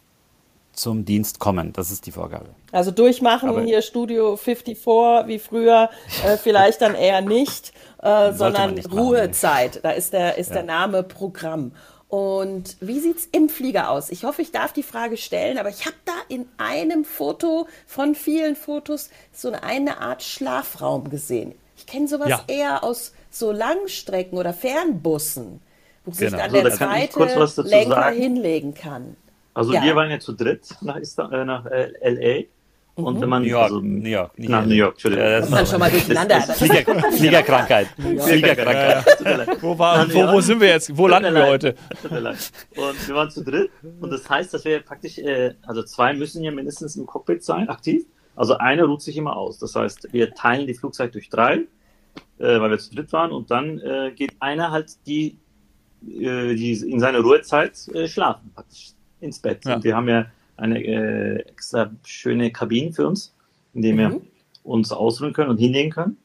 zum 0.73 1.05
Dienst 1.05 1.39
kommen. 1.39 1.73
Das 1.73 1.91
ist 1.91 2.05
die 2.05 2.11
Vorgabe. 2.11 2.47
Also 2.71 2.91
durchmachen 2.91 3.49
Aber- 3.49 3.61
hier 3.63 3.81
Studio 3.81 4.37
54 4.37 5.27
wie 5.27 5.39
früher, 5.39 5.89
äh, 6.25 6.37
vielleicht 6.37 6.81
dann 6.81 6.95
eher 6.95 7.21
nicht, 7.21 7.73
äh, 8.01 8.31
sondern 8.33 8.75
nicht 8.75 8.87
machen, 8.89 8.99
Ruhezeit. 8.99 9.79
Da 9.83 9.91
ist 9.91 10.13
der, 10.13 10.37
ist 10.37 10.51
der 10.53 10.63
Name 10.63 11.03
Programm. 11.03 11.71
Und 12.07 12.77
wie 12.79 12.99
sieht's 12.99 13.27
im 13.31 13.49
Flieger 13.49 13.91
aus? 13.91 14.09
Ich 14.09 14.23
hoffe, 14.23 14.41
ich 14.41 14.51
darf 14.51 14.73
die 14.73 14.81
Frage 14.81 15.15
stellen, 15.17 15.59
aber 15.59 15.69
ich 15.69 15.85
habe 15.85 15.95
da 16.05 16.13
in 16.27 16.47
einem 16.57 17.05
Foto 17.05 17.67
von 17.85 18.15
vielen 18.15 18.55
Fotos 18.55 19.09
so 19.31 19.51
eine 19.51 19.99
Art 20.01 20.23
Schlafraum 20.23 21.09
gesehen. 21.11 21.53
Ich 21.77 21.85
kenne 21.85 22.07
sowas 22.07 22.29
Ja. 22.29 22.41
eher 22.47 22.83
aus 22.83 23.13
so 23.29 23.51
Langstrecken 23.51 24.39
oder 24.39 24.53
Fernbussen, 24.53 25.61
wo 26.03 26.11
sich 26.11 26.21
Genau. 26.31 26.37
dann 26.37 26.49
Also, 26.55 26.61
der 26.67 26.71
zweite 26.77 27.13
kurz 27.13 27.35
was 27.35 27.55
dazu 27.55 27.69
Lenker 27.69 27.93
sagen. 27.95 28.17
hinlegen 28.17 28.73
kann. 28.73 29.15
Also 29.53 29.73
Ja. 29.73 29.83
wir 29.83 29.95
waren 29.95 30.09
ja 30.09 30.19
zu 30.19 30.33
dritt 30.33 30.75
nach, 30.81 30.95
Istan 30.95 31.31
äh, 31.31 31.45
nach 31.45 31.65
äh, 31.65 31.91
LA. 32.03 32.45
Und 32.95 33.21
wenn 33.21 33.29
man 33.29 33.43
New 33.43 33.47
York, 33.49 33.63
also, 33.63 33.79
New 33.79 34.09
York, 34.09 34.37
nicht 34.37 34.49
nach 34.49 34.61
LA. 34.61 34.67
New 34.67 34.73
York, 34.75 34.91
Entschuldigung. 34.95 35.25
Ja, 35.25 35.39
das 35.39 35.49
dann 35.49 35.65
schon 35.65 35.79
mal 35.79 35.89
durcheinander. 35.89 36.41
Flieger, 36.41 37.11
Fliegerkrankheit. 37.13 37.87
Fliegerkrankheit. 37.97 39.17
Tut 39.17 39.25
mir 39.25 39.37
leid. 39.37 39.57
Wo, 39.61 39.79
war, 39.79 40.13
wo, 40.13 40.33
wo 40.33 40.41
sind 40.41 40.59
wir 40.59 40.67
jetzt? 40.67 40.97
Wo 40.97 41.07
landen 41.07 41.33
wir 41.33 41.47
heute? 41.47 41.75
Tut 42.01 42.11
mir 42.11 42.19
leid. 42.19 42.51
Und 42.75 43.07
wir 43.07 43.15
waren 43.15 43.31
zu 43.31 43.43
dritt. 43.43 43.71
Und 44.01 44.11
das 44.11 44.29
heißt, 44.29 44.53
dass 44.53 44.65
wir 44.65 44.81
praktisch, 44.81 45.17
äh, 45.17 45.53
also 45.65 45.83
zwei 45.83 46.13
müssen 46.13 46.43
ja 46.43 46.51
mindestens 46.51 46.97
im 46.97 47.05
Cockpit 47.05 47.43
sein, 47.43 47.69
aktiv. 47.69 48.03
Also 48.35 48.57
einer 48.57 48.83
ruht 48.83 49.01
sich 49.01 49.15
immer 49.15 49.35
aus. 49.37 49.59
Das 49.59 49.75
heißt, 49.75 50.11
wir 50.11 50.33
teilen 50.33 50.67
die 50.67 50.73
Flugzeit 50.73 51.13
durch 51.13 51.29
drei, 51.29 51.59
äh, 52.37 52.59
weil 52.59 52.69
wir 52.69 52.79
zu 52.79 52.93
dritt 52.93 53.13
waren. 53.13 53.31
Und 53.31 53.49
dann 53.49 53.79
äh, 53.79 54.11
geht 54.13 54.33
einer 54.39 54.71
halt 54.71 54.97
die 55.07 55.37
die 56.01 56.71
in 56.89 57.01
seiner 57.01 57.19
Ruhezeit 57.19 57.73
schlafen, 58.05 58.51
praktisch 58.55 58.91
ins 59.21 59.39
Bett. 59.39 59.65
Ja. 59.65 59.75
Und 59.75 59.83
wir 59.83 59.95
haben 59.95 60.07
ja 60.09 60.25
eine 60.57 60.83
äh, 60.83 61.39
extra 61.47 61.91
schöne 62.05 62.51
Kabine 62.51 62.91
für 62.91 63.07
uns, 63.07 63.33
in 63.73 63.81
der 63.81 63.95
wir 63.97 64.09
Mhm. 64.09 64.21
uns 64.63 64.91
ausruhen 64.91 65.33
können 65.33 65.49
und 65.49 65.57
hinlegen 65.57 65.91
können. 65.91 66.17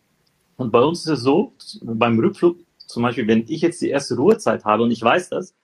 Und 0.57 0.70
bei 0.70 0.80
uns 0.80 1.01
ist 1.01 1.07
es 1.18 1.20
so, 1.20 1.53
beim 1.82 2.18
Rückflug, 2.18 2.59
zum 2.78 3.03
Beispiel, 3.03 3.26
wenn 3.26 3.45
ich 3.49 3.61
jetzt 3.62 3.80
die 3.80 3.88
erste 3.90 4.16
Ruhezeit 4.16 4.64
habe 4.64 4.82
und 4.84 4.90
ich 4.90 5.03
weiß 5.03 5.30
das, 5.30 5.55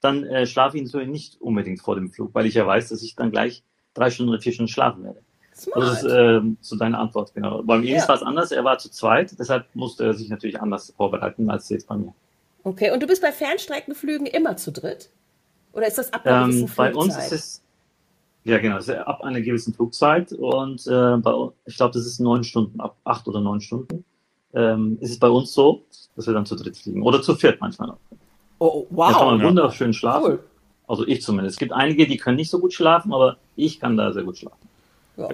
dann 0.00 0.24
äh, 0.24 0.46
schlafe 0.46 0.76
ich 0.76 0.84
natürlich 0.84 1.08
nicht 1.08 1.40
unbedingt 1.40 1.80
vor 1.80 1.94
dem 1.94 2.10
Flug, 2.10 2.34
weil 2.34 2.46
ich 2.46 2.54
ja 2.54 2.66
weiß, 2.66 2.88
dass 2.90 3.02
ich 3.02 3.16
dann 3.16 3.30
gleich 3.30 3.62
drei 3.94 4.10
Stunden 4.10 4.30
oder 4.32 4.40
vier 4.40 4.52
Stunden 4.52 4.70
schlafen 4.70 5.04
werde. 5.04 5.20
Smart. 5.54 5.76
Also 5.76 5.90
das 5.92 6.02
ist 6.02 6.12
ähm, 6.12 6.56
zu 6.60 6.76
deiner 6.76 6.98
Antwort, 6.98 7.32
genau. 7.34 7.62
Beim 7.62 7.82
Iris 7.82 8.02
Ja. 8.02 8.08
war 8.08 8.16
es 8.16 8.22
anders, 8.22 8.52
er 8.52 8.62
war 8.64 8.76
zu 8.78 8.90
zweit, 8.90 9.34
deshalb 9.38 9.64
musste 9.74 10.04
er 10.04 10.12
sich 10.14 10.28
natürlich 10.28 10.60
anders 10.60 10.92
vorbereiten 10.96 11.48
als 11.48 11.68
jetzt 11.70 11.86
bei 11.86 11.96
mir. 11.96 12.12
okay, 12.62 12.90
und 12.90 13.02
du 13.02 13.06
bist 13.06 13.22
bei 13.22 13.32
Fernstreckenflügen 13.32 14.26
immer 14.26 14.56
zu 14.58 14.70
dritt? 14.70 15.08
Oder 15.76 15.86
ist 15.88 15.98
das 15.98 16.12
ab 16.12 16.24
einer 16.24 16.46
gewissen 16.46 16.66
Ähm, 16.68 16.70
bei 16.76 16.94
uns 16.94 17.14
Flugzeit? 17.14 17.32
ist 17.32 17.32
es, 17.32 17.62
ja 18.44 18.58
genau, 18.58 18.78
es 18.78 18.88
ist 18.88 18.94
ab 18.96 19.22
einer 19.22 19.40
gewissen 19.40 19.74
Flugzeit 19.74 20.32
und 20.32 20.86
äh, 20.86 21.16
bei, 21.18 21.32
uns- 21.32 21.52
ich 21.66 21.76
glaube, 21.76 21.92
das 21.94 22.06
ist 22.06 22.18
neun 22.18 22.44
Stunden, 22.44 22.80
ab 22.80 22.96
acht 23.04 23.28
oder 23.28 23.40
neun 23.40 23.60
Stunden, 23.60 24.04
ähm, 24.54 24.96
ist 25.00 25.10
es 25.10 25.18
bei 25.18 25.28
uns 25.28 25.52
so, 25.52 25.84
dass 26.16 26.26
wir 26.26 26.32
dann 26.34 26.46
zu 26.46 26.56
dritt 26.56 26.76
fliegen. 26.78 27.02
Oder 27.02 27.20
zu 27.20 27.34
viert 27.34 27.60
manchmal 27.60 27.88
noch. 27.88 27.98
Oh, 28.58 28.86
Da 28.96 29.12
kann 29.12 29.26
man 29.26 29.34
wow. 29.34 29.42
Ja. 29.42 29.48
wunderschön 29.48 29.92
schlafen. 29.92 30.24
Cool. 30.24 30.44
Also 30.88 31.06
ich 31.06 31.20
zumindest. 31.20 31.56
Es 31.56 31.58
gibt 31.58 31.72
einige, 31.72 32.06
die 32.06 32.16
können 32.16 32.36
nicht 32.36 32.48
so 32.50 32.58
gut 32.58 32.72
schlafen, 32.72 33.12
aber 33.12 33.36
ich 33.56 33.78
kann 33.80 33.96
da 33.98 34.12
sehr 34.12 34.22
gut 34.22 34.38
schlafen. 34.38 34.65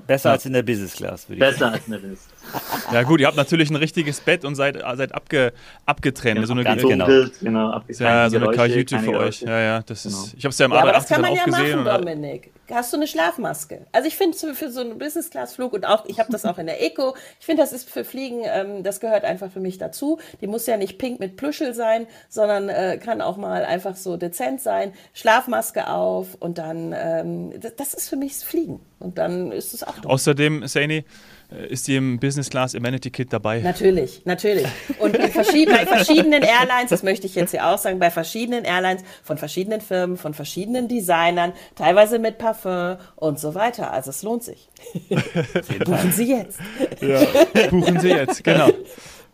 Besser 0.06 0.28
Ja. 0.28 0.32
als 0.34 0.46
in 0.46 0.52
der 0.52 0.62
Business 0.62 0.94
Class, 0.94 1.28
würde 1.28 1.44
ich 1.44 1.58
sagen. 1.58 1.72
Besser 1.72 1.72
als 1.72 1.86
in 1.86 1.92
der 1.92 1.98
Business. 1.98 2.28
Ja 2.92 3.02
gut, 3.04 3.20
ihr 3.20 3.26
habt 3.26 3.36
natürlich 3.36 3.70
ein 3.70 3.76
richtiges 3.76 4.20
Bett 4.20 4.44
und 4.44 4.54
seid, 4.54 4.76
seid 4.96 5.14
abge, 5.14 5.52
abgetrennt. 5.86 6.46
so 6.46 6.52
eine, 6.52 6.62
ganz 6.64 6.82
ist 6.82 6.88
genau. 6.88 7.06
Dunkelt, 7.06 7.32
genau. 7.40 7.82
ja, 7.98 8.30
so 8.30 8.36
eine 8.36 8.48
Geräusche, 8.48 8.98
für 8.98 9.16
euch. 9.18 9.40
Ja, 9.42 9.60
ja, 9.60 9.82
das 9.82 10.04
ist. 10.06 10.12
Genau. 10.12 10.32
Ich 10.36 10.44
habe 10.44 10.50
es 10.50 10.58
ja 10.58 10.66
im 10.66 10.72
Ja, 10.72 10.80
aber 10.82 10.92
das 10.92 11.06
A380 11.06 11.08
kann 11.08 11.20
man 11.22 11.30
dann 11.30 11.36
ja 11.36 11.42
auch 11.42 11.58
gesehen. 11.58 11.84
machen, 11.84 12.04
Dominik. 12.04 12.52
Hast 12.72 12.92
du 12.92 12.96
eine 12.96 13.06
Schlafmaske? 13.06 13.86
Also 13.92 14.08
ich 14.08 14.16
finde 14.16 14.36
für, 14.54 14.70
so 14.70 14.80
einen 14.80 14.98
Business-Class-Flug 14.98 15.72
und 15.72 15.84
auch, 15.84 16.06
ich 16.06 16.18
habe 16.18 16.32
das 16.32 16.44
auch 16.44 16.58
in 16.58 16.66
der 16.66 16.82
Eco, 16.82 17.14
ich 17.38 17.46
finde, 17.46 17.62
das 17.62 17.72
ist 17.72 17.88
für 17.88 18.04
Fliegen, 18.04 18.42
ähm, 18.44 18.82
das 18.82 19.00
gehört 19.00 19.24
einfach 19.24 19.50
für 19.50 19.60
mich 19.60 19.78
dazu. 19.78 20.18
Die 20.40 20.46
muss 20.46 20.66
ja 20.66 20.76
nicht 20.76 20.98
pink 20.98 21.20
mit 21.20 21.36
Plüschel 21.36 21.74
sein, 21.74 22.06
sondern 22.28 22.68
äh, 22.68 22.98
kann 22.98 23.20
auch 23.20 23.36
mal 23.36 23.64
einfach 23.64 23.96
so 23.96 24.16
dezent 24.16 24.60
sein. 24.60 24.92
Schlafmaske 25.12 25.88
auf 25.88 26.34
und 26.40 26.58
dann, 26.58 26.94
ähm, 26.96 27.60
das, 27.60 27.76
das 27.76 27.94
ist 27.94 28.08
für 28.08 28.16
mich 28.16 28.36
Fliegen. 28.36 28.80
Und 28.98 29.18
dann 29.18 29.52
ist 29.52 29.74
es 29.74 29.82
auch. 29.82 30.04
Außerdem, 30.04 30.66
Saini, 30.66 30.98
äh, 30.98 31.04
ist 31.68 31.88
die 31.88 31.96
im 31.96 32.18
Business 32.18 32.50
Class 32.50 32.74
Amenity 32.74 33.10
Kit 33.10 33.32
dabei. 33.32 33.60
Natürlich, 33.60 34.22
natürlich. 34.24 34.66
Und 34.98 35.16
in 35.16 35.30
verschiedenen, 35.30 35.78
bei 35.78 35.86
verschiedenen 35.86 36.42
Airlines, 36.42 36.90
das 36.90 37.02
möchte 37.02 37.26
ich 37.26 37.34
jetzt 37.34 37.50
hier 37.50 37.66
auch 37.66 37.78
sagen, 37.78 37.98
bei 37.98 38.10
verschiedenen 38.10 38.64
Airlines 38.64 39.02
von 39.22 39.38
verschiedenen 39.38 39.80
Firmen, 39.80 40.16
von 40.16 40.34
verschiedenen 40.34 40.88
Designern, 40.88 41.52
teilweise 41.74 42.18
mit 42.18 42.38
Parfum 42.38 42.96
und 43.16 43.38
so 43.38 43.54
weiter. 43.54 43.92
Also 43.92 44.10
es 44.10 44.22
lohnt 44.22 44.44
sich. 44.44 44.68
Buchen 45.84 46.12
Sie 46.12 46.28
jetzt. 46.28 46.58
Ja. 47.00 47.20
Buchen 47.70 48.00
Sie 48.00 48.08
jetzt, 48.08 48.44
genau. 48.44 48.70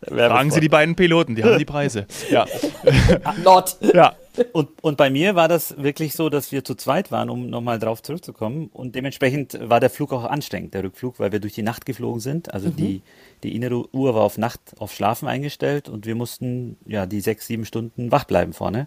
Fragen 0.07 0.51
Sie 0.51 0.61
die 0.61 0.69
beiden 0.69 0.95
Piloten, 0.95 1.35
die 1.35 1.43
haben 1.43 1.59
die 1.59 1.65
Preise. 1.67 2.07
Ja, 2.31 2.47
Not. 3.45 3.77
ja. 3.81 4.15
Und, 4.53 4.69
und 4.83 4.97
bei 4.97 5.11
mir 5.11 5.35
war 5.35 5.49
das 5.49 5.77
wirklich 5.79 6.13
so, 6.13 6.29
dass 6.29 6.53
wir 6.53 6.63
zu 6.65 6.77
zweit 6.77 7.11
waren, 7.11 7.29
um 7.29 7.51
nochmal 7.51 7.81
drauf 7.81 8.03
zurückzukommen. 8.05 8.71
Und 8.73 8.95
dementsprechend 8.95 9.59
war 9.61 9.81
der 9.81 9.91
Flug 9.91 10.13
auch 10.13 10.25
anstrengend, 10.25 10.75
der 10.75 10.85
Rückflug, 10.85 11.19
weil 11.19 11.33
wir 11.33 11.41
durch 11.41 11.55
die 11.55 11.63
Nacht 11.63 11.87
geflogen 11.87 12.21
sind. 12.21 12.55
Also 12.55 12.71
die, 12.71 13.03
die 13.43 13.57
innere 13.57 13.93
Uhr 13.93 14.15
war 14.15 14.23
auf 14.23 14.39
Nacht, 14.39 14.61
auf 14.79 14.93
Schlafen 14.95 15.27
eingestellt 15.27 15.89
und 15.89 16.07
wir 16.07 16.15
mussten 16.15 16.77
ja 16.87 17.07
die 17.07 17.21
sechs, 17.21 17.49
sieben 17.49 17.65
Stunden 17.65 18.13
wach 18.13 18.25
bleiben 18.25 18.53
vorne 18.53 18.87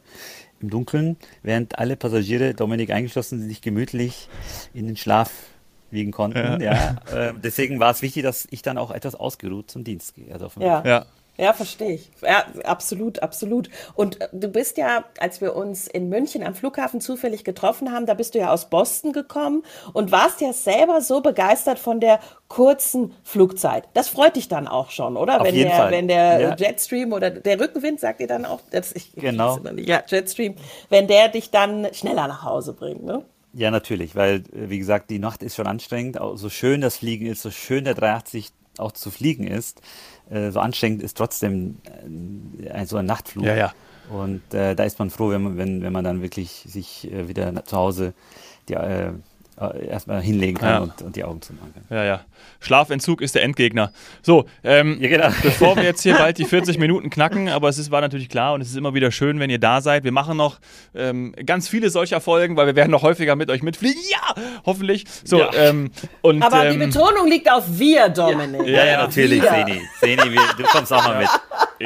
im 0.61 0.69
Dunkeln, 0.69 1.17
während 1.43 1.79
alle 1.79 1.97
Passagiere, 1.97 2.53
Dominik 2.53 2.91
eingeschlossen, 2.91 3.41
sich 3.47 3.61
gemütlich 3.61 4.29
in 4.73 4.87
den 4.87 4.95
Schlaf 4.95 5.31
wiegen 5.91 6.11
konnten. 6.11 6.61
Ja. 6.61 6.95
äh, 7.13 7.33
deswegen 7.41 7.79
war 7.79 7.91
es 7.91 8.01
wichtig, 8.01 8.23
dass 8.23 8.47
ich 8.51 8.61
dann 8.61 8.77
auch 8.77 8.91
etwas 8.91 9.15
ausgeruht 9.15 9.69
zum 9.71 9.83
Dienst 9.83 10.15
gehe. 10.15 10.33
Also 10.33 10.49
Ja. 10.59 10.83
Ja. 10.85 11.05
Ja, 11.37 11.53
verstehe 11.53 11.93
ich. 11.93 12.11
Ja, 12.21 12.43
absolut, 12.65 13.23
absolut. 13.23 13.69
Und 13.95 14.19
äh, 14.21 14.27
du 14.33 14.49
bist 14.49 14.77
ja, 14.77 15.05
als 15.17 15.39
wir 15.41 15.55
uns 15.55 15.87
in 15.87 16.09
München 16.09 16.43
am 16.43 16.53
Flughafen 16.53 16.99
zufällig 17.01 17.43
getroffen 17.45 17.91
haben, 17.91 18.05
da 18.05 18.13
bist 18.13 18.35
du 18.35 18.39
ja 18.39 18.51
aus 18.51 18.69
Boston 18.69 19.11
gekommen 19.13 19.63
und 19.93 20.11
warst 20.11 20.41
ja 20.41 20.51
selber 20.53 21.01
so 21.01 21.21
begeistert 21.21 21.79
von 21.79 21.99
der 22.01 22.19
kurzen 22.49 23.13
Flugzeit. 23.23 23.85
Das 23.93 24.09
freut 24.09 24.35
dich 24.35 24.49
dann 24.49 24.67
auch 24.67 24.91
schon, 24.91 25.15
oder? 25.17 25.39
Auf 25.39 25.47
wenn 25.47 25.55
jeden 25.55 25.69
der, 25.69 25.77
Fall. 25.79 25.91
wenn 25.91 26.07
der 26.09 26.39
Ja. 26.41 26.55
Jetstream 26.57 27.13
oder 27.13 27.31
der 27.31 27.59
Rückenwind, 27.59 27.99
sagt 28.01 28.19
ihr 28.19 28.27
dann 28.27 28.45
auch, 28.45 28.59
das, 28.69 28.91
ich, 28.91 29.15
ich 29.15 29.23
Genau. 29.23 29.51
weiß 29.53 29.57
immer 29.61 29.71
nicht. 29.71 29.87
ja, 29.89 30.03
Jetstream, 30.05 30.55
wenn 30.89 31.07
der 31.07 31.29
dich 31.29 31.49
dann 31.49 31.87
schneller 31.93 32.27
nach 32.27 32.43
Hause 32.43 32.73
bringt, 32.73 33.03
ne? 33.03 33.23
Ja, 33.53 33.71
natürlich, 33.71 34.15
weil, 34.15 34.43
äh, 34.53 34.69
wie 34.69 34.79
gesagt, 34.79 35.09
die 35.09 35.19
Nacht 35.19 35.43
ist 35.43 35.55
schon 35.55 35.67
anstrengend. 35.67 36.17
So 36.35 36.49
schön 36.49 36.81
das 36.81 36.97
Fliegen 36.97 37.25
ist, 37.25 37.41
so 37.41 37.51
schön 37.51 37.83
der 37.83 37.95
380 37.95 38.51
auch 38.77 38.93
zu 38.93 39.11
fliegen 39.11 39.45
ist, 39.45 39.81
äh, 40.29 40.51
so 40.51 40.59
anstrengend 40.59 41.03
ist 41.03 41.17
trotzdem 41.17 41.77
äh, 41.85 42.69
ein, 42.69 42.85
so 42.85 42.97
ein 42.97 43.05
Nachtflug. 43.05 43.45
Ja, 43.45 43.55
ja. 43.55 43.73
Und 44.09 44.53
äh, 44.53 44.75
da 44.75 44.83
ist 44.83 44.99
man 44.99 45.09
froh, 45.09 45.29
wenn 45.29 45.43
man, 45.43 45.57
wenn, 45.57 45.81
wenn 45.81 45.93
man 45.93 46.03
dann 46.03 46.21
wirklich 46.21 46.65
sich 46.67 47.11
äh, 47.11 47.27
wieder 47.27 47.63
zu 47.65 47.77
Hause 47.77 48.13
die, 48.67 48.73
äh, 48.73 49.13
erstmal 49.89 50.21
hinlegen 50.21 50.57
kann 50.57 50.69
Ja. 50.69 50.79
und, 50.79 51.01
und 51.03 51.15
die 51.15 51.23
Augen 51.23 51.41
zumachen 51.41 51.71
kann. 51.73 51.97
Ja, 51.97 52.03
ja. 52.03 52.21
Schlafentzug 52.61 53.21
ist 53.21 53.35
der 53.35 53.43
Endgegner. 53.43 53.91
So, 54.23 54.45
ähm, 54.63 54.97
Ja, 54.99 55.09
genau. 55.09 55.27
bevor 55.43 55.75
wir 55.75 55.83
jetzt 55.83 56.01
hier 56.01 56.15
bald 56.15 56.37
die 56.39 56.45
40 56.51 56.79
Minuten 56.79 57.09
knacken, 57.11 57.47
aber 57.49 57.69
es 57.69 57.77
ist, 57.77 57.91
war 57.91 58.01
natürlich 58.01 58.29
klar 58.29 58.53
und 58.53 58.61
es 58.61 58.69
ist 58.69 58.75
immer 58.77 58.93
wieder 58.95 59.11
schön, 59.11 59.39
wenn 59.39 59.49
ihr 59.51 59.59
da 59.59 59.81
seid. 59.81 60.03
Wir 60.03 60.11
machen 60.11 60.35
noch 60.37 60.59
ähm, 60.95 61.35
ganz 61.45 61.67
viele 61.67 61.89
solcher 61.91 62.21
Folgen, 62.21 62.55
weil 62.57 62.65
wir 62.67 62.75
werden 62.75 62.89
noch 62.91 63.03
häufiger 63.03 63.35
mit 63.35 63.49
euch 63.51 63.61
mitfliegen. 63.61 64.01
Ja, 64.11 64.35
hoffentlich. 64.65 65.05
So, 65.23 65.39
Ja. 65.39 65.49
ähm, 65.53 65.91
und 66.21 66.41
Aber 66.41 66.65
ähm, 66.65 66.79
die 66.79 66.85
Betonung 66.87 67.27
liegt 67.27 67.51
auf 67.51 67.65
wir, 67.67 68.09
Dominik. 68.09 68.65
Ja, 68.67 68.85
ja, 68.85 68.97
natürlich, 69.03 69.41
Wieder. 69.41 69.51
Seni. 69.65 69.81
Seni, 69.99 70.31
wir, 70.31 70.41
du 70.57 70.63
kommst 70.63 70.91
auch 70.93 71.03
mal 71.05 71.19
mit. 71.19 71.29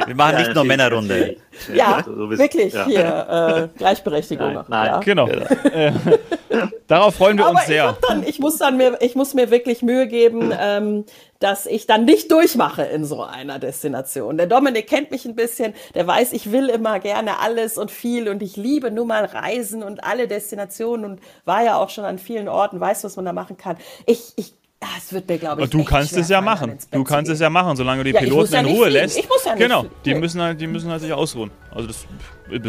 Wir 0.06 0.14
machen 0.14 0.32
Ja, 0.34 0.38
nicht 0.40 0.54
nur 0.54 0.64
Männerrunde. 0.64 1.36
Ja, 1.74 2.02
du 2.02 2.28
bist- 2.28 2.40
wirklich, 2.40 2.72
ja. 2.74 2.84
hier, 2.86 3.70
äh, 3.74 3.78
Gleichberechtigung. 3.78 4.54
Nein, 4.54 4.64
nein. 4.68 4.86
Ja. 4.86 5.00
genau. 5.00 5.28
Darauf 6.86 7.16
freuen 7.16 7.36
wir 7.38 7.44
Aber 7.46 7.52
uns 7.52 7.62
ich, 7.62 7.66
sehr. 7.66 7.88
hab 7.88 8.00
dann, 8.02 8.22
ich, 8.22 8.38
muss 8.38 8.58
dann 8.58 8.76
mir, 8.76 8.98
ich 9.00 9.14
muss 9.16 9.34
mir 9.34 9.50
wirklich 9.50 9.82
Mühe 9.82 10.06
geben, 10.06 10.52
ähm, 10.58 11.04
dass 11.40 11.66
ich 11.66 11.86
dann 11.86 12.04
nicht 12.04 12.30
durchmache 12.30 12.82
in 12.82 13.04
so 13.04 13.22
einer 13.22 13.58
Destination. 13.58 14.36
Der 14.36 14.46
Dominik 14.46 14.86
kennt 14.86 15.10
mich 15.10 15.24
ein 15.24 15.34
bisschen, 15.34 15.74
der 15.94 16.06
weiß, 16.06 16.32
ich 16.32 16.52
will 16.52 16.68
immer 16.68 17.00
gerne 17.00 17.40
alles 17.40 17.76
und 17.76 17.90
viel 17.90 18.28
und 18.28 18.42
ich 18.42 18.56
liebe 18.56 18.90
nun 18.90 19.08
mal 19.08 19.24
Reisen 19.24 19.82
und 19.82 20.04
alle 20.04 20.28
Destinationen 20.28 21.04
und 21.04 21.20
war 21.44 21.64
ja 21.64 21.76
auch 21.76 21.90
schon 21.90 22.04
an 22.04 22.18
vielen 22.18 22.48
Orten, 22.48 22.80
weiß, 22.80 23.04
was 23.04 23.16
man 23.16 23.24
da 23.24 23.32
machen 23.32 23.56
kann. 23.56 23.76
Ich, 24.06 24.32
ich, 24.36 24.54
es 24.98 25.12
wird 25.12 25.28
mir, 25.28 25.38
glaube 25.38 25.62
ich, 25.64 25.70
du 25.70 25.78
echt 25.80 25.88
kannst 25.88 26.16
es 26.16 26.28
ja 26.28 26.40
machen. 26.40 26.78
Du 26.90 27.04
kannst 27.04 27.30
es 27.30 27.40
ja 27.40 27.48
machen, 27.50 27.76
solange 27.76 28.04
du 28.04 28.10
die 28.10 28.14
Ja, 28.14 28.20
Piloten 28.20 28.52
ja 28.52 28.60
in 28.60 28.66
Ruhe 28.66 28.84
fliegen. 28.86 28.92
lässt. 28.92 29.18
Ich 29.18 29.28
muss 29.28 29.44
ja 29.44 29.54
nicht 29.54 29.62
genau, 29.62 29.80
fliegen. 29.80 29.94
die 30.04 30.14
müssen 30.14 30.40
halt, 30.42 30.60
die 30.60 30.66
müssen 30.66 30.90
halt 30.90 31.00
sich 31.02 31.12
ausruhen. 31.12 31.50
Also 31.74 31.88
das 31.88 32.06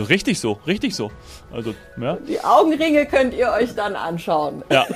richtig 0.09 0.39
so, 0.39 0.53
richtig 0.67 0.95
so. 0.95 1.11
Also 1.51 1.73
ja, 1.99 2.17
Die 2.27 2.39
Augenringe 2.43 3.05
könnt 3.05 3.33
ihr 3.33 3.49
euch 3.51 3.75
dann 3.75 3.95
anschauen. 3.95 4.63
ja. 4.71 4.85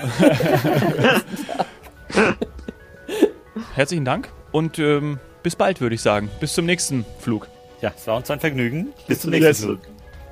Herzlichen 3.76 4.05
Dank 4.05 4.30
und 4.51 4.80
ähm, 4.80 5.19
bis 5.43 5.55
bald, 5.55 5.82
würde 5.82 5.95
ich 5.95 6.01
sagen. 6.01 6.30
Bis 6.39 6.53
zum 6.53 6.65
nächsten 6.65 7.05
Flug. 7.19 7.47
Ja, 7.82 7.91
es 7.95 8.05
war 8.07 8.15
uns 8.17 8.30
ein 8.30 8.39
Vergnügen. 8.39 8.93
Bis 9.07 9.22
zum 9.22 9.32
nächsten. 9.32 9.65
Flug. 9.65 9.80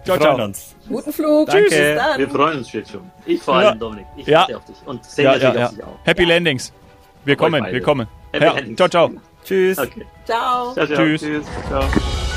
Ciao, 0.06 0.16
Wir 0.18 0.22
freuen 0.26 0.36
ciao. 0.38 0.46
uns. 0.46 0.76
Guten 0.88 1.14
Flug. 1.14 1.48
Danke. 1.48 1.64
Tschüss. 1.70 1.78
Bis 1.78 1.96
dann. 1.98 2.20
Wir 2.20 2.30
freuen 2.30 2.58
uns 2.60 2.72
jetzt 2.72 2.92
schon. 2.92 3.12
Ich 3.26 3.42
vor 3.42 3.62
Ja. 3.62 3.70
allem, 3.70 3.80
Dominik. 3.80 4.06
Ich 4.18 4.28
Ja. 4.28 4.44
auf 4.56 4.66
dich. 4.66 4.76
Und 4.86 5.04
Sven 5.06 5.26
Ja, 5.26 5.32
natürlich 5.34 5.56
ja, 5.56 5.66
auf 5.66 5.72
ja. 5.72 5.78
dich 5.78 5.84
auch. 5.84 5.98
Happy 6.06 6.24
Landings. 6.26 6.74
Wir 7.30 7.36
kommen, 7.36 7.64
wir 7.64 7.82
kommen. 7.82 8.08
Happy 8.34 8.46
Ja, 8.46 8.76
ciao, 8.76 8.90
ciao. 8.90 9.12
Tschüss. 9.44 9.78
Okay. 9.78 10.04
Ciao. 10.26 10.74
Ciao, 10.74 10.88
ciao. 10.88 10.98
Tschüss. 10.98 11.22
Tschüss. 11.22 11.46
Ciao. 11.68 12.29